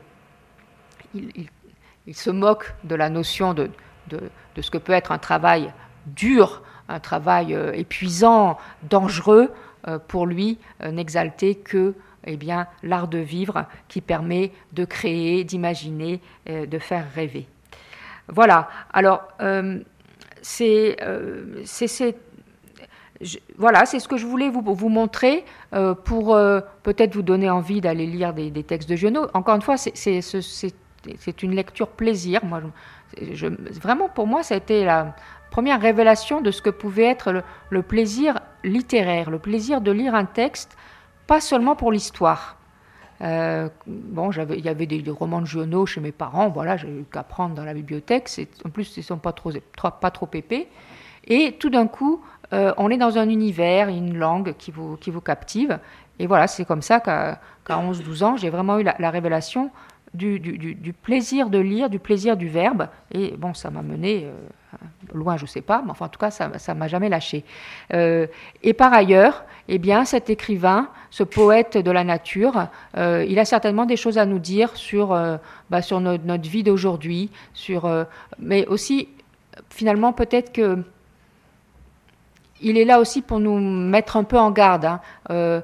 il, 1.14 1.48
se 2.12 2.30
moque 2.30 2.74
de 2.84 2.94
la 2.94 3.08
notion 3.08 3.54
de, 3.54 3.70
ce 4.60 4.70
que 4.70 4.78
peut 4.78 4.92
être 4.92 5.12
un 5.12 5.18
travail 5.18 5.72
dur, 6.06 6.62
un 6.88 7.00
travail 7.00 7.56
épuisant, 7.74 8.58
dangereux, 8.82 9.50
pour 10.08 10.26
lui 10.26 10.58
n'exalter 10.82 11.54
que 11.54 11.94
eh 12.26 12.36
bien, 12.36 12.66
l'art 12.82 13.08
de 13.08 13.18
vivre 13.18 13.66
qui 13.88 14.00
permet 14.00 14.52
de 14.72 14.84
créer, 14.84 15.44
d'imaginer, 15.44 16.20
euh, 16.48 16.66
de 16.66 16.78
faire 16.78 17.06
rêver. 17.14 17.46
Voilà. 18.28 18.68
Alors, 18.92 19.22
euh, 19.40 19.80
c'est 20.42 20.96
euh, 21.02 21.62
voilà, 23.58 23.84
c'est 23.84 23.98
ce 23.98 24.08
que 24.08 24.16
je 24.16 24.26
voulais 24.26 24.48
vous, 24.48 24.62
vous 24.62 24.88
montrer 24.88 25.44
pour 26.06 26.38
peut-être 26.82 27.14
vous 27.14 27.20
donner 27.20 27.50
envie 27.50 27.82
d'aller 27.82 28.06
lire 28.06 28.32
des, 28.32 28.50
textes 28.62 28.88
de 28.88 28.96
Giono. 28.96 29.26
Encore 29.34 29.56
une 29.56 29.60
fois, 29.60 29.76
c'est 29.76 31.42
une 31.42 31.54
lecture 31.54 31.88
plaisir. 31.88 32.42
Moi, 32.46 32.62
je, 32.62 32.68
vraiment, 33.80 34.08
pour 34.08 34.26
moi, 34.26 34.42
ça 34.42 34.54
a 34.54 34.58
été 34.58 34.84
la 34.84 35.14
première 35.50 35.80
révélation 35.80 36.40
de 36.40 36.50
ce 36.50 36.62
que 36.62 36.70
pouvait 36.70 37.04
être 37.04 37.42
le 37.70 37.82
plaisir 37.82 38.40
littéraire, 38.64 39.30
le 39.30 39.38
plaisir 39.38 39.80
de 39.80 39.90
lire 39.90 40.14
un 40.14 40.24
texte 40.24 40.76
pas 41.26 41.40
seulement 41.40 41.76
pour 41.76 41.92
l'histoire. 41.92 42.56
Euh, 43.22 43.68
bon, 43.86 44.30
il 44.32 44.64
y 44.64 44.68
avait 44.68 44.86
des, 44.86 45.10
romans 45.10 45.40
de 45.40 45.46
Giono 45.46 45.86
chez 45.86 46.00
mes 46.00 46.12
parents, 46.12 46.48
voilà, 46.48 46.76
j'ai 46.76 46.88
eu 46.88 47.04
qu'à 47.12 47.22
prendre 47.22 47.54
dans 47.54 47.64
la 47.64 47.74
bibliothèque. 47.74 48.28
En 48.64 48.70
plus, 48.70 48.96
ils 48.96 49.04
sont 49.04 49.18
pas 49.18 49.32
trop, 49.32 49.52
épais. 50.32 50.68
Et 51.26 51.52
tout 51.60 51.70
d'un 51.70 51.86
coup, 51.86 52.22
euh, 52.52 52.72
on 52.78 52.90
est 52.90 52.96
dans 52.96 53.18
un 53.18 53.28
univers, 53.28 53.88
une 53.88 54.16
langue 54.16 54.54
qui 54.56 54.70
vous, 54.70 54.96
qui 54.96 55.10
vous 55.10 55.20
captive. 55.20 55.78
Et 56.18 56.26
voilà, 56.26 56.46
c'est 56.46 56.64
comme 56.64 56.82
ça 56.82 57.00
qu'à 57.00 57.38
11-12 57.68 58.24
ans, 58.24 58.36
j'ai 58.36 58.50
vraiment 58.50 58.78
eu 58.78 58.82
la, 58.82 59.10
révélation 59.10 59.70
du, 60.14 60.94
plaisir 61.02 61.50
de 61.50 61.58
lire, 61.58 61.90
du 61.90 61.98
plaisir 61.98 62.36
du 62.36 62.48
verbe. 62.48 62.88
Et 63.12 63.34
bon, 63.36 63.54
ça 63.54 63.70
m'a 63.70 63.82
mené 63.82 64.24
euh, 64.24 64.76
loin, 65.14 65.36
je 65.36 65.44
ne 65.44 65.48
sais 65.48 65.60
pas, 65.60 65.82
mais 65.84 65.90
enfin, 65.90 66.06
en 66.06 66.08
tout 66.08 66.18
cas, 66.18 66.30
ça 66.30 66.48
ne 66.48 66.78
m'a 66.78 66.88
jamais 66.88 67.08
lâché. 67.08 67.44
et 67.92 68.74
par 68.74 68.92
ailleurs, 68.92 69.44
eh 69.72 69.78
bien, 69.78 70.04
cet 70.04 70.30
écrivain, 70.30 70.88
ce 71.10 71.22
poète 71.22 71.78
de 71.78 71.90
la 71.92 72.02
nature, 72.02 72.66
euh, 72.96 73.24
il 73.28 73.38
a 73.38 73.44
certainement 73.44 73.86
des 73.86 73.96
choses 73.96 74.18
à 74.18 74.26
nous 74.26 74.40
dire 74.40 74.76
sur, 74.76 75.12
euh, 75.12 75.36
bah, 75.70 75.80
sur 75.80 76.00
notre, 76.00 76.48
vie 76.48 76.64
d'aujourd'hui, 76.64 77.30
euh, 77.70 78.04
mais 78.40 78.66
aussi, 78.66 79.08
finalement, 79.70 80.12
peut-être 80.12 80.52
que 80.52 80.78
il 82.60 82.76
est 82.76 82.84
là 82.84 82.98
aussi 82.98 83.22
pour 83.22 83.38
nous 83.38 83.58
mettre 83.60 84.16
un 84.16 84.24
peu 84.24 84.38
en 84.38 84.50
garde. 84.50 84.84
Hein. 84.84 85.62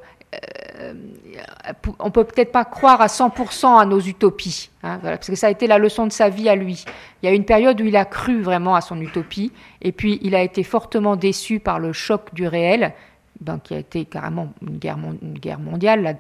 On 1.99 2.11
peut 2.11 2.25
peut-être 2.25 2.53
pas 2.53 2.65
croire 2.65 3.01
à 3.01 3.07
100% 3.07 3.81
à 3.81 3.87
nos 3.87 4.01
utopies, 4.01 4.71
hein, 4.83 4.99
parce 5.03 5.27
que 5.27 5.35
ça 5.35 5.49
a 5.49 5.51
été 5.51 5.67
la 5.67 5.79
leçon 5.79 6.07
de 6.07 6.13
sa 6.13 6.29
vie 6.29 6.49
à 6.49 6.55
lui. 6.55 6.85
Il 7.23 7.27
y 7.27 7.29
a 7.29 7.35
une 7.35 7.45
période 7.45 7.81
où 7.81 7.85
il 7.85 7.97
a 7.97 8.05
cru 8.05 8.41
vraiment 8.43 8.75
à 8.75 8.81
son 8.81 9.01
utopie, 9.01 9.53
et 9.83 9.93
puis 9.93 10.19
il 10.23 10.35
a 10.35 10.43
été 10.43 10.63
fortement 10.63 11.17
déçu 11.17 11.61
par 11.61 11.79
le 11.79 11.93
choc 11.93 12.33
du 12.35 12.47
réel, 12.47 12.93
ben, 13.41 13.59
qui 13.59 13.75
a 13.75 13.79
été 13.79 14.05
carrément 14.05 14.53
une 14.63 14.79
guerre, 14.79 15.59
mondiale, 15.59 16.19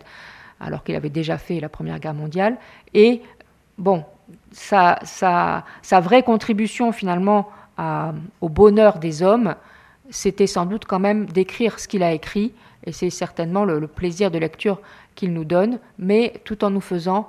alors 0.60 0.84
qu'il 0.84 0.94
avait 0.96 1.10
déjà 1.10 1.38
fait 1.38 1.60
la 1.60 1.68
Première 1.68 1.98
Guerre 1.98 2.14
mondiale. 2.14 2.56
Et 2.94 3.22
bon, 3.78 4.04
sa 4.52 5.42
vraie 5.92 6.22
contribution 6.22 6.92
finalement 6.92 7.50
au 8.40 8.48
bonheur 8.48 8.98
des 8.98 9.22
hommes, 9.22 9.54
c'était 10.10 10.46
sans 10.46 10.66
doute 10.66 10.86
quand 10.86 11.00
même 11.00 11.26
d'écrire 11.26 11.78
ce 11.78 11.88
qu'il 11.88 12.02
a 12.02 12.12
écrit, 12.12 12.52
et 12.86 12.92
c'est 12.92 13.10
certainement 13.10 13.64
le, 13.64 13.86
plaisir 13.86 14.30
de 14.30 14.38
lecture 14.38 14.80
qu'il 15.14 15.32
nous 15.32 15.44
donne, 15.44 15.80
mais 15.98 16.40
tout 16.44 16.64
en 16.64 16.70
nous 16.70 16.80
faisant 16.80 17.28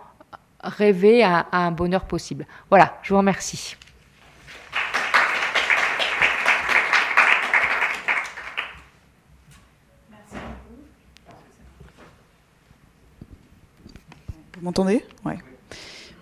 rêver 0.61 1.23
à 1.23 1.47
un 1.51 1.71
bonheur 1.71 2.05
possible. 2.05 2.45
Voilà, 2.69 2.97
je 3.03 3.13
vous 3.13 3.17
remercie. 3.17 3.75
Vous 14.57 14.63
m'entendez? 14.63 15.05
Oui. 15.23 15.33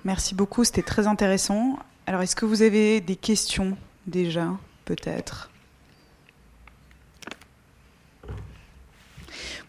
Merci 0.03 0.35
beaucoup, 0.35 0.63
c'était 0.65 0.81
très 0.81 1.07
intéressant. 1.07 1.79
Alors, 2.05 2.21
est-ce 2.21 2.35
que 2.35 2.45
vous 2.45 2.61
avez 2.61 3.01
des 3.01 3.15
questions 3.15 3.77
déjà, 4.05 4.49
peut-être? 4.83 5.49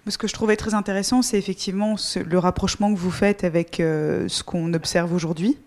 Ce 0.09 0.19
que 0.19 0.29
je 0.29 0.35
trouvais 0.35 0.57
très 0.57 0.75
intéressant, 0.75 1.21
c'est 1.21 1.37
effectivement 1.37 1.97
le 2.25 2.39
rapprochement 2.39 2.95
que 2.95 2.99
vous 2.99 3.11
faites 3.11 3.43
avec 3.43 3.81
euh, 3.81 4.29
ce 4.29 4.45
qu'on 4.45 4.73
observe 4.73 5.13
aujourd'hui. 5.13 5.59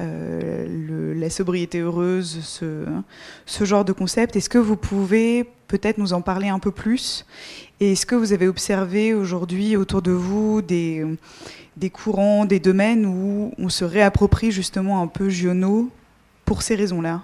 Euh, 0.00 1.14
la 1.14 1.30
sobriété 1.30 1.80
heureuse, 1.80 2.40
ce, 2.42 3.64
genre 3.64 3.86
de 3.86 3.92
concept. 3.92 4.36
Est-ce 4.36 4.50
que 4.50 4.58
vous 4.58 4.76
pouvez 4.76 5.48
peut-être 5.68 5.96
nous 5.96 6.12
en 6.12 6.20
parler 6.20 6.48
un 6.48 6.58
peu 6.58 6.70
plus? 6.70 7.24
Et 7.80 7.92
est-ce 7.92 8.04
que 8.04 8.14
vous 8.14 8.34
avez 8.34 8.46
observé 8.46 9.14
aujourd'hui 9.14 9.76
autour 9.76 10.02
de 10.02 10.12
vous 10.12 10.60
des, 10.60 11.06
des 11.78 11.88
courants, 11.88 12.44
des 12.44 12.60
domaines 12.60 13.06
où 13.06 13.54
on 13.56 13.70
se 13.70 13.86
réapproprie 13.86 14.50
justement 14.50 15.00
un 15.00 15.06
peu 15.06 15.30
Giono 15.30 15.88
pour 16.44 16.60
ces 16.60 16.74
raisons-là? 16.74 17.22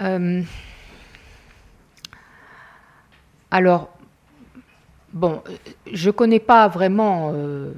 Euh, 0.00 0.42
Alors, 3.50 3.93
bon, 5.14 5.42
je 5.90 6.08
ne 6.08 6.12
connais 6.12 6.40
pas 6.40 6.68
vraiment, 6.68 7.32
euh, 7.32 7.72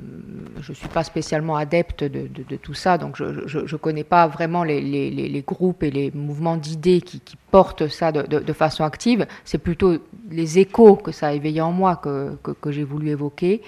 je 0.60 0.72
ne 0.72 0.74
suis 0.76 0.88
pas 0.88 1.04
spécialement 1.04 1.54
adepte 1.54 2.02
de, 2.02 2.56
tout 2.56 2.74
ça, 2.74 2.98
donc 2.98 3.16
je 3.16 3.60
ne 3.60 3.76
connais 3.76 4.02
pas 4.02 4.26
vraiment 4.26 4.64
les, 4.64 5.44
groupes 5.46 5.84
et 5.84 5.92
les 5.92 6.10
mouvements 6.10 6.56
d'idées 6.56 7.00
qui, 7.00 7.20
portent 7.52 7.86
ça 7.86 8.10
de, 8.10 8.52
façon 8.52 8.82
active. 8.82 9.26
C'est 9.44 9.58
plutôt 9.58 9.98
les 10.30 10.58
échos 10.58 10.96
que 10.96 11.12
ça 11.12 11.28
a 11.28 11.32
éveillé 11.32 11.60
en 11.60 11.72
moi 11.72 11.96
que 11.96 12.70
j'ai 12.72 12.84
voulu 12.84 13.10
évoquer 13.10 13.62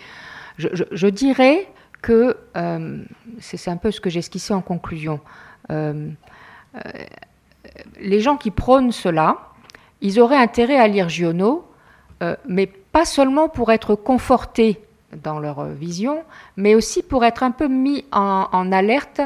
je, 0.58 1.06
dirais 1.06 1.68
que, 2.02 2.36
euh, 2.56 3.04
c'est 3.40 3.70
un 3.70 3.76
peu 3.76 3.90
ce 3.90 4.00
que 4.00 4.10
j'ai 4.10 4.18
esquissé 4.18 4.52
en 4.52 4.60
conclusion, 4.60 5.20
euh, 5.70 6.10
euh, 6.74 6.80
les 8.00 8.20
gens 8.20 8.36
qui 8.36 8.50
prônent 8.50 8.92
cela, 8.92 9.38
ils 10.00 10.20
auraient 10.20 10.36
intérêt 10.36 10.78
à 10.78 10.88
lire 10.88 11.08
Giono, 11.08 11.64
mais 12.46 12.66
pas 12.66 13.04
seulement 13.04 13.48
pour 13.48 13.70
être 13.70 13.94
confortés 13.94 14.80
dans 15.22 15.38
leur 15.38 15.64
vision, 15.64 16.22
mais 16.56 16.74
aussi 16.74 17.02
pour 17.02 17.24
être 17.24 17.42
un 17.42 17.50
peu 17.50 17.68
mis 17.68 18.04
en, 18.12 18.72
alerte, 18.72 19.20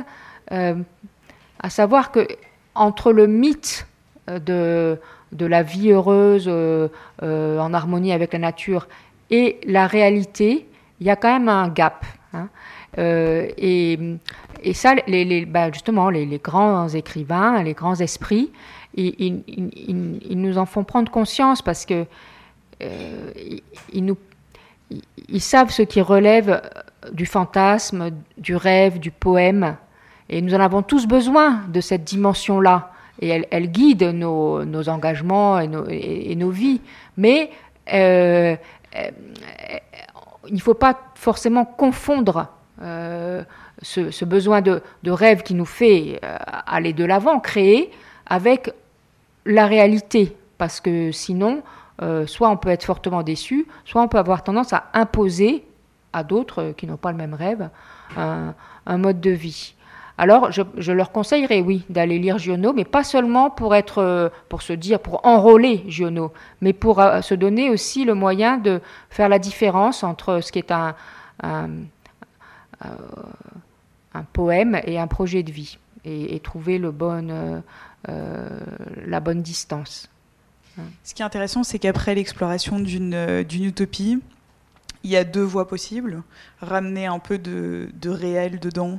à 0.51 1.70
savoir 1.70 2.11
que 2.12 2.26
entre 2.74 3.12
le 3.12 3.26
mythe 3.26 3.86
de, 4.28 4.99
de 5.32 5.47
la 5.47 5.62
vie 5.62 5.90
heureuse 5.90 6.49
en 7.22 7.74
harmonie 7.74 8.12
avec 8.12 8.34
la 8.34 8.38
nature 8.38 8.86
et 9.32 9.59
la 9.66 9.86
réalité, 9.86 10.68
il 11.01 11.07
y 11.07 11.11
a 11.11 11.16
quand 11.16 11.32
même 11.32 11.49
un 11.49 11.68
gap. 11.68 12.05
Hein. 12.34 12.49
Euh, 12.99 13.49
et, 13.57 13.99
ça, 14.74 14.95
bah, 15.49 15.72
justement, 15.72 16.11
les, 16.11 16.26
grands 16.38 16.88
écrivains, 16.88 17.62
les 17.62 17.72
grands 17.72 17.97
esprits, 17.97 18.53
ils, 18.95 19.43
nous 20.30 20.59
en 20.59 20.66
font 20.66 20.84
prendre 20.84 21.11
conscience 21.11 21.62
parce 21.62 21.86
que 21.86 22.05
euh, 22.83 23.30
ils, 25.28 25.41
savent 25.41 25.70
ce 25.70 25.83
qui 25.83 26.01
relève 26.01 26.62
du 27.12 27.26
fantasme, 27.26 28.11
du 28.39 28.57
rêve, 28.57 28.99
du 28.99 29.11
poème. 29.11 29.76
Et 30.28 30.41
nous 30.41 30.55
en 30.55 30.61
avons 30.61 30.83
tous 30.83 31.07
besoin 31.07 31.62
de 31.68 31.80
cette 31.80 32.05
dimension-là. 32.05 32.93
Et 33.20 33.45
elle, 33.51 33.70
guide 33.70 34.03
nos, 34.03 34.89
engagements 34.89 35.61
et 35.61 35.68
nos, 36.37 36.51
vies. 36.51 36.80
Mais 37.16 37.51
euh, 37.93 38.57
euh, 38.97 39.11
il 40.49 40.55
ne 40.55 40.61
faut 40.61 40.74
pas 40.74 40.99
forcément 41.14 41.64
confondre 41.64 42.49
euh, 42.83 43.45
ce, 43.83 44.24
besoin 44.24 44.61
de, 44.61 44.83
rêve 45.07 45.43
qui 45.43 45.55
nous 45.55 45.66
fait 45.66 46.20
aller 46.66 46.93
de 46.93 47.05
l'avant, 47.05 47.39
créer, 47.39 47.91
avec 48.26 48.72
la 49.45 49.66
réalité. 49.66 50.37
Parce 50.59 50.80
que 50.80 51.12
sinon, 51.12 51.62
soit 52.26 52.49
on 52.49 52.57
peut 52.57 52.70
être 52.70 52.84
fortement 52.84 53.22
déçu, 53.22 53.66
soit 53.84 54.03
on 54.03 54.09
peut 54.09 54.18
avoir 54.18 54.43
tendance 54.43 54.72
à 54.72 54.86
imposer 54.93 55.64
à 56.12 56.24
d'autres 56.24 56.72
qui 56.76 56.86
n'ont 56.86 56.97
pas 56.97 57.12
le 57.12 57.18
même 57.18 57.34
rêve 57.34 57.70
un 58.16 58.99
mode 58.99 59.20
de 59.20 59.30
vie. 59.30 59.74
Alors, 60.18 60.53
je, 60.53 60.93
leur 60.93 61.11
conseillerais, 61.11 61.62
oui, 61.62 61.84
d'aller 61.88 62.18
lire 62.18 62.38
Giono, 62.38 62.72
mais 62.72 62.84
pas 62.84 63.03
seulement 63.03 63.51
pour 63.51 63.74
euh, 63.74 64.28
se 64.61 64.72
dire, 64.72 65.01
pour 65.01 65.26
enrôler 65.26 65.84
Giono, 65.88 66.32
mais 66.61 66.72
pour 66.72 67.01
euh, 67.01 67.22
se 67.22 67.34
donner 67.34 67.70
aussi 67.70 68.05
le 68.05 68.14
moyen 68.14 68.59
de 68.59 68.80
faire 69.09 69.28
la 69.28 69.38
différence 69.38 70.05
entre 70.05 70.40
ce 70.40 70.53
qui 70.53 70.59
est 70.59 70.70
un, 70.70 70.95
euh, 71.45 71.66
poème 74.32 74.80
et 74.84 75.01
un 75.01 75.07
projet 75.07 75.43
de 75.43 75.51
vie, 75.51 75.78
et, 76.05 76.38
trouver 76.40 76.78
la 76.78 76.90
bonne 79.20 79.43
distance. 79.43 80.11
Ce 81.05 81.14
qui 81.14 81.23
est 81.23 81.25
intéressant, 81.25 81.64
c'est 81.64 81.79
qu'après 81.79 82.14
l'exploration 82.14 82.81
d'une 82.81 83.45
utopie, 83.53 84.20
il 85.05 85.11
y 85.11 85.16
a 85.16 85.25
deux 85.25 85.43
voies 85.43 85.66
possibles, 85.66 86.23
ramener 86.61 87.07
un 87.07 87.18
peu 87.18 87.39
de, 87.39 87.91
réel 88.05 88.61
dedans 88.61 88.99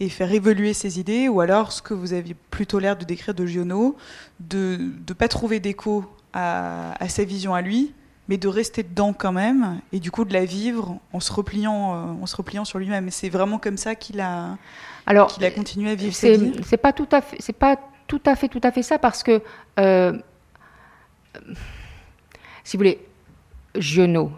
et 0.00 0.08
faire 0.08 0.32
évoluer 0.32 0.72
ses 0.72 0.98
idées, 0.98 1.28
ou 1.28 1.40
alors 1.40 1.72
ce 1.72 1.82
que 1.82 1.94
vous 1.94 2.12
aviez 2.12 2.34
plutôt 2.50 2.78
l'air 2.78 2.96
de 2.96 3.04
décrire 3.04 3.34
de 3.34 3.46
Giono, 3.46 3.96
de 4.40 4.78
ne 5.08 5.14
pas 5.14 5.28
trouver 5.28 5.60
d'écho 5.60 6.04
à, 6.32 6.94
sa 7.08 7.24
vision 7.24 7.54
à 7.54 7.62
lui, 7.62 7.92
mais 8.28 8.36
de 8.36 8.48
rester 8.48 8.82
dedans 8.82 9.12
quand 9.12 9.32
même, 9.32 9.80
et 9.92 10.00
du 10.00 10.10
coup 10.10 10.24
de 10.24 10.32
la 10.32 10.44
vivre 10.44 10.98
en 11.12 11.20
se 11.20 11.30
repliant, 11.30 11.94
euh, 11.94 12.22
en 12.22 12.26
se 12.26 12.34
repliant 12.36 12.64
sur 12.64 12.78
lui-même. 12.78 13.10
C'est 13.10 13.28
vraiment 13.28 13.58
comme 13.58 13.76
ça 13.76 13.94
qu'il 13.94 14.18
a, 14.20 14.56
qu'il 15.28 15.44
a 15.44 15.50
continué 15.50 15.90
à 15.90 15.94
vivre 15.94 16.14
sa 16.14 16.32
vie. 16.32 16.52
C'est 16.64 16.78
pas 16.78 16.94
tout 16.94 17.08
à 17.12 17.20
fait, 17.20 17.36
c'est 17.38 17.52
pas 17.52 17.78
tout 18.06 18.22
à 18.24 18.34
fait, 18.34 18.48
tout 18.48 18.60
à 18.62 18.72
fait 18.72 18.82
ça, 18.82 18.98
parce 18.98 19.22
que 19.22 19.42
euh, 19.78 20.18
si 22.62 22.76
vous 22.76 22.80
voulez, 22.80 22.98
Giono, 23.76 24.32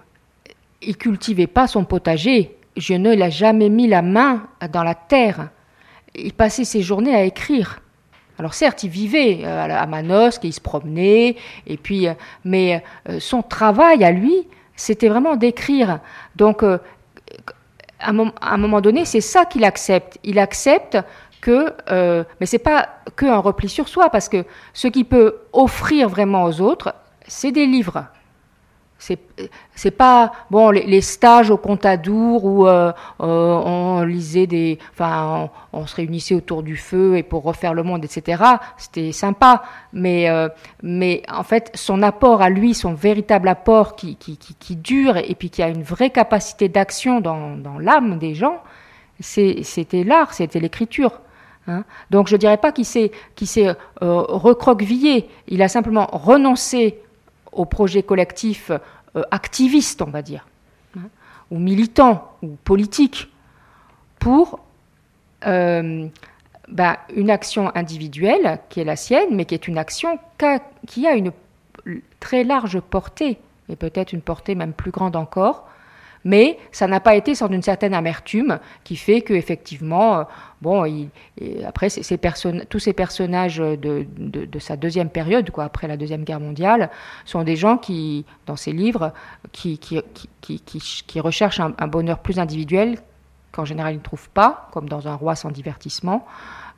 il 0.82 0.96
cultivait 0.96 1.46
pas 1.46 1.66
son 1.66 1.84
potager. 1.84 2.56
Je 2.76 2.94
ne 2.94 3.14
l'ai 3.14 3.30
jamais 3.30 3.68
mis 3.68 3.86
la 3.86 4.02
main 4.02 4.48
dans 4.72 4.82
la 4.82 4.94
terre. 4.94 5.50
Il 6.14 6.32
passait 6.32 6.64
ses 6.64 6.82
journées 6.82 7.14
à 7.14 7.24
écrire. 7.24 7.80
Alors 8.38 8.54
certes, 8.54 8.82
il 8.82 8.90
vivait 8.90 9.40
euh, 9.44 9.66
à 9.70 9.86
Manosque, 9.86 10.44
il 10.44 10.52
se 10.52 10.60
promenait, 10.60 11.36
et 11.66 11.76
puis, 11.78 12.06
euh, 12.06 12.12
mais 12.44 12.82
euh, 13.08 13.18
son 13.18 13.42
travail 13.42 14.04
à 14.04 14.10
lui, 14.10 14.46
c'était 14.74 15.08
vraiment 15.08 15.36
d'écrire. 15.36 16.00
Donc, 16.36 16.62
à 16.62 18.10
un 18.10 18.56
moment 18.58 18.82
donné, 18.82 19.06
c'est 19.06 19.22
ça 19.22 19.46
qu'il 19.46 19.64
accepte. 19.64 20.18
Il 20.22 20.38
accepte 20.38 20.98
que, 21.40 21.74
mais 22.40 22.46
c'est 22.46 22.58
pas 22.58 22.88
que 23.14 23.26
un 23.26 23.38
repli 23.38 23.68
sur 23.68 23.88
soi, 23.88 24.10
parce 24.10 24.28
que 24.28 24.44
ce 24.72 24.88
qu'il 24.88 25.06
peut 25.06 25.36
offrir 25.52 26.08
vraiment 26.08 26.44
aux 26.44 26.60
autres, 26.60 26.94
c'est 27.26 27.52
des 27.52 27.66
livres. 27.66 28.06
C'est 28.98 29.18
c'est 29.74 29.90
pas 29.90 30.32
bon 30.50 30.70
les, 30.70 31.00
stages 31.02 31.50
au 31.50 31.58
Contadour 31.58 32.46
où 32.46 32.66
euh, 32.66 32.92
euh, 33.20 33.24
on 33.54 34.02
lisait 34.04 34.46
des 34.46 34.78
enfin 34.90 35.50
on, 35.74 35.86
se 35.86 35.96
réunissait 35.96 36.34
autour 36.34 36.62
du 36.62 36.78
feu 36.78 37.18
et 37.18 37.22
pour 37.22 37.42
refaire 37.42 37.74
le 37.74 37.82
monde 37.82 38.02
etc 38.02 38.42
c'était 38.78 39.12
sympa. 39.12 39.64
Mais 39.92 40.30
euh, 40.30 40.48
mais 40.82 41.22
en 41.30 41.42
fait 41.42 41.70
son 41.74 42.02
apport 42.02 42.40
à 42.40 42.48
lui 42.48 42.72
son 42.72 42.94
véritable 42.94 43.48
apport 43.48 43.96
qui 43.96 44.16
qui, 44.16 44.38
qui, 44.38 44.76
dure 44.76 45.18
et 45.18 45.34
puis 45.34 45.50
qui 45.50 45.62
a 45.62 45.68
une 45.68 45.82
vraie 45.82 46.10
capacité 46.10 46.70
d'action 46.70 47.20
dans, 47.20 47.54
dans 47.54 47.78
l'âme 47.78 48.18
des 48.18 48.34
gens 48.34 48.62
c'était 49.20 50.04
l'art 50.04 50.32
c'était 50.32 50.58
l'écriture 50.58 51.20
hein. 51.68 51.84
donc 52.10 52.28
je 52.28 52.36
dirais 52.36 52.56
pas 52.56 52.72
qu'il 52.72 52.84
s'est 52.84 53.12
s'est 53.42 53.74
recroquevillé 54.00 55.28
il 55.48 55.62
a 55.62 55.68
simplement 55.68 56.06
renoncé 56.12 57.00
au 57.56 57.64
projet 57.64 58.02
collectif 58.02 58.70
euh, 59.16 59.22
activiste, 59.30 60.02
on 60.02 60.10
va 60.10 60.22
dire, 60.22 60.46
hein, 60.96 61.08
ou 61.50 61.58
militant, 61.58 62.32
ou 62.42 62.56
politique, 62.64 63.32
pour 64.18 64.60
euh, 65.46 66.06
ben, 66.68 66.96
une 67.14 67.30
action 67.30 67.72
individuelle 67.74 68.60
qui 68.68 68.80
est 68.80 68.84
la 68.84 68.96
sienne, 68.96 69.28
mais 69.34 69.46
qui 69.46 69.54
est 69.54 69.68
une 69.68 69.78
action 69.78 70.18
qui 70.86 71.06
a 71.06 71.14
une 71.14 71.32
très 72.20 72.44
large 72.44 72.80
portée, 72.80 73.38
et 73.68 73.76
peut-être 73.76 74.12
une 74.12 74.20
portée 74.20 74.54
même 74.54 74.72
plus 74.72 74.90
grande 74.90 75.16
encore, 75.16 75.66
mais 76.24 76.58
ça 76.72 76.86
n'a 76.86 77.00
pas 77.00 77.14
été 77.14 77.34
sans 77.34 77.48
une 77.48 77.62
certaine 77.62 77.94
amertume 77.94 78.58
qui 78.84 78.96
fait 78.96 79.20
que 79.22 79.32
effectivement, 79.32 80.26
bon, 80.62 81.08
après 81.66 81.88
tous 82.68 82.78
ces 82.78 82.92
personnages 82.92 83.58
de, 83.58 84.58
sa 84.58 84.76
deuxième 84.76 85.10
période, 85.10 85.50
après 85.58 85.88
la 85.88 85.96
deuxième 85.96 86.24
guerre 86.24 86.40
mondiale, 86.40 86.90
sont 87.24 87.42
des 87.42 87.56
gens 87.56 87.76
qui, 87.78 88.24
dans 88.46 88.56
ces 88.56 88.72
livres, 88.72 89.12
qui, 89.52 89.78
recherchent 91.20 91.60
un, 91.60 91.74
un, 91.78 91.86
bonheur 91.86 92.18
plus 92.18 92.38
individuel 92.38 92.98
qu'en 93.52 93.64
général 93.64 93.94
ils 93.94 93.98
ne 93.98 94.02
trouvent 94.02 94.30
pas, 94.30 94.68
comme 94.72 94.88
dans 94.88 95.08
Un 95.08 95.14
roi 95.14 95.34
sans 95.34 95.50
divertissement. 95.50 96.26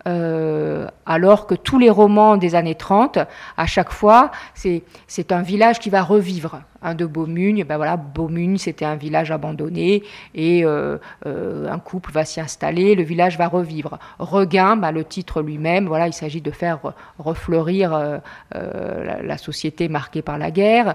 Euh, 0.07 0.87
alors 1.07 1.47
que 1.47 1.55
tous 1.55 1.79
les 1.79 1.91
romans 1.91 2.37
des 2.37 2.55
années 2.55 2.77
30, 2.77 3.19
à 3.57 3.67
chaque 3.67 3.91
fois, 3.91 4.31
c'est 4.55 5.33
un 5.33 5.43
village 5.43 5.81
qui 5.81 5.91
va 5.91 6.03
revivre. 6.03 6.63
Un 6.83 6.95
de 6.95 7.07
Beaumugne, 7.07 7.65
ben 7.65 7.77
voilà, 7.77 7.97
Beaumugne, 7.97 8.59
c'était 8.59 8.85
un 8.85 8.97
village 8.97 9.31
abandonné 9.31 10.03
et 10.35 10.65
euh, 10.65 10.99
euh, 11.27 11.69
un 11.71 11.79
couple 11.79 12.13
va 12.13 12.25
s'y 12.25 12.41
installer, 12.41 12.95
le 12.95 13.03
village 13.03 13.39
va 13.39 13.49
revivre. 13.49 13.99
Regain, 14.19 14.77
ben, 14.77 14.93
le 14.93 15.05
titre 15.05 15.43
lui-même, 15.43 15.87
voilà, 15.87 16.07
il 16.07 16.13
s'agit 16.13 16.41
de 16.41 16.51
faire 16.51 16.81
refleurir 17.19 18.21
la, 18.53 19.39
société 19.39 19.89
marquée 19.89 20.23
par 20.23 20.39
la 20.39 20.51
guerre. 20.51 20.95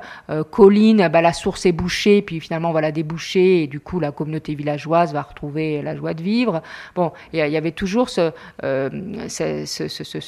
Colline, 0.52 1.08
ben, 1.08 1.22
la 1.22 1.34
source 1.34 1.66
est 1.66 1.72
bouchée, 1.72 2.22
puis 2.22 2.40
finalement 2.40 2.72
la 2.80 2.92
déboucher 2.92 3.64
et 3.64 3.68
du 3.68 3.80
coup 3.80 4.00
la 4.00 4.12
communauté 4.12 4.56
villageoise 4.56 5.14
va 5.14 5.22
retrouver 5.22 5.82
la 5.82 5.96
joie 5.96 6.14
de 6.14 6.22
vivre. 6.22 6.62
Bon, 6.96 7.12
il 7.32 7.40
y, 7.40 7.58
avait 7.58 7.72
toujours 7.72 8.10
ce 8.10 8.32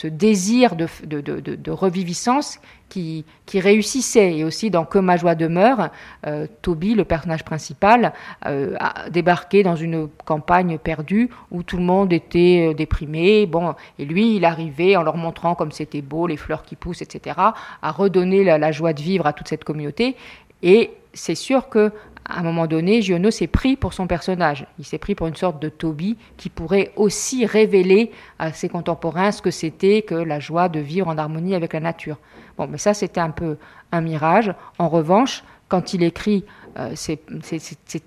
désir 0.07 0.75
de, 0.75 1.71
reviviscence 1.71 2.59
qui, 2.89 3.25
réussissait. 3.53 4.37
Et 4.37 4.43
aussi 4.43 4.69
dans 4.69 4.85
Que 4.85 4.99
ma 4.99 5.17
joie 5.17 5.35
demeure, 5.35 5.89
euh, 6.27 6.47
Toby, 6.61 6.93
le 6.95 7.05
personnage 7.05 7.43
principal, 7.43 8.13
euh, 8.45 8.75
a 8.79 9.09
débarqué 9.09 9.63
dans 9.63 9.75
une 9.75 10.07
campagne 10.25 10.77
perdue 10.77 11.29
où 11.51 11.63
tout 11.63 11.77
le 11.77 11.83
monde 11.83 12.13
était 12.13 12.69
euh, 12.69 12.73
déprimé. 12.73 13.45
Bon, 13.45 13.75
et 13.99 14.05
lui, 14.05 14.35
il 14.35 14.45
arrivait 14.45 14.95
en 14.95 15.03
leur 15.03 15.17
montrant 15.17 15.55
comme 15.55 15.71
c'était 15.71 16.01
beau, 16.01 16.27
les 16.27 16.37
fleurs 16.37 16.63
qui 16.63 16.75
poussent, 16.75 17.01
etc., 17.01 17.37
à 17.81 17.91
redonner 17.91 18.43
la, 18.43 18.57
la 18.57 18.71
joie 18.71 18.93
de 18.93 19.01
vivre 19.01 19.25
à 19.25 19.33
toute 19.33 19.47
cette 19.47 19.63
communauté. 19.63 20.15
Et 20.61 20.91
c'est 21.13 21.35
sûr 21.35 21.69
que 21.69 21.91
à 22.27 22.39
un 22.39 22.43
moment 22.43 22.65
donné, 22.65 23.01
Giono 23.01 23.29
s'est 23.29 23.47
pris 23.47 23.75
pour 23.75 23.93
son 23.93 24.07
personnage. 24.07 24.65
Il 24.79 24.85
s'est 24.85 24.97
pris 24.97 25.13
pour 25.13 25.27
une 25.27 25.35
sorte 25.35 25.61
de 25.61 25.69
Toby 25.69 26.17
qui 26.37 26.49
pourrait 26.49 26.91
aussi 26.95 27.45
révéler 27.45 28.11
à 28.39 28.51
ses 28.51 28.67
contemporains 28.67 29.31
ce 29.31 29.41
que 29.41 29.51
c'était 29.51 30.01
que 30.01 30.15
la 30.15 30.39
joie 30.39 30.67
de 30.67 30.79
vivre 30.79 31.07
en 31.07 31.17
harmonie 31.17 31.53
avec 31.53 31.73
la 31.73 31.79
nature. 31.79 32.17
Bon, 32.57 32.67
mais 32.67 32.79
ça, 32.79 32.95
c'était 32.95 33.19
un 33.19 33.29
peu 33.29 33.57
un 33.91 34.01
mirage. 34.01 34.53
En 34.79 34.89
revanche, 34.89 35.43
quand 35.67 35.93
il 35.93 36.01
écrit 36.03 36.45
euh, 36.77 36.93
ces, 36.95 37.19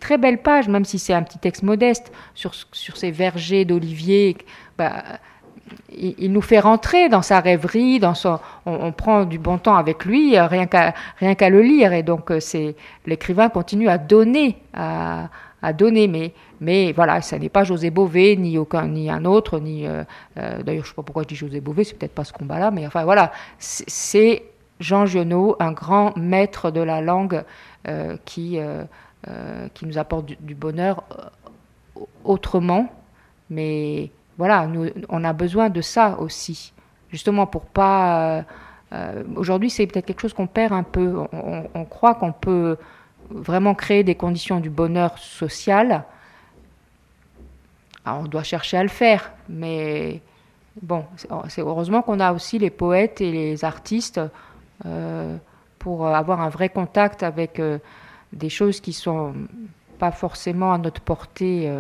très 0.00 0.18
belles 0.18 0.42
pages, 0.42 0.68
même 0.68 0.84
si 0.84 0.98
c'est 0.98 1.14
un 1.14 1.22
petit 1.22 1.38
texte 1.38 1.62
modeste, 1.62 2.12
sur, 2.34 2.54
sur 2.72 2.96
ces 2.96 3.12
vergers 3.12 3.64
d'oliviers, 3.64 4.36
bah, 4.76 5.04
il, 5.90 6.32
nous 6.32 6.40
fait 6.40 6.60
rentrer 6.60 7.08
dans 7.08 7.22
sa 7.22 7.40
rêverie, 7.40 7.98
dans 7.98 8.14
son, 8.14 8.38
on, 8.66 8.92
prend 8.92 9.24
du 9.24 9.38
bon 9.38 9.58
temps 9.58 9.76
avec 9.76 10.04
lui, 10.04 10.36
euh, 10.36 10.46
rien 10.46 10.66
qu'à 10.66 11.50
le 11.50 11.62
lire, 11.62 11.92
et 11.92 12.02
donc 12.02 12.30
euh, 12.30 12.40
c'est 12.40 12.76
l'écrivain 13.06 13.48
continue 13.48 13.88
à 13.88 13.98
donner, 13.98 14.58
à, 14.74 15.28
donner, 15.76 16.08
mais 16.08 16.32
mais 16.60 16.92
voilà, 16.92 17.20
ça 17.20 17.38
n'est 17.38 17.48
pas 17.48 17.64
José 17.64 17.90
Bové 17.90 18.36
ni 18.36 18.58
aucun 18.58 18.88
ni 18.88 19.10
un 19.10 19.24
autre, 19.24 19.58
ni 19.58 19.86
euh, 19.86 20.04
d'ailleurs 20.36 20.84
je 20.84 20.90
sais 20.90 20.94
pas 20.94 21.02
pourquoi 21.02 21.22
je 21.22 21.28
dis 21.28 21.36
José 21.36 21.60
Bové, 21.60 21.84
c'est 21.84 21.94
peut-être 21.94 22.14
pas 22.14 22.24
ce 22.24 22.32
combat-là, 22.32 22.70
mais 22.70 22.86
enfin 22.86 23.04
voilà, 23.04 23.32
c'est 23.58 24.44
Jean 24.80 25.06
Giono, 25.06 25.56
un 25.58 25.72
grand 25.72 26.16
maître 26.16 26.70
de 26.70 26.80
la 26.80 27.00
langue 27.00 27.44
qui 28.24 28.58
qui 29.74 29.86
nous 29.86 29.98
apporte 29.98 30.26
du 30.40 30.54
bonheur 30.54 31.02
autrement, 32.24 32.88
mais 33.50 34.10
voilà, 34.38 34.70
on 35.08 35.24
a 35.24 35.32
besoin 35.32 35.68
de 35.68 35.80
ça 35.80 36.16
aussi, 36.20 36.72
justement 37.10 37.46
pour 37.46 37.66
pas. 37.66 38.38
Euh, 38.38 38.42
euh, 38.92 39.24
aujourd'hui, 39.34 39.68
c'est 39.68 39.86
peut-être 39.88 40.06
quelque 40.06 40.20
chose 40.20 40.32
qu'on 40.32 40.46
perd 40.46 40.72
un 40.72 40.84
peu. 40.84 41.16
On, 41.32 41.84
croit 41.84 42.14
qu'on 42.14 42.32
peut 42.32 42.76
vraiment 43.30 43.74
créer 43.74 44.04
des 44.04 44.14
conditions 44.14 44.60
du 44.60 44.70
bonheur 44.70 45.18
social, 45.18 46.04
on 48.06 48.22
doit 48.22 48.44
chercher 48.44 48.78
à 48.78 48.82
le 48.82 48.88
faire, 48.88 49.32
mais 49.50 50.22
bon, 50.80 51.04
c'est 51.48 51.60
heureusement 51.60 52.00
qu'on 52.00 52.20
a 52.20 52.32
aussi 52.32 52.58
les 52.58 52.70
poètes 52.70 53.20
et 53.20 53.30
les 53.30 53.64
artistes 53.64 54.20
euh, 54.86 55.36
pour 55.78 56.06
avoir 56.06 56.40
un 56.40 56.48
vrai 56.48 56.70
contact 56.70 57.22
avec 57.22 57.60
des 58.32 58.48
choses 58.48 58.80
qui 58.80 58.94
sont 58.94 59.34
pas 59.98 60.12
forcément 60.12 60.72
à 60.72 60.78
notre 60.78 61.02
portée 61.02 61.70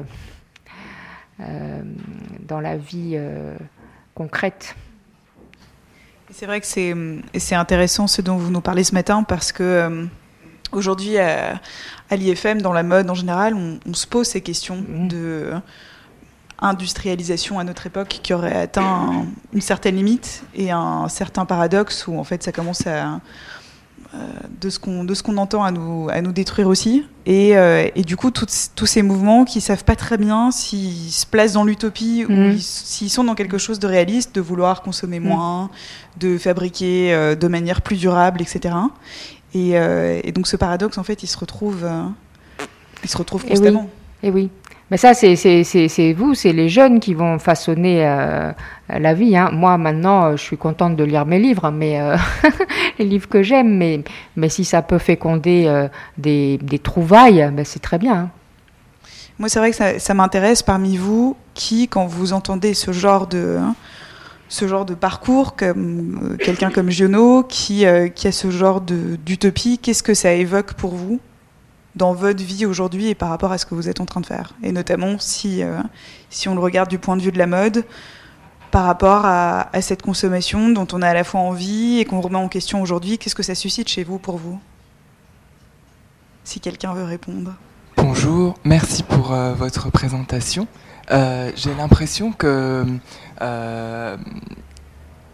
dans 1.38 2.60
la 2.60 2.76
vie 2.76 3.18
concrète. 4.14 4.74
C'est 6.30 6.46
vrai 6.46 6.60
que 6.60 6.66
c'est 6.66 7.54
intéressant 7.54 8.06
ce 8.06 8.20
dont 8.20 8.36
vous 8.36 8.50
nous 8.50 8.60
parlez 8.60 8.84
ce 8.84 8.94
matin 8.94 9.22
parce 9.22 9.52
que 9.52 10.08
aujourd'hui 10.72 11.18
à, 11.18 11.60
l'IFM, 12.10 12.60
dans 12.60 12.72
la 12.72 12.82
mode 12.82 13.08
en 13.10 13.14
général, 13.14 13.54
on, 13.54 13.94
se 13.94 14.06
pose 14.06 14.26
ces 14.26 14.40
questions 14.40 14.76
mmh. 14.76 15.08
de 15.08 15.52
industrialisation 16.60 17.58
à 17.58 17.64
notre 17.64 17.86
époque 17.86 18.20
qui 18.22 18.34
aurait 18.34 18.56
atteint 18.56 19.26
une 19.52 19.60
certaine 19.60 19.96
limite 19.96 20.42
et 20.54 20.70
un 20.70 21.08
certain 21.08 21.44
paradoxe 21.44 22.06
où 22.08 22.18
en 22.18 22.24
fait 22.24 22.42
ça 22.42 22.52
commence 22.52 22.86
à 22.86 22.90
euh, 22.90 23.18
de 24.60 24.70
ce 24.70 24.78
qu'on 24.78 25.04
de 25.04 25.12
ce 25.14 25.22
qu'on 25.22 25.36
entend 25.36 25.62
à 25.62 25.70
nous 25.70 26.08
à 26.10 26.22
nous 26.22 26.32
détruire 26.32 26.66
aussi 26.68 27.04
et, 27.26 27.58
euh, 27.58 27.88
et 27.94 28.02
du 28.02 28.16
coup 28.16 28.30
tous 28.30 28.86
ces 28.86 29.02
mouvements 29.02 29.44
qui 29.44 29.60
savent 29.60 29.84
pas 29.84 29.96
très 29.96 30.16
bien 30.16 30.50
s'ils 30.50 31.12
se 31.12 31.26
placent 31.26 31.52
dans 31.52 31.64
l'utopie 31.64 32.24
ou 32.26 32.32
mhm. 32.32 32.58
s'ils 32.58 33.10
sont 33.10 33.24
dans 33.24 33.34
quelque 33.34 33.58
chose 33.58 33.78
de 33.78 33.86
réaliste 33.86 34.34
de 34.34 34.40
vouloir 34.40 34.80
consommer 34.80 35.20
mhm. 35.20 35.28
moins 35.28 35.70
de 36.18 36.38
fabriquer 36.38 37.12
euh, 37.12 37.34
de 37.34 37.48
manière 37.48 37.82
plus 37.82 37.96
durable 37.96 38.40
etc 38.40 38.74
et, 39.54 39.72
et, 39.72 40.32
donc 40.32 40.46
ce 40.46 40.56
paradoxe 40.56 40.98
en 40.98 41.02
fait 41.02 41.22
il 41.22 41.26
se 41.26 41.38
retrouve 41.38 41.86
il 43.02 43.10
se 43.10 43.16
retrouve 43.16 43.44
constamment 43.44 43.88
et 44.22 44.30
oui. 44.30 44.50
Mais 44.90 44.96
ça, 44.96 45.12
c'est 45.12 46.14
vous, 46.16 46.34
c'est 46.34 46.52
les 46.52 46.70
jeunes 46.70 46.98
qui 46.98 47.12
vont 47.12 47.38
façonner 47.38 48.06
euh, 48.06 48.52
la 48.88 49.14
vie. 49.14 49.36
Hein. 49.36 49.50
Moi, 49.52 49.76
maintenant, 49.76 50.26
euh, 50.26 50.36
je 50.36 50.42
suis 50.42 50.56
contente 50.56 50.96
de 50.96 51.04
lire 51.04 51.26
mes 51.26 51.38
livres, 51.38 51.70
mais 51.70 52.00
euh, 52.00 52.16
les 52.98 53.04
livres 53.04 53.28
que 53.28 53.42
j'aime. 53.42 53.76
Mais, 53.76 54.02
mais 54.36 54.48
si 54.48 54.64
ça 54.64 54.80
peut 54.80 54.98
féconder 54.98 55.88
des, 56.16 56.58
trouvailles, 56.82 57.50
ben, 57.52 57.64
c'est 57.66 57.80
très 57.80 57.98
bien. 57.98 58.14
Hein. 58.14 58.30
Moi, 59.38 59.50
c'est 59.50 59.58
vrai 59.58 59.70
que 59.70 59.76
ça, 59.76 59.98
ça 59.98 60.14
m'intéresse 60.14 60.62
parmi 60.62 60.96
vous 60.96 61.36
qui, 61.52 61.86
quand 61.86 62.06
vous 62.06 62.32
entendez 62.32 62.72
ce 62.72 62.90
genre 62.90 63.26
de, 63.26 63.58
hein, 63.60 63.74
ce 64.48 64.66
genre 64.66 64.86
de 64.86 64.94
parcours, 64.94 65.54
comme 65.54 66.38
quelqu'un 66.40 66.70
comme 66.70 66.88
Giono, 66.88 67.42
qui, 67.42 67.84
qui 68.14 68.26
a 68.26 68.32
ce 68.32 68.50
genre 68.50 68.80
d'utopie, 68.80 69.78
qu'est-ce 69.78 70.02
que 70.02 70.14
ça 70.14 70.32
évoque 70.32 70.72
pour 70.72 70.94
vous? 70.94 71.20
Dans 71.98 72.14
votre 72.14 72.42
vie 72.42 72.64
aujourd'hui 72.64 73.08
et 73.08 73.14
par 73.14 73.28
rapport 73.28 73.52
à 73.52 73.58
ce 73.58 73.66
que 73.66 73.74
vous 73.74 73.88
êtes 73.88 74.00
en 74.00 74.06
train 74.06 74.20
de 74.20 74.26
faire. 74.26 74.54
Et 74.62 74.72
notamment 74.72 75.18
si, 75.18 75.62
euh, 75.62 75.80
si 76.30 76.48
on 76.48 76.54
le 76.54 76.60
regarde 76.60 76.88
du 76.88 76.98
point 76.98 77.16
de 77.16 77.22
vue 77.22 77.32
de 77.32 77.38
la 77.38 77.46
mode, 77.46 77.84
par 78.70 78.84
rapport 78.84 79.24
à, 79.24 79.68
cette 79.80 80.02
consommation 80.02 80.68
dont 80.68 80.86
on 80.92 81.02
a 81.02 81.08
à 81.08 81.14
la 81.14 81.24
fois 81.24 81.40
envie 81.40 81.98
et 81.98 82.04
qu'on 82.04 82.20
remet 82.20 82.36
en 82.36 82.48
question 82.48 82.80
aujourd'hui, 82.80 83.18
qu'est-ce 83.18 83.34
que 83.34 83.42
ça 83.42 83.54
suscite 83.54 83.88
chez 83.88 84.04
vous 84.04 84.18
pour 84.18 84.36
vous? 84.36 84.60
Si 86.44 86.60
quelqu'un 86.60 86.92
veut 86.92 87.04
répondre. 87.04 87.54
Bonjour, 87.96 88.54
merci 88.64 89.02
pour 89.02 89.32
euh, 89.32 89.54
votre 89.54 89.90
présentation. 89.90 90.68
Euh, 91.10 91.50
j'ai 91.56 91.74
l'impression 91.74 92.30
que 92.32 92.84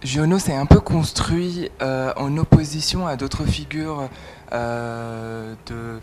Giono 0.02 0.38
s'est 0.38 0.54
un 0.54 0.66
peu 0.66 0.80
construit 0.80 1.70
en 1.80 2.36
opposition 2.36 3.06
à 3.06 3.16
d'autres 3.16 3.44
figures 3.44 4.08
de 4.52 5.98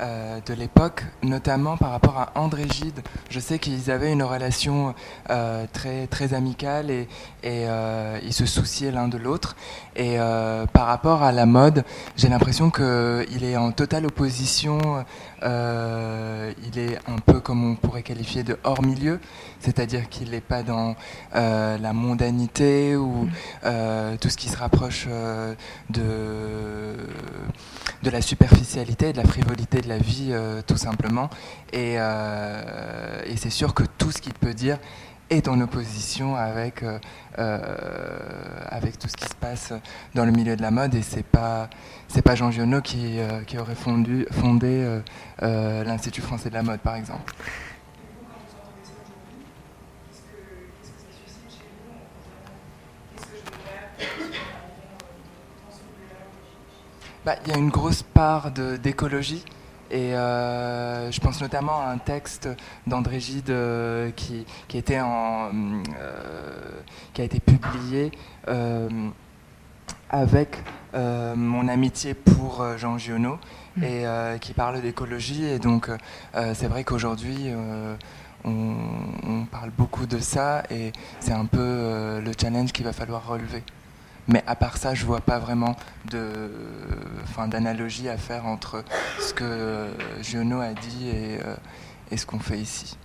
euh, 0.00 0.40
de 0.44 0.54
l'époque, 0.54 1.04
notamment 1.22 1.76
par 1.76 1.92
rapport 1.92 2.18
à 2.18 2.32
André 2.34 2.64
Gide. 2.68 3.00
Je 3.30 3.38
sais 3.38 3.60
qu'ils 3.60 3.92
avaient 3.92 4.12
une 4.12 4.24
relation 4.24 4.92
euh, 5.30 5.66
très, 5.72 6.08
très 6.08 6.34
amicale 6.34 6.90
et, 6.90 7.02
et 7.44 7.68
euh, 7.68 8.18
ils 8.24 8.32
se 8.32 8.44
souciaient 8.44 8.90
l'un 8.90 9.06
de 9.06 9.18
l'autre. 9.18 9.54
Et 9.94 10.16
par 10.72 10.86
rapport 10.86 11.22
à 11.22 11.30
la 11.30 11.46
mode, 11.46 11.84
j'ai 12.16 12.28
l'impression 12.28 12.68
qu'il 12.72 13.44
est 13.44 13.56
en 13.56 13.70
totale 13.70 14.06
opposition. 14.06 15.04
il 15.40 16.78
est 16.78 16.98
un 17.06 17.18
peu 17.24 17.38
comme 17.38 17.62
on 17.70 17.76
pourrait 17.76 18.02
qualifier 18.02 18.42
de 18.42 18.58
hors 18.64 18.82
milieu, 18.82 19.20
c'est-à-dire 19.60 20.08
qu'il 20.08 20.30
n'est 20.30 20.40
pas 20.40 20.64
dans 20.64 20.96
la 21.32 21.92
mondanité 21.92 22.96
ou 22.96 23.28
tout 23.62 24.28
ce 24.28 24.36
qui 24.36 24.48
se 24.48 24.56
rapproche 24.56 25.06
de, 25.90 26.96
de 28.04 28.10
la 28.10 28.20
superficialité 28.20 29.08
et 29.08 29.12
de 29.12 29.16
la 29.16 29.24
frivolité 29.24 29.80
de 29.80 29.88
la 29.88 29.96
vie, 29.96 30.28
euh, 30.30 30.60
tout 30.64 30.76
simplement. 30.76 31.30
Euh, 31.74 33.22
et, 33.24 33.36
c'est 33.36 33.50
sûr 33.50 33.72
que 33.72 33.82
tout 33.96 34.12
ce 34.12 34.20
qu'il 34.20 34.34
peut 34.34 34.52
dire 34.52 34.78
est 35.30 35.48
en 35.48 35.58
opposition 35.62 36.36
avec, 36.36 36.82
euh, 36.82 36.98
avec 38.68 38.98
tout 38.98 39.08
ce 39.08 39.16
qui 39.16 39.24
se 39.24 39.34
passe 39.34 39.72
dans 40.14 40.26
le 40.26 40.32
milieu 40.32 40.54
de 40.54 40.60
la 40.60 40.70
mode. 40.70 40.94
Et 40.94 41.02
c'est 41.02 41.24
pas 41.24 41.70
c'est 42.06 42.20
pas 42.20 42.34
Jean 42.34 42.50
Giono 42.50 42.82
qui, 42.82 43.16
qui 43.46 43.58
aurait 43.58 43.74
fondu, 43.74 44.26
fondé 44.30 45.00
l'Institut 45.40 46.20
français 46.20 46.50
de 46.50 46.54
la 46.54 46.62
mode, 46.62 46.80
par 46.80 46.94
exemple. 46.94 47.34
Bah, 57.24 57.36
il 57.46 57.52
y 57.52 57.54
a 57.54 57.58
une 57.58 57.70
grosse 57.70 58.02
part 58.02 58.50
d'écologie. 58.50 59.42
Et 59.90 60.14
euh, 60.14 61.10
je 61.10 61.20
pense 61.20 61.40
notamment 61.40 61.80
à 61.80 61.86
un 61.86 61.98
texte 61.98 62.48
d'André 62.86 63.20
Gide 63.20 63.50
euh, 63.50 64.10
qui, 64.10 64.44
qui, 64.68 64.76
était 64.76 65.00
en, 65.00 65.50
euh, 65.52 66.80
qui 67.14 67.22
a 67.22 67.24
été 67.24 67.40
publié 67.40 68.12
avec 70.10 70.62
mon 70.94 71.66
amitié 71.66 72.14
pour 72.14 72.64
Jean 72.76 72.98
Giono 72.98 73.38
mmh. 73.76 73.84
et 73.84 74.04
qui 74.40 74.52
parle 74.52 74.80
d'écologie. 74.82 75.44
Et 75.44 75.58
donc, 75.58 75.90
c'est 76.34 76.68
vrai 76.68 76.84
qu'aujourd'hui, 76.84 77.50
on, 78.44 78.76
on, 79.24 79.44
parle 79.46 79.70
beaucoup 79.70 80.06
de 80.06 80.18
ça 80.18 80.62
et 80.70 80.92
c'est 81.20 81.32
un 81.32 81.46
peu 81.46 82.20
le 82.20 82.32
challenge 82.40 82.72
qu'il 82.72 82.84
va 82.84 82.92
falloir 82.92 83.26
relever. 83.26 83.64
Mais 84.26 84.42
à 84.46 84.56
part 84.56 84.78
ça, 84.78 84.94
je 84.94 85.04
vois 85.04 85.20
pas 85.20 85.38
vraiment 85.38 85.76
d'analogie 87.48 88.08
à 88.08 88.16
faire 88.16 88.46
entre 88.46 88.84
ce 89.20 89.34
que 89.34 89.90
Giono 90.22 90.60
a 90.60 90.72
dit 90.72 91.08
et, 91.08 91.38
euh, 91.44 91.56
et 92.10 92.16
ce 92.16 92.24
qu'on 92.24 92.38
fait 92.38 92.58
ici. 92.58 92.96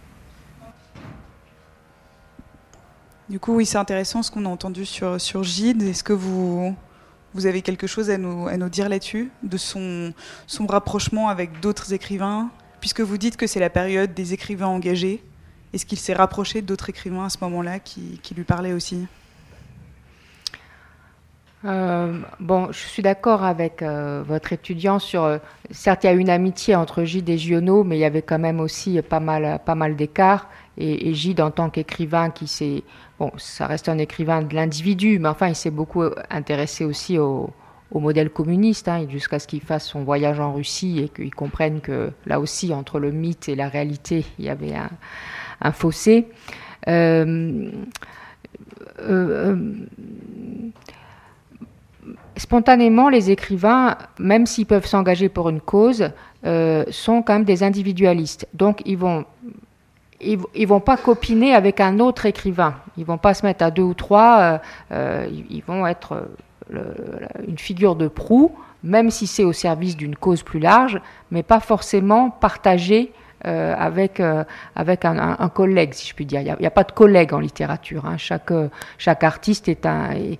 Du 3.30 3.40
coup, 3.40 3.54
oui, 3.54 3.66
c'est 3.66 3.78
intéressant 3.78 4.24
ce 4.24 4.32
qu'on 4.32 4.46
a 4.46 4.50
entendu 4.50 4.86
sur, 4.86 5.22
sur 5.22 5.44
Gide. 5.44 5.84
Est-ce 5.84 6.04
que 6.04 6.14
vous, 6.14 6.76
vous 7.36 7.46
avez 7.46 7.62
quelque 7.62 7.86
chose 7.86 8.10
à 8.10 8.18
nous, 8.18 8.48
à 8.48 8.58
nous 8.58 8.70
dire 8.70 8.90
là-dessus, 8.90 9.30
de 9.44 9.58
son, 9.58 10.14
son 10.48 10.66
rapprochement 10.66 11.30
avec 11.30 11.60
d'autres 11.60 11.94
écrivains? 11.94 12.50
Puisque 12.80 13.02
vous 13.02 13.18
dites 13.18 13.38
que 13.38 13.46
c'est 13.46 13.60
la 13.60 13.70
période 13.70 14.14
des 14.14 14.34
écrivains 14.34 14.68
engagés, 14.68 15.24
est-ce 15.74 15.86
qu'il 15.86 16.00
s'est 16.00 16.14
rapproché 16.14 16.64
d'autres 16.64 16.90
écrivains 16.90 17.26
à 17.26 17.30
ce 17.30 17.38
moment-là 17.42 17.80
qui, 17.80 18.20
qui 18.24 18.34
lui 18.34 18.46
parlaient 18.46 18.74
aussi? 18.74 19.06
Euh, 21.66 22.20
bon, 22.40 22.72
je 22.72 22.78
suis 22.78 23.04
d'accord 23.04 23.44
avec 23.44 23.82
euh, 23.82 24.24
votre 24.26 24.54
étudiant 24.54 24.98
sur. 25.00 25.24
Euh, 25.24 25.38
certes, 25.72 26.06
il 26.06 26.08
y 26.08 26.10
a 26.10 26.14
une 26.14 26.30
amitié 26.30 26.76
entre 26.76 27.04
Gide 27.04 27.30
et 27.30 27.38
Giono, 27.38 27.84
mais 27.84 27.98
il 27.98 28.00
y 28.00 28.06
avait 28.06 28.22
quand 28.22 28.40
même 28.40 28.62
aussi 28.62 29.02
pas 29.02 29.20
mal, 29.20 29.60
pas 29.66 29.76
mal 29.76 29.96
d'écarts. 29.96 30.50
Et, 30.78 31.14
Gide, 31.14 31.42
en 31.42 31.52
tant 31.52 31.70
qu'écrivain, 31.70 32.30
qui 32.30 32.48
s'est. 32.48 32.84
Bon, 33.20 33.32
ça 33.38 33.68
reste 33.68 33.90
un 33.90 33.98
écrivain 33.98 34.42
de 34.42 34.56
l'individu, 34.56 35.20
mais 35.20 35.28
enfin, 35.28 35.50
il 35.50 35.56
s'est 35.56 35.72
beaucoup 35.72 36.04
intéressé 36.30 36.86
aussi 36.86 37.18
au, 37.18 37.50
modèle 37.94 38.30
communiste, 38.30 38.88
hein, 38.88 39.06
jusqu'à 39.10 39.40
ce 39.40 39.48
qu'il 39.48 39.62
fasse 39.62 39.86
son 39.86 40.04
voyage 40.04 40.40
en 40.40 40.54
Russie 40.54 41.00
et 41.00 41.10
qu'il 41.10 41.34
comprenne 41.34 41.82
que 41.82 42.12
là 42.26 42.40
aussi, 42.40 42.74
entre 42.74 43.00
le 43.00 43.12
mythe 43.12 43.50
et 43.50 43.56
la 43.56 43.68
réalité, 43.68 44.26
il 44.38 44.46
y 44.46 44.50
avait 44.50 44.76
un, 44.76 44.90
un 45.60 45.72
fossé. 45.74 46.28
Spontanément, 52.40 53.10
les 53.10 53.32
écrivains, 53.32 53.98
même 54.18 54.46
s'ils 54.46 54.66
peuvent 54.66 54.86
s'engager 54.86 55.28
pour 55.28 55.50
une 55.50 55.60
cause, 55.60 56.12
euh, 56.46 56.86
sont 56.90 57.22
quand 57.22 57.34
même 57.34 57.44
des 57.44 57.64
individualistes. 57.64 58.48
Donc, 58.54 58.82
ils 58.86 58.98
vont 58.98 59.26
ils, 60.22 60.66
vont 60.68 60.80
pas 60.80 60.96
copiner 60.96 61.54
avec 61.54 61.82
un 61.82 62.00
autre 62.00 62.26
écrivain. 62.26 62.76
Ils 62.98 63.06
vont 63.06 63.18
pas 63.18 63.34
se 63.34 63.46
mettre 63.46 63.64
à 63.64 63.72
deux 63.72 63.84
ou 63.84 63.94
trois. 63.94 64.40
Euh, 64.40 64.58
euh, 64.94 65.30
ils, 65.50 65.64
vont 65.64 65.86
être 65.86 66.30
une 67.46 67.58
figure 67.58 67.98
de 67.98 68.08
proue, 68.08 68.54
même 68.84 69.12
si 69.12 69.28
c'est 69.28 69.44
au 69.44 69.54
service 69.54 69.98
d'une 69.98 70.16
cause 70.16 70.42
plus 70.42 70.60
large, 70.60 71.02
mais 71.32 71.44
pas 71.44 71.60
forcément 71.60 72.30
partager 72.30 73.12
euh, 73.46 73.74
avec, 73.78 74.20
euh, 74.20 74.44
avec 74.76 75.06
un, 75.06 75.50
collègue, 75.54 75.94
si 75.94 76.08
je 76.10 76.14
puis 76.14 76.26
dire. 76.26 76.42
Il 76.42 76.56
n'y 76.60 76.66
a, 76.66 76.72
pas 76.72 76.84
de 76.84 76.92
collègue 76.92 77.34
en 77.34 77.40
littérature. 77.40 78.06
Hein. 78.06 78.18
Chaque, 78.18 78.52
chaque 78.98 79.24
artiste 79.24 79.70
est, 79.70 80.38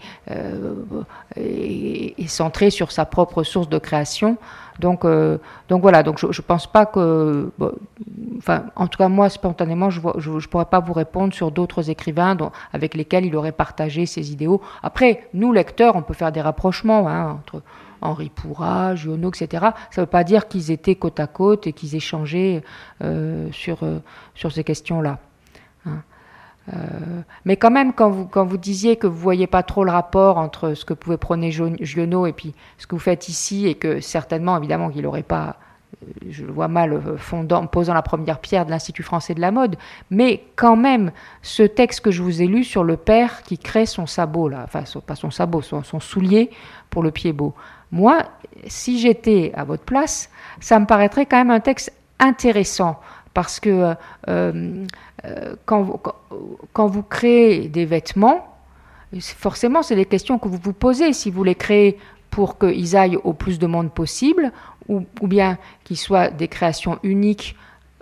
centré 2.28 2.70
sur 2.70 2.92
sa 2.92 3.06
propre 3.06 3.44
source 3.44 3.70
de 3.70 3.78
création. 3.78 4.38
Donc, 4.80 5.06
donc 5.68 5.82
voilà, 5.82 6.04
donc 6.04 6.20
je 6.20 6.28
ne 6.28 6.46
pense 6.46 6.66
pas 6.66 6.86
que. 6.86 7.52
en 8.76 8.88
tout 8.88 8.98
cas, 8.98 9.08
moi, 9.10 9.30
spontanément, 9.30 9.90
je 9.90 10.00
ne 10.00 10.48
pourrais 10.48 10.66
pas 10.66 10.80
vous 10.80 10.94
répondre 10.94 11.34
sur 11.34 11.52
d'autres 11.52 11.90
écrivains 11.90 12.38
avec 12.74 12.96
lesquels 12.96 13.26
il 13.26 13.36
aurait 13.36 13.52
partagé 13.52 14.06
ses 14.06 14.32
idéaux. 14.32 14.62
Après, 14.84 15.28
nous, 15.34 15.52
lecteurs, 15.52 15.96
on 15.96 16.02
peut 16.02 16.14
faire 16.14 16.32
des 16.32 16.42
rapprochements 16.42 17.08
hein, 17.10 17.40
entre 17.40 17.62
Henri 18.02 18.30
Pourra, 18.30 18.96
Giono, 18.96 19.30
etc. 19.30 19.68
Ça 19.92 20.02
ne 20.02 20.06
veut 20.06 20.10
pas 20.10 20.24
dire 20.24 20.48
qu'ils 20.48 20.72
étaient 20.72 20.96
côte 20.96 21.20
à 21.20 21.28
côte 21.28 21.68
et 21.68 21.74
qu'ils 21.74 21.96
échangeaient 21.96 22.64
euh, 23.04 23.50
sur, 23.52 23.84
euh, 23.84 24.00
sur 24.36 24.52
ces 24.52 24.64
questions-là. 24.64 25.20
Hein. 25.86 26.02
Euh, 26.74 27.22
mais 27.46 27.58
quand 27.58 27.72
même, 27.72 27.94
quand 27.94 28.10
vous, 28.10 28.28
quand 28.28 28.46
vous 28.46 28.58
disiez 28.58 28.96
que 28.96 29.08
vous 29.08 29.16
ne 29.16 29.22
voyez 29.22 29.48
pas 29.48 29.64
trop 29.64 29.84
le 29.84 29.92
rapport 29.92 30.38
entre 30.38 30.76
ce 30.76 30.86
que 30.86 30.94
pouvait 30.94 31.18
prôner 31.18 31.52
Giono 31.52 32.28
et 32.28 32.34
puis 32.34 32.54
ce 32.78 32.86
que 32.86 32.96
vous 32.96 33.02
faites 33.02 33.28
ici, 33.28 33.68
et 33.68 33.76
que 33.76 34.02
certainement, 34.02 34.58
évidemment, 34.58 34.90
qu'il 34.90 35.04
n'aurait 35.04 35.24
pas 35.24 35.58
je 36.30 36.46
le 36.46 36.52
vois 36.52 36.68
mal 36.68 37.18
fondant, 37.18 37.66
posant 37.68 37.94
la 37.94 38.02
première 38.02 38.40
pierre 38.40 38.66
de 38.66 38.72
l'Institut 38.72 39.04
français 39.04 39.34
de 39.34 39.42
la 39.42 39.52
mode, 39.52 39.76
mais 40.10 40.44
quand 40.56 40.76
même, 40.76 41.12
ce 41.42 41.64
texte 41.64 42.02
que 42.02 42.12
je 42.12 42.24
vous 42.24 42.42
ai 42.42 42.48
lu 42.48 42.64
sur 42.64 42.84
le 42.84 42.96
père 42.98 43.44
qui 43.44 43.58
crée 43.58 43.86
son 43.86 44.06
sabot, 44.06 44.50
là, 44.50 44.62
enfin, 44.64 44.84
pas 45.06 45.16
son 45.16 45.32
sabot, 45.32 45.62
son, 45.62 45.84
son 45.84 46.00
soulier 46.00 46.52
pour 46.90 47.04
le 47.04 47.12
pied 47.12 47.34
beau. 47.34 47.54
Moi, 47.92 48.24
si 48.68 49.00
j'étais 49.00 49.52
à 49.56 49.64
votre 49.64 49.84
place, 49.84 50.30
ça 50.60 50.80
me 50.80 50.86
paraîtrait 50.86 51.26
quand 51.26 51.38
même 51.38 51.52
un 51.52 51.60
texte 51.60 51.92
intéressant 52.20 53.00
parce 53.34 53.60
que 53.60 53.96
euh, 54.28 54.86
euh, 55.26 55.56
quand, 55.66 56.88
vous, 56.88 57.04
créez 57.04 57.68
des 57.68 57.86
vêtements, 57.86 58.58
forcément, 59.22 59.84
c'est 59.84 59.96
des 59.96 60.06
questions 60.06 60.40
que 60.40 60.48
vous 60.48 60.60
vous 60.62 60.74
posez. 60.74 61.14
Si 61.14 61.32
vous 61.32 61.44
les 61.44 61.56
créez 61.56 61.98
pour 62.30 62.58
qu'ils 62.58 62.96
aillent 62.96 63.20
au 63.24 63.34
plus 63.34 63.60
de 63.60 63.68
monde 63.68 63.92
possible, 63.92 64.52
ou, 64.88 65.06
bien 65.22 65.58
qu'ils 65.84 65.98
soient 65.98 66.30
des 66.30 66.48
créations 66.48 67.00
uniques, 67.04 67.56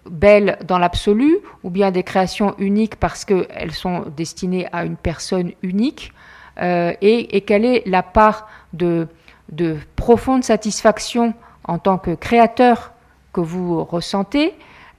belles 0.10 0.58
dans 0.66 0.80
l'absolu, 0.80 1.38
ou 1.64 1.70
bien 1.70 1.92
des 1.92 2.04
créations 2.04 2.56
uniques 2.60 2.96
parce 2.96 3.26
qu'elles 3.26 3.74
sont 3.74 4.06
destinées 4.16 4.68
à 4.72 4.86
une 4.86 4.96
personne 4.96 5.52
unique, 5.64 6.14
euh, 6.62 6.94
et, 7.02 7.42
quelle 7.42 7.66
est 7.66 7.84
la 7.86 8.04
part 8.04 8.48
de 8.74 9.08
de 9.50 9.78
profonde 9.96 10.44
satisfaction 10.44 11.34
en 11.64 11.80
tant 11.80 11.98
que 11.98 12.16
créateur 12.16 12.94
que 13.34 13.42
vous 13.42 13.84
ressentez. 13.84 14.54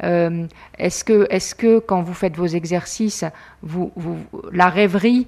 Euh, 0.04 0.46
Est-ce 0.78 1.04
que, 1.04 1.26
est 1.30 1.54
que, 1.56 1.78
quand 1.80 2.02
vous 2.02 2.14
faites 2.14 2.36
vos 2.36 2.46
exercices, 2.46 3.24
la 4.52 4.68
rêverie 4.68 5.26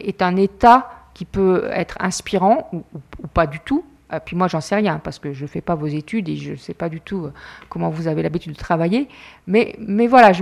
est 0.00 0.22
un 0.22 0.36
état 0.36 0.90
qui 1.14 1.24
peut 1.24 1.68
être 1.72 1.96
inspirant 2.00 2.70
ou 2.72 3.26
pas 3.28 3.46
du 3.46 3.60
tout? 3.60 3.84
Ah, 4.14 4.20
puis 4.20 4.36
moi, 4.36 4.46
j'en 4.46 4.60
sais 4.60 4.74
rien 4.74 4.98
parce 4.98 5.18
que 5.18 5.32
je 5.32 5.42
ne 5.42 5.46
fais 5.48 5.62
pas 5.62 5.74
vos 5.74 5.86
études 5.86 6.28
et 6.28 6.36
je 6.36 6.50
ne 6.50 6.56
sais 6.56 6.74
pas 6.74 6.90
du 6.90 7.00
tout 7.00 7.24
euh, 7.24 7.32
comment 7.70 7.88
vous 7.88 8.08
avez 8.08 8.22
l'habitude 8.22 8.52
de 8.52 8.58
travailler. 8.58 9.08
Mais, 9.46 9.74
mais 9.78 10.06
voilà, 10.06 10.32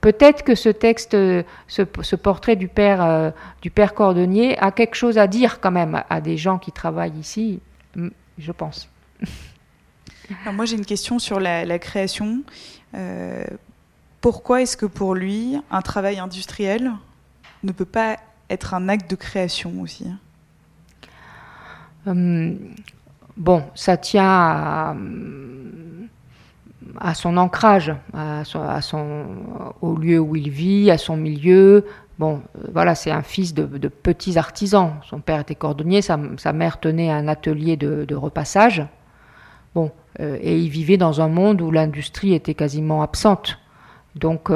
peut-être 0.00 0.42
que 0.42 0.56
ce 0.56 0.68
texte, 0.70 1.14
euh, 1.14 1.44
ce, 1.68 2.16
portrait 2.16 2.56
du 2.56 2.66
père, 2.66 3.00
euh, 3.00 3.30
du 3.62 3.70
père 3.70 3.94
cordonnier 3.94 4.58
a 4.58 4.72
quelque 4.72 4.96
chose 4.96 5.18
à 5.18 5.28
dire 5.28 5.60
quand 5.60 5.70
même 5.70 6.02
à, 6.10 6.20
des 6.20 6.36
gens 6.36 6.58
qui 6.58 6.72
travaillent 6.72 7.16
ici, 7.16 7.60
je 8.38 8.50
pense. 8.50 8.88
moi, 10.52 10.64
j'ai 10.64 10.76
une 10.76 10.84
question 10.84 11.20
sur 11.20 11.38
la, 11.38 11.78
création. 11.78 12.42
pourquoi 14.20 14.62
est-ce 14.62 14.76
que 14.76 14.86
pour 14.86 15.14
lui, 15.14 15.56
un 15.70 15.80
travail 15.80 16.18
industriel 16.18 16.90
ne 17.62 17.70
peut 17.70 17.84
pas 17.84 18.16
être 18.48 18.74
un 18.74 18.88
acte 18.88 19.08
de 19.08 19.14
création 19.14 19.80
aussi? 19.80 20.08
Bon, 22.06 23.64
ça 23.74 23.96
tient 23.96 24.96
à, 26.98 27.14
son 27.14 27.36
ancrage, 27.36 27.94
à 28.14 28.44
son, 28.80 29.24
au 29.80 29.96
lieu 29.96 30.18
où 30.18 30.36
il 30.36 30.50
vit, 30.50 30.90
à 30.90 30.98
son 30.98 31.16
milieu. 31.16 31.84
Bon, 32.18 32.42
euh, 32.56 32.68
voilà, 32.72 32.94
c'est 32.94 33.10
un 33.10 33.22
fils 33.22 33.54
de, 33.54 33.64
petits 33.88 34.36
artisans. 34.36 34.92
Son 35.08 35.20
père 35.20 35.40
était 35.40 35.54
cordonnier, 35.54 36.02
sa, 36.02 36.18
mère 36.52 36.78
tenait 36.78 37.10
un 37.10 37.28
atelier 37.28 37.76
de, 37.76 38.14
repassage. 38.14 38.84
Bon, 39.74 39.90
euh, 40.20 40.36
et 40.40 40.58
il 40.58 40.68
vivait 40.68 40.98
dans 40.98 41.20
un 41.20 41.28
monde 41.28 41.62
où 41.62 41.70
l'industrie 41.70 42.34
était 42.34 42.54
quasiment 42.54 43.02
absente. 43.02 43.58
Donc, 44.16 44.50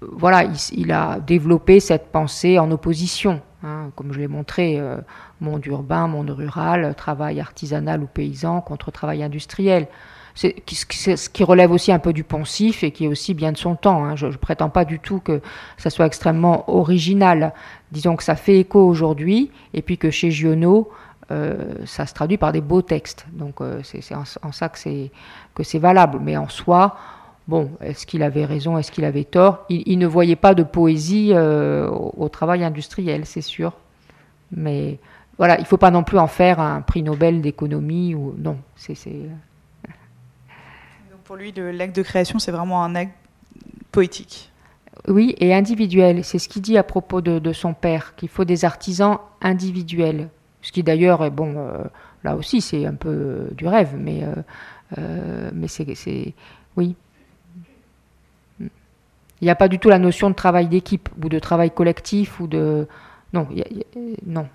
voilà, 0.00 0.44
il, 0.72 0.92
a 0.92 1.18
développé 1.20 1.80
cette 1.80 2.06
pensée 2.10 2.58
en 2.58 2.70
opposition. 2.70 3.42
Hein, 3.62 3.90
comme 3.94 4.12
je 4.12 4.18
l'ai 4.18 4.28
montré, 4.28 4.78
euh, 4.78 4.96
monde 5.40 5.64
urbain, 5.66 6.06
monde 6.08 6.30
rural, 6.30 6.94
travail 6.94 7.40
artisanal 7.40 8.02
ou 8.02 8.06
paysan 8.06 8.62
contre 8.62 8.90
travail 8.90 9.22
industriel. 9.22 9.86
C'est 10.34 10.54
ce 10.66 11.28
qui 11.28 11.44
relève 11.44 11.70
aussi 11.70 11.92
un 11.92 11.98
peu 11.98 12.12
du 12.12 12.24
poncif 12.24 12.82
et 12.84 12.92
qui 12.92 13.04
est 13.04 13.08
aussi 13.08 13.34
bien 13.34 13.52
de 13.52 13.58
son 13.58 13.74
temps. 13.74 14.04
Hein. 14.04 14.16
Je 14.16 14.26
ne 14.26 14.36
prétends 14.36 14.70
pas 14.70 14.86
du 14.86 14.98
tout 14.98 15.20
que 15.20 15.42
ça 15.76 15.90
soit 15.90 16.06
extrêmement 16.06 16.72
original. 16.74 17.52
Disons 17.92 18.16
que 18.16 18.22
ça 18.22 18.36
fait 18.36 18.58
écho 18.58 18.80
aujourd'hui 18.80 19.50
et 19.74 19.82
puis 19.82 19.98
que 19.98 20.10
chez 20.10 20.30
Giono, 20.30 20.88
euh, 21.30 21.74
ça 21.84 22.06
se 22.06 22.14
traduit 22.14 22.38
par 22.38 22.52
des 22.52 22.60
beaux 22.60 22.80
textes. 22.80 23.26
Donc 23.32 23.60
euh, 23.60 23.80
c'est 23.82 24.14
en, 24.14 24.24
ça 24.24 24.68
que 24.70 24.78
c'est 24.78 25.78
valable. 25.78 26.18
Mais 26.22 26.36
en 26.36 26.48
soi, 26.48 26.96
Bon, 27.50 27.68
est-ce 27.80 28.06
qu'il 28.06 28.22
avait 28.22 28.44
raison, 28.44 28.78
est-ce 28.78 28.92
qu'il 28.92 29.04
avait 29.04 29.24
tort? 29.24 29.64
Il, 29.68 29.98
ne 29.98 30.06
voyait 30.06 30.36
pas 30.36 30.54
de 30.54 30.62
poésie 30.62 31.30
euh, 31.32 31.88
au, 31.88 32.28
travail 32.28 32.62
industriel, 32.62 33.26
c'est 33.26 33.40
sûr. 33.40 33.72
Mais 34.52 35.00
voilà, 35.36 35.56
il 35.58 35.62
ne 35.62 35.66
faut 35.66 35.76
pas 35.76 35.90
non 35.90 36.04
plus 36.04 36.20
en 36.20 36.28
faire 36.28 36.60
un 36.60 36.80
prix 36.80 37.02
Nobel 37.02 37.42
d'économie 37.42 38.14
ou 38.14 38.36
non. 38.38 38.56
C'est, 38.76 38.94
pour 41.24 41.34
lui, 41.34 41.52
l'acte 41.56 41.96
de 41.96 42.02
création, 42.02 42.38
c'est 42.38 42.52
vraiment 42.52 42.84
un 42.84 42.94
acte 42.94 43.16
poétique. 43.90 44.52
Oui, 45.08 45.34
et 45.40 45.52
individuel. 45.52 46.22
C'est 46.22 46.38
ce 46.38 46.48
qu'il 46.48 46.62
dit 46.62 46.78
à 46.78 46.84
propos 46.84 47.20
de, 47.20 47.52
son 47.52 47.74
père, 47.74 48.14
qu'il 48.14 48.28
faut 48.28 48.44
des 48.44 48.64
artisans 48.64 49.18
individuels. 49.42 50.28
Ce 50.62 50.70
qui 50.70 50.84
d'ailleurs 50.84 51.24
est 51.24 51.30
bon, 51.30 51.54
euh, 51.56 51.82
là 52.22 52.36
aussi 52.36 52.60
c'est 52.60 52.86
un 52.86 52.94
peu 52.94 53.48
du 53.56 53.66
rêve, 53.66 53.96
mais, 53.98 54.22
euh, 54.98 55.50
mais 55.52 55.66
c'est, 55.66 56.32
oui. 56.76 56.94
Il 59.40 59.44
n'y 59.44 59.50
a 59.50 59.54
pas 59.54 59.68
du 59.68 59.78
tout 59.78 59.88
la 59.88 59.98
notion 59.98 60.30
de 60.30 60.34
travail 60.34 60.68
d'équipe 60.68 61.08
ou 61.22 61.28
de 61.28 61.38
travail 61.38 61.70
collectif 61.70 62.40
ou 62.40 62.46
de 62.46 62.86
non, 63.32 63.48
non. 64.26 64.48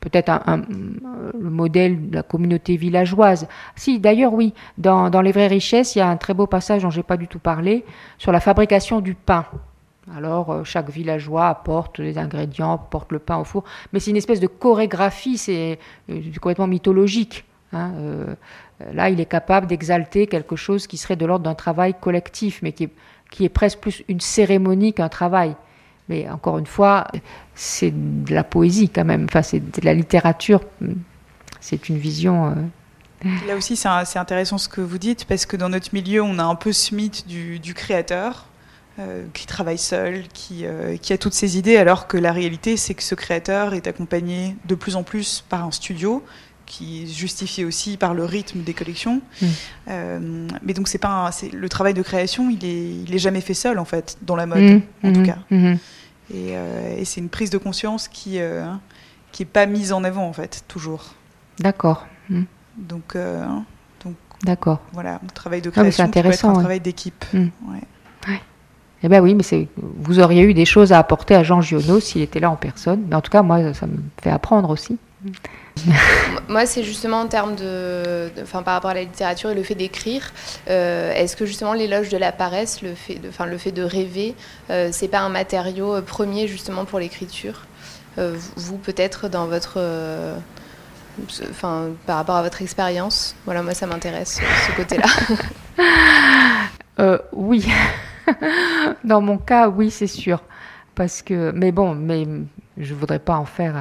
Peut-être 0.00 0.30
un, 0.30 0.62
le 1.40 1.50
modèle 1.50 2.10
de 2.10 2.16
la 2.16 2.22
communauté 2.24 2.76
villageoise. 2.76 3.46
Si, 3.76 4.00
d'ailleurs, 4.00 4.34
oui, 4.34 4.52
dans, 4.76 5.08
Les 5.20 5.30
vraies 5.30 5.46
richesses, 5.46 5.94
il 5.94 6.00
y 6.00 6.02
a 6.02 6.08
un 6.08 6.16
très 6.16 6.34
beau 6.34 6.46
passage 6.46 6.82
dont 6.82 6.90
je 6.90 6.98
n'ai 6.98 7.02
pas 7.04 7.16
du 7.16 7.28
tout 7.28 7.38
parlé 7.38 7.84
sur 8.18 8.32
la 8.32 8.40
fabrication 8.40 9.00
du 9.00 9.14
pain. 9.14 9.46
Alors, 10.16 10.50
euh, 10.50 10.64
chaque 10.64 10.90
villageois 10.90 11.46
apporte 11.46 12.00
les 12.00 12.18
ingrédients, 12.18 12.72
apporte 12.72 13.12
le 13.12 13.20
pain 13.20 13.38
au 13.38 13.44
four, 13.44 13.62
mais 13.92 14.00
c'est 14.00 14.10
une 14.10 14.16
espèce 14.16 14.40
de 14.40 14.48
chorégraphie, 14.48 15.38
c'est 15.38 15.78
euh, 16.10 16.20
complètement 16.40 16.66
mythologique. 16.66 17.44
Hein, 17.72 17.92
euh, 17.94 18.34
là, 18.92 19.10
il 19.10 19.20
est 19.20 19.26
capable 19.26 19.68
d'exalter 19.68 20.26
quelque 20.26 20.56
chose 20.56 20.88
qui 20.88 20.96
serait 20.96 21.14
de 21.14 21.24
l'ordre 21.24 21.44
d'un 21.44 21.54
travail 21.54 21.94
collectif, 21.94 22.60
mais 22.62 22.72
qui 22.72 22.88
qui 23.32 23.44
est 23.46 23.48
presque 23.48 23.78
plus 23.78 24.04
une 24.08 24.20
cérémonie 24.20 24.92
qu'un 24.92 25.08
travail. 25.08 25.56
Mais 26.08 26.28
encore 26.28 26.58
une 26.58 26.66
fois, 26.66 27.08
c'est 27.54 27.90
de 27.90 28.32
la 28.32 28.44
poésie 28.44 28.90
quand 28.90 29.04
même, 29.04 29.24
enfin, 29.24 29.42
c'est 29.42 29.60
de 29.60 29.84
la 29.84 29.94
littérature, 29.94 30.60
c'est 31.60 31.88
une 31.88 31.96
vision. 31.96 32.48
Euh, 32.50 32.54
Là 33.46 33.56
aussi, 33.56 33.76
c'est 33.76 34.18
intéressant 34.18 34.58
ce 34.58 34.68
que 34.68 34.80
vous 34.80 34.98
dites, 34.98 35.24
parce 35.24 35.46
que 35.46 35.56
dans 35.56 35.70
notre 35.70 35.94
milieu, 35.94 36.22
on 36.22 36.38
a 36.38 36.44
un 36.44 36.56
peu 36.56 36.72
ce 36.72 36.94
mythe 36.94 37.26
du, 37.26 37.72
créateur, 37.74 38.46
euh, 38.98 39.24
qui 39.32 39.46
travaille 39.46 39.78
seul, 39.78 40.24
euh, 40.50 40.96
qui, 40.98 41.12
a 41.12 41.18
toutes 41.18 41.32
ses 41.32 41.56
idées, 41.56 41.76
alors 41.76 42.08
que 42.08 42.18
la 42.18 42.32
réalité, 42.32 42.76
c'est 42.76 42.94
que 42.94 43.02
ce 43.02 43.14
créateur 43.14 43.72
est 43.72 43.86
accompagné 43.86 44.56
de 44.66 44.74
plus 44.74 44.96
en 44.96 45.04
plus 45.04 45.42
par 45.48 45.64
un 45.64 45.70
studio 45.70 46.22
qui 46.72 47.02
est 47.02 47.06
justifié 47.06 47.66
aussi 47.66 47.98
par 47.98 48.14
le 48.14 48.24
rythme 48.24 48.62
des 48.62 48.72
collections. 48.72 49.20
Mm. 49.42 49.46
Euh, 49.88 50.48
mais 50.62 50.72
donc 50.72 50.88
c'est 50.88 50.96
pas 50.96 51.30
le 51.52 51.68
travail 51.68 51.92
de 51.92 52.00
création, 52.00 52.48
il 52.48 52.64
est, 52.64 52.94
il 53.06 53.14
est 53.14 53.18
jamais 53.18 53.42
fait 53.42 53.52
seul 53.52 53.78
en 53.78 53.84
fait 53.84 54.16
dans 54.22 54.36
la 54.36 54.46
mode, 54.46 54.62
mm. 54.62 54.80
en 55.04 55.12
tout 55.12 55.20
mm-hmm. 55.20 55.26
cas. 55.26 55.38
Mm-hmm. 55.50 55.78
Euh, 56.34 56.96
et, 56.96 57.04
c'est 57.04 57.20
une 57.20 57.28
prise 57.28 57.50
de 57.50 57.58
conscience 57.58 58.08
qui 58.08 58.40
euh, 58.40 58.64
qui 59.32 59.42
est 59.42 59.46
pas 59.46 59.66
mise 59.66 59.92
en 59.92 60.02
avant 60.02 60.26
en 60.26 60.32
fait 60.32 60.64
toujours. 60.66 61.14
D'accord. 61.58 62.06
Mm. 62.30 62.44
Donc 62.78 63.16
donc. 64.02 64.16
D'accord. 64.42 64.80
Voilà, 64.94 65.20
le 65.22 65.30
travail 65.30 65.60
de 65.60 65.68
création, 65.68 65.92
c'est 65.92 66.02
intéressant, 66.02 66.50
un 66.50 66.60
travail 66.60 66.80
d'équipe. 66.80 67.24
Ouais. 67.34 67.50
Ouais. 68.26 68.40
Eh 69.02 69.08
ben 69.08 69.20
oui, 69.20 69.34
mais 69.34 69.42
c'est 69.42 69.68
vous 69.76 70.20
auriez 70.20 70.42
eu 70.42 70.54
des 70.54 70.64
choses 70.64 70.90
à 70.92 70.98
apporter 70.98 71.34
à 71.34 71.42
Jean 71.42 71.60
Giono 71.60 72.00
s'il 72.00 72.22
était 72.22 72.40
là 72.40 72.50
en 72.50 72.56
personne. 72.56 73.04
Mais 73.10 73.14
en 73.14 73.20
tout 73.20 73.30
cas, 73.30 73.42
moi, 73.42 73.74
ça 73.74 73.86
me 73.86 73.98
fait 74.22 74.30
apprendre 74.30 74.70
aussi. 74.70 74.96
Moi, 76.48 76.66
c'est 76.66 76.82
justement 76.82 77.20
en 77.20 77.28
termes 77.28 77.54
de, 77.54 78.30
enfin, 78.42 78.62
par 78.62 78.74
rapport 78.74 78.90
à 78.90 78.94
la 78.94 79.02
littérature 79.02 79.50
et 79.50 79.54
le 79.54 79.62
fait 79.62 79.74
d'écrire. 79.74 80.32
Euh, 80.68 81.12
est-ce 81.12 81.36
que 81.36 81.46
justement 81.46 81.72
l'éloge 81.72 82.08
de 82.08 82.16
la 82.16 82.32
paresse, 82.32 82.82
le 82.82 82.94
fait 82.94 83.16
de, 83.16 83.30
le 83.44 83.58
fait 83.58 83.72
de 83.72 83.82
rêver, 83.82 84.34
euh, 84.70 84.90
c'est 84.92 85.08
pas 85.08 85.20
un 85.20 85.28
matériau 85.28 85.94
euh, 85.94 86.02
premier 86.02 86.46
justement 86.46 86.84
pour 86.84 86.98
l'écriture? 86.98 87.66
Vous, 88.56 88.76
peut-être 88.76 89.30
dans 89.30 89.46
votre, 89.46 89.80
enfin, 91.50 91.88
par 92.06 92.16
rapport 92.16 92.36
à 92.36 92.42
votre 92.42 92.60
expérience? 92.60 93.34
Voilà, 93.46 93.62
moi, 93.62 93.72
ça 93.72 93.86
m'intéresse 93.86 94.38
ce 94.66 94.76
côté-là. 94.76 95.06
oui, 97.32 97.66
dans 99.04 99.22
mon 99.22 99.38
cas, 99.38 99.68
oui, 99.68 99.90
c'est 99.90 100.06
sûr. 100.06 100.42
Parce 100.94 101.22
que, 101.22 101.52
mais 101.52 101.72
bon, 101.72 101.94
mais 101.94 102.28
je 102.76 102.92
voudrais 102.92 103.18
pas 103.18 103.36
en 103.36 103.46
faire 103.46 103.76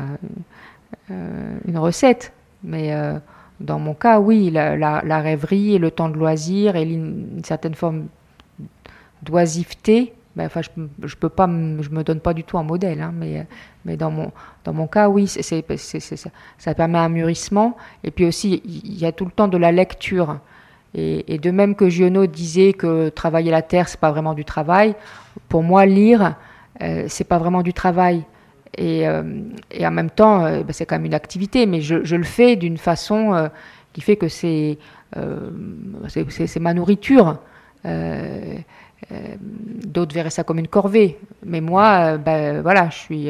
une 1.10 1.78
recette. 1.78 2.34
Mais 2.64 2.94
euh, 2.94 3.18
dans 3.60 3.80
mon 3.80 3.94
cas, 3.94 4.20
oui, 4.20 4.52
la, 4.52 5.20
rêverie 5.20 5.76
et 5.76 5.80
le 5.80 5.92
temps 5.92 6.10
de 6.10 6.18
loisir 6.18 6.76
et 6.76 6.84
une, 6.84 7.42
certaine 7.44 7.76
forme 7.76 8.08
d'oisiveté. 9.24 10.14
Ben, 10.36 10.46
enfin, 10.46 10.62
je, 10.62 10.70
je 11.08 11.16
peux 11.18 11.30
pas, 11.30 11.46
je 11.48 11.90
me 11.90 12.04
donne 12.04 12.22
pas 12.22 12.34
du 12.34 12.46
tout 12.46 12.58
un 12.58 12.64
modèle, 12.64 13.02
hein, 13.02 13.14
mais, 13.14 13.46
mais 13.84 13.98
dans 13.98 14.12
mon 14.12 14.32
dans 14.64 14.74
mon 14.74 14.88
cas, 14.88 15.10
oui, 15.10 15.28
ça 15.28 16.74
permet 16.74 16.98
un 16.98 17.10
mûrissement. 17.10 17.76
Et 18.04 18.12
puis 18.12 18.26
aussi, 18.26 18.62
il 18.64 18.98
y 18.98 19.06
a 19.06 19.12
tout 19.12 19.26
le 19.26 19.32
temps 19.32 19.48
de 19.48 19.58
la 19.58 19.72
lecture. 19.72 20.40
Et, 20.94 21.38
de 21.38 21.52
même 21.52 21.76
que 21.76 21.90
Giono 21.90 22.28
disait 22.28 22.74
que 22.74 23.10
travailler 23.10 23.50
la 23.50 23.62
terre, 23.62 23.88
c'est 23.88 24.00
pas 24.00 24.12
vraiment 24.12 24.34
du 24.34 24.46
travail. 24.46 24.96
Pour 25.48 25.64
moi, 25.64 25.86
lire, 25.86 26.36
euh, 26.82 27.06
c'est 27.08 27.24
pas 27.24 27.38
vraiment 27.38 27.62
du 27.62 27.74
travail. 27.74 28.24
Et, 28.78 29.08
euh, 29.08 29.24
et, 29.70 29.86
en 29.86 29.92
même 29.92 30.10
temps, 30.10 30.46
euh, 30.46 30.64
ben, 30.64 30.72
c'est 30.72 30.86
quand 30.86 30.96
même 30.96 31.06
une 31.06 31.14
activité, 31.14 31.66
mais 31.66 31.82
je, 31.82 32.16
le 32.16 32.24
fais 32.24 32.56
d'une 32.56 32.78
façon 32.78 33.34
euh, 33.34 33.50
qui 33.94 34.02
fait 34.02 34.16
que 34.16 34.30
c'est 34.30 34.78
ma 36.60 36.74
nourriture. 36.74 37.40
D'autres 39.86 40.14
verraient 40.14 40.30
ça 40.30 40.44
comme 40.44 40.60
une 40.60 40.70
corvée, 40.70 41.18
mais 41.46 41.60
moi, 41.60 42.18
ben, 42.18 42.62
voilà, 42.62 42.90
je 42.90 42.98
suis 42.98 43.30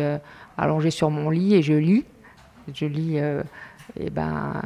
allongée 0.58 0.92
sur 0.92 1.10
mon 1.10 1.30
lit 1.30 1.56
et 1.56 1.62
je 1.64 1.74
lis. 1.74 2.06
Je 2.74 2.86
lis, 2.86 3.18
et 3.18 4.10
ben, 4.12 4.62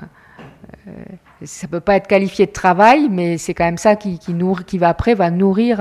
ça 1.43 1.67
peut 1.67 1.79
pas 1.79 1.95
être 1.95 2.07
qualifié 2.07 2.47
de 2.47 2.51
travail, 2.51 3.07
mais 3.09 3.37
c'est 3.37 3.53
quand 3.53 3.63
même 3.63 3.77
ça 3.77 3.95
qui, 3.95 4.19
va 4.77 4.89
après 4.89 5.13
va 5.13 5.31
nourrir, 5.31 5.77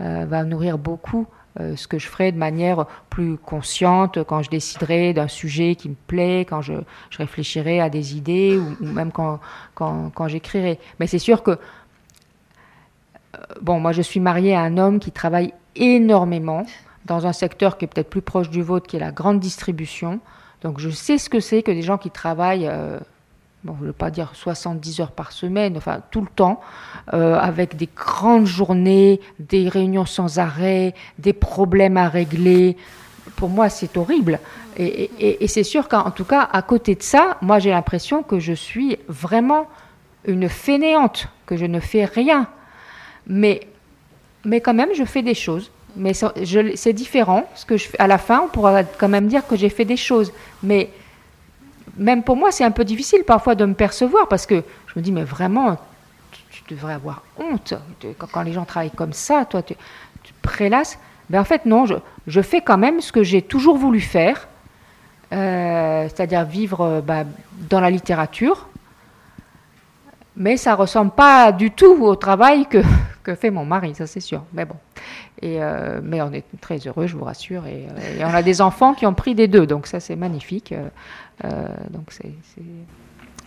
va 0.00 0.44
nourrir 0.44 0.78
beaucoup 0.78 1.26
euh, 1.28 1.35
ce 1.58 1.88
que 1.88 1.98
je 1.98 2.06
ferai 2.06 2.32
de 2.32 2.38
manière 2.38 2.86
plus 3.08 3.36
consciente 3.38 4.22
quand 4.24 4.42
je 4.42 4.50
déciderai 4.50 5.14
d'un 5.14 5.28
sujet 5.28 5.74
qui 5.74 5.88
me 5.88 5.94
plaît, 6.06 6.40
quand 6.40 6.62
je, 6.62 6.74
je 7.10 7.18
réfléchirai 7.18 7.80
à 7.80 7.88
des 7.88 8.16
idées 8.16 8.58
ou, 8.58 8.84
même 8.84 9.12
quand, 9.12 9.40
quand, 9.74 10.10
quand 10.14 10.28
j'écrirai. 10.28 10.78
Mais 11.00 11.06
c'est 11.06 11.18
sûr 11.18 11.42
que, 11.42 11.52
euh, 11.52 11.56
bon, 13.62 13.80
moi 13.80 13.92
je 13.92 14.02
suis 14.02 14.20
mariée 14.20 14.54
à 14.54 14.60
un 14.60 14.76
homme 14.76 14.98
qui 14.98 15.12
travaille 15.12 15.52
énormément 15.74 16.66
dans 17.04 17.26
un 17.26 17.32
secteur 17.32 17.78
qui 17.78 17.84
est 17.84 17.88
peut-être 17.88 18.10
plus 18.10 18.22
proche 18.22 18.50
du 18.50 18.62
vôtre, 18.62 18.86
qui 18.86 18.96
est 18.96 19.00
la 19.00 19.12
grande 19.12 19.40
distribution. 19.40 20.20
Donc 20.62 20.80
je 20.80 20.90
sais 20.90 21.18
ce 21.18 21.30
que 21.30 21.40
c'est 21.40 21.62
que 21.62 21.70
des 21.70 21.82
gens 21.82 21.98
qui 21.98 22.10
travaillent 22.10 22.68
euh, 22.68 22.98
bon, 23.66 23.74
je 23.78 23.82
ne 23.82 23.86
veux 23.88 23.92
pas 23.92 24.10
dire 24.10 24.30
70 24.34 25.00
heures 25.00 25.10
par 25.12 25.32
semaine, 25.32 25.76
enfin 25.76 26.00
tout 26.10 26.20
le 26.20 26.28
temps, 26.28 26.60
euh, 27.12 27.36
avec 27.38 27.76
des 27.76 27.88
grandes 27.94 28.46
journées, 28.46 29.20
des 29.38 29.68
réunions 29.68 30.06
sans 30.06 30.38
arrêt, 30.38 30.94
des 31.18 31.32
problèmes 31.32 31.96
à 31.96 32.08
régler. 32.08 32.76
Pour 33.34 33.48
moi, 33.48 33.68
c'est 33.68 33.96
horrible. 33.96 34.38
Et, 34.78 35.10
et 35.42 35.48
c'est 35.48 35.64
sûr 35.64 35.88
qu'en 35.88 36.10
tout 36.10 36.24
cas, 36.24 36.48
à 36.52 36.62
côté 36.62 36.94
de 36.94 37.02
ça, 37.02 37.38
moi 37.42 37.58
j'ai 37.58 37.70
l'impression 37.70 38.22
que 38.22 38.38
je 38.38 38.52
suis 38.52 38.98
vraiment 39.08 39.66
une 40.26 40.48
fainéante, 40.48 41.28
que 41.46 41.56
je 41.56 41.64
ne 41.64 41.80
fais 41.80 42.04
rien. 42.04 42.48
Mais, 43.26 43.60
mais 44.44 44.60
quand 44.60 44.74
même, 44.74 44.90
je 44.94 45.04
fais 45.04 45.22
des 45.22 45.34
choses. 45.34 45.70
Mais 45.96 46.12
c'est 46.14 46.92
différent. 46.92 47.48
Ce 47.54 47.64
que 47.64 47.74
à 47.98 48.06
la 48.06 48.18
fin, 48.18 48.42
on 48.42 48.48
pourra 48.48 48.84
quand 48.84 49.08
même 49.08 49.28
dire 49.28 49.46
que 49.46 49.56
j'ai 49.56 49.70
fait 49.70 49.86
des 49.86 49.96
choses. 49.96 50.32
Mais 50.62 50.90
même 51.98 52.22
pour 52.22 52.36
moi, 52.36 52.50
c'est 52.50 52.64
un 52.64 52.70
peu 52.70 52.84
difficile 52.84 53.24
parfois 53.24 53.54
de 53.54 53.64
me 53.64 53.74
percevoir 53.74 54.28
parce 54.28 54.46
que 54.46 54.62
je 54.86 54.92
me 54.96 55.02
dis, 55.02 55.12
mais 55.12 55.24
vraiment, 55.24 55.76
tu, 56.50 56.74
devrais 56.74 56.94
avoir 56.94 57.22
honte. 57.38 57.74
Quand, 58.18 58.42
les 58.42 58.52
gens 58.52 58.64
travaillent 58.64 58.90
comme 58.90 59.12
ça, 59.12 59.44
toi, 59.44 59.62
tu, 59.62 59.74
tu 60.22 60.32
prélasses. 60.42 60.98
Mais 61.30 61.38
en 61.38 61.44
fait, 61.44 61.66
non, 61.66 61.84
je, 62.26 62.40
fais 62.40 62.60
quand 62.60 62.78
même 62.78 63.00
ce 63.00 63.12
que 63.12 63.22
j'ai 63.22 63.42
toujours 63.42 63.76
voulu 63.76 64.00
faire, 64.00 64.48
euh, 65.32 66.04
c'est-à-dire 66.04 66.44
vivre 66.44 66.80
euh, 66.82 67.00
bah, 67.00 67.24
dans 67.68 67.80
la 67.80 67.90
littérature. 67.90 68.68
Mais 70.36 70.56
ça 70.56 70.74
ressemble 70.74 71.12
pas 71.12 71.50
du 71.50 71.70
tout 71.70 72.04
au 72.04 72.14
travail 72.14 72.66
que, 72.66 72.82
fait 73.34 73.50
mon 73.50 73.64
mari, 73.64 73.94
ça 73.94 74.06
c'est 74.06 74.20
sûr. 74.20 74.42
Mais 74.52 74.64
bon. 74.64 74.76
Euh, 75.42 76.00
mais 76.02 76.22
on 76.22 76.32
est 76.32 76.44
très 76.60 76.78
heureux, 76.78 77.06
je 77.06 77.16
vous 77.16 77.24
rassure. 77.24 77.66
Et, 77.66 77.86
on 78.20 78.34
a 78.34 78.42
des 78.42 78.60
enfants 78.60 78.94
qui 78.94 79.06
ont 79.06 79.14
pris 79.14 79.34
des 79.34 79.48
deux, 79.48 79.66
donc 79.66 79.86
ça 79.86 79.98
c'est 79.98 80.16
magnifique. 80.16 80.74
Euh, 81.44 81.88
donc 81.90 82.12
c'est 82.12 82.40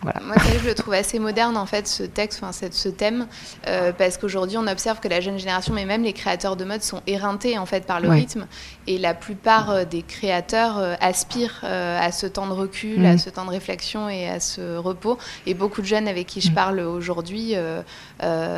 moi, 0.02 0.36
je 0.62 0.66
le 0.66 0.74
trouve 0.74 0.94
assez 0.94 1.18
moderne, 1.18 1.56
en 1.56 1.66
fait, 1.66 1.86
ce 1.86 2.02
texte, 2.02 2.40
enfin, 2.42 2.52
ce 2.70 2.88
thème, 2.88 3.26
euh, 3.66 3.92
parce 3.96 4.16
qu'aujourd'hui, 4.16 4.56
on 4.56 4.66
observe 4.66 5.00
que 5.00 5.08
la 5.08 5.20
jeune 5.20 5.38
génération, 5.38 5.74
mais 5.74 5.84
même 5.84 6.02
les 6.02 6.12
créateurs 6.12 6.56
de 6.56 6.64
mode, 6.64 6.82
sont 6.82 7.02
éreintés, 7.06 7.58
en 7.58 7.66
fait, 7.66 7.84
par 7.84 8.00
le 8.00 8.08
rythme. 8.08 8.46
Et 8.86 8.98
la 8.98 9.14
plupart 9.14 9.70
euh, 9.70 9.84
des 9.84 10.02
créateurs 10.02 10.78
euh, 10.78 10.94
aspirent 11.00 11.60
à 11.62 12.12
ce 12.12 12.26
temps 12.26 12.46
de 12.46 12.52
recul, 12.52 13.04
à 13.04 13.14
mm. 13.14 13.18
ce 13.18 13.30
temps 13.30 13.44
de 13.44 13.50
réflexion 13.50 14.08
et 14.08 14.28
à 14.28 14.40
ce 14.40 14.76
repos. 14.76 15.18
Et 15.46 15.54
beaucoup 15.54 15.82
de 15.82 15.86
jeunes 15.86 16.08
avec 16.08 16.26
qui 16.26 16.40
je 16.40 16.50
mm. 16.50 16.54
parle 16.54 16.80
aujourd'hui 16.80 17.54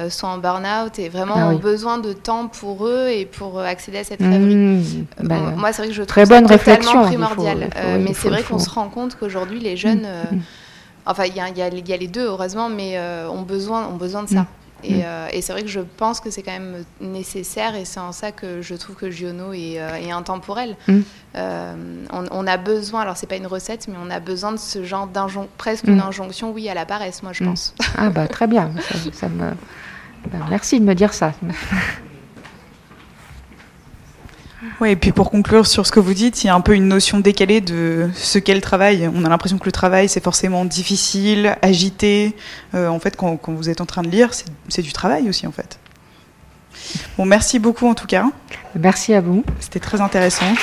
sont 0.08 0.26
en 0.26 0.38
burn-out 0.38 0.98
et 0.98 1.08
vraiment 1.08 1.34
ah 1.36 1.48
ont 1.48 1.56
besoin 1.56 1.98
de 1.98 2.12
temps 2.12 2.48
pour 2.48 2.86
eux 2.86 3.08
et 3.08 3.26
pour 3.26 3.60
accéder 3.60 3.98
à 3.98 4.04
cette 4.04 4.20
rêverie. 4.20 4.56
Mm. 4.56 5.06
Bah, 5.22 5.36
moi, 5.56 5.72
c'est 5.72 5.82
vrai 5.82 5.88
que 5.88 5.94
je 5.94 6.02
trouve 6.02 6.24
très 6.24 6.26
bonne 6.26 6.46
ça 6.46 6.58
totalement 6.58 7.04
primordial. 7.04 7.70
mais 8.00 8.14
c'est 8.14 8.28
vrai 8.28 8.42
qu'on 8.42 8.58
se 8.58 8.70
rend 8.70 8.88
compte 8.88 9.16
qu'aujourd'hui, 9.16 9.58
les 9.58 9.76
jeunes 9.76 10.06
Enfin, 11.06 11.24
il 11.24 11.34
y, 11.34 11.36
y, 11.36 11.88
y 11.88 11.92
a, 11.92 11.96
les 11.96 12.06
deux, 12.06 12.26
heureusement, 12.26 12.68
mais 12.68 12.96
euh, 12.96 13.28
ont, 13.28 13.42
besoin, 13.42 13.86
ont 13.88 13.96
besoin 13.96 14.22
de 14.22 14.28
ça. 14.28 14.42
Mm. 14.42 14.46
Et, 14.84 14.94
mm. 14.94 15.02
euh, 15.04 15.28
et 15.32 15.42
c'est 15.42 15.52
vrai 15.52 15.62
que 15.62 15.68
je 15.68 15.80
pense 15.80 16.20
que 16.20 16.30
c'est 16.30 16.42
quand 16.42 16.52
même 16.52 16.84
nécessaire 17.00 17.76
et 17.76 17.84
c'est 17.84 18.00
en 18.00 18.12
ça 18.12 18.32
que 18.32 18.62
je 18.62 18.74
trouve 18.74 18.96
que 18.96 19.10
Giono 19.10 19.52
est, 19.52 19.80
euh, 19.80 19.94
est 19.94 20.10
intemporel. 20.10 20.76
Mm. 20.88 21.00
On, 21.34 22.24
on, 22.30 22.46
a 22.46 22.56
besoin, 22.56 23.02
alors 23.02 23.16
c'est 23.16 23.28
pas 23.28 23.36
une 23.36 23.46
recette, 23.46 23.88
mais 23.88 23.96
on 24.02 24.10
a 24.10 24.20
besoin 24.20 24.52
de 24.52 24.58
ce 24.58 24.84
genre 24.84 25.06
d'injonction, 25.06 25.48
presque 25.56 25.86
une 25.86 26.00
injonction, 26.00 26.52
oui, 26.52 26.68
à 26.68 26.74
la 26.74 26.84
paresse, 26.84 27.22
moi 27.22 27.32
je 27.32 27.44
pense. 27.44 27.74
Ah 27.96 28.10
bah 28.10 28.26
très 28.26 28.46
bien, 28.46 28.70
ça, 29.12 29.28
me... 29.28 29.50
Ben, 30.30 30.38
merci 30.50 30.78
de 30.78 30.84
me 30.84 30.94
dire 30.94 31.14
ça. 31.14 31.32
Oui, 34.80 34.90
et 34.90 34.96
puis 34.96 35.12
pour 35.12 35.30
conclure 35.30 35.66
sur 35.66 35.86
ce 35.86 35.92
que 35.92 36.00
vous 36.00 36.14
dites, 36.14 36.44
il 36.44 36.46
y 36.46 36.50
a 36.50 36.54
un 36.54 36.60
peu 36.60 36.74
une 36.74 36.86
notion 36.86 37.20
décalée 37.20 37.60
de 37.60 38.10
ce 38.14 38.38
qu'est 38.38 38.54
le 38.54 38.60
travail. 38.60 39.10
On 39.14 39.24
a 39.24 39.28
l'impression 39.28 39.58
que 39.58 39.66
le 39.66 39.72
travail, 39.72 40.08
c'est 40.08 40.22
forcément 40.22 40.64
difficile, 40.64 41.56
agité. 41.62 42.36
Euh, 42.74 42.88
en 42.88 42.98
fait, 42.98 43.16
quand, 43.16 43.36
quand, 43.36 43.52
vous 43.52 43.68
êtes 43.68 43.80
en 43.80 43.86
train 43.86 44.02
de 44.02 44.08
lire, 44.08 44.30
c'est 44.68 44.82
du 44.82 44.92
travail 44.92 45.28
aussi, 45.28 45.46
en 45.46 45.52
fait. 45.52 45.78
Bon, 47.16 47.24
merci 47.24 47.58
beaucoup 47.58 47.86
en 47.86 47.94
tout 47.94 48.06
cas. 48.06 48.26
Merci 48.74 49.14
à 49.14 49.20
vous. 49.20 49.44
C'était 49.60 49.80
très 49.80 50.00
intéressant. 50.00 50.54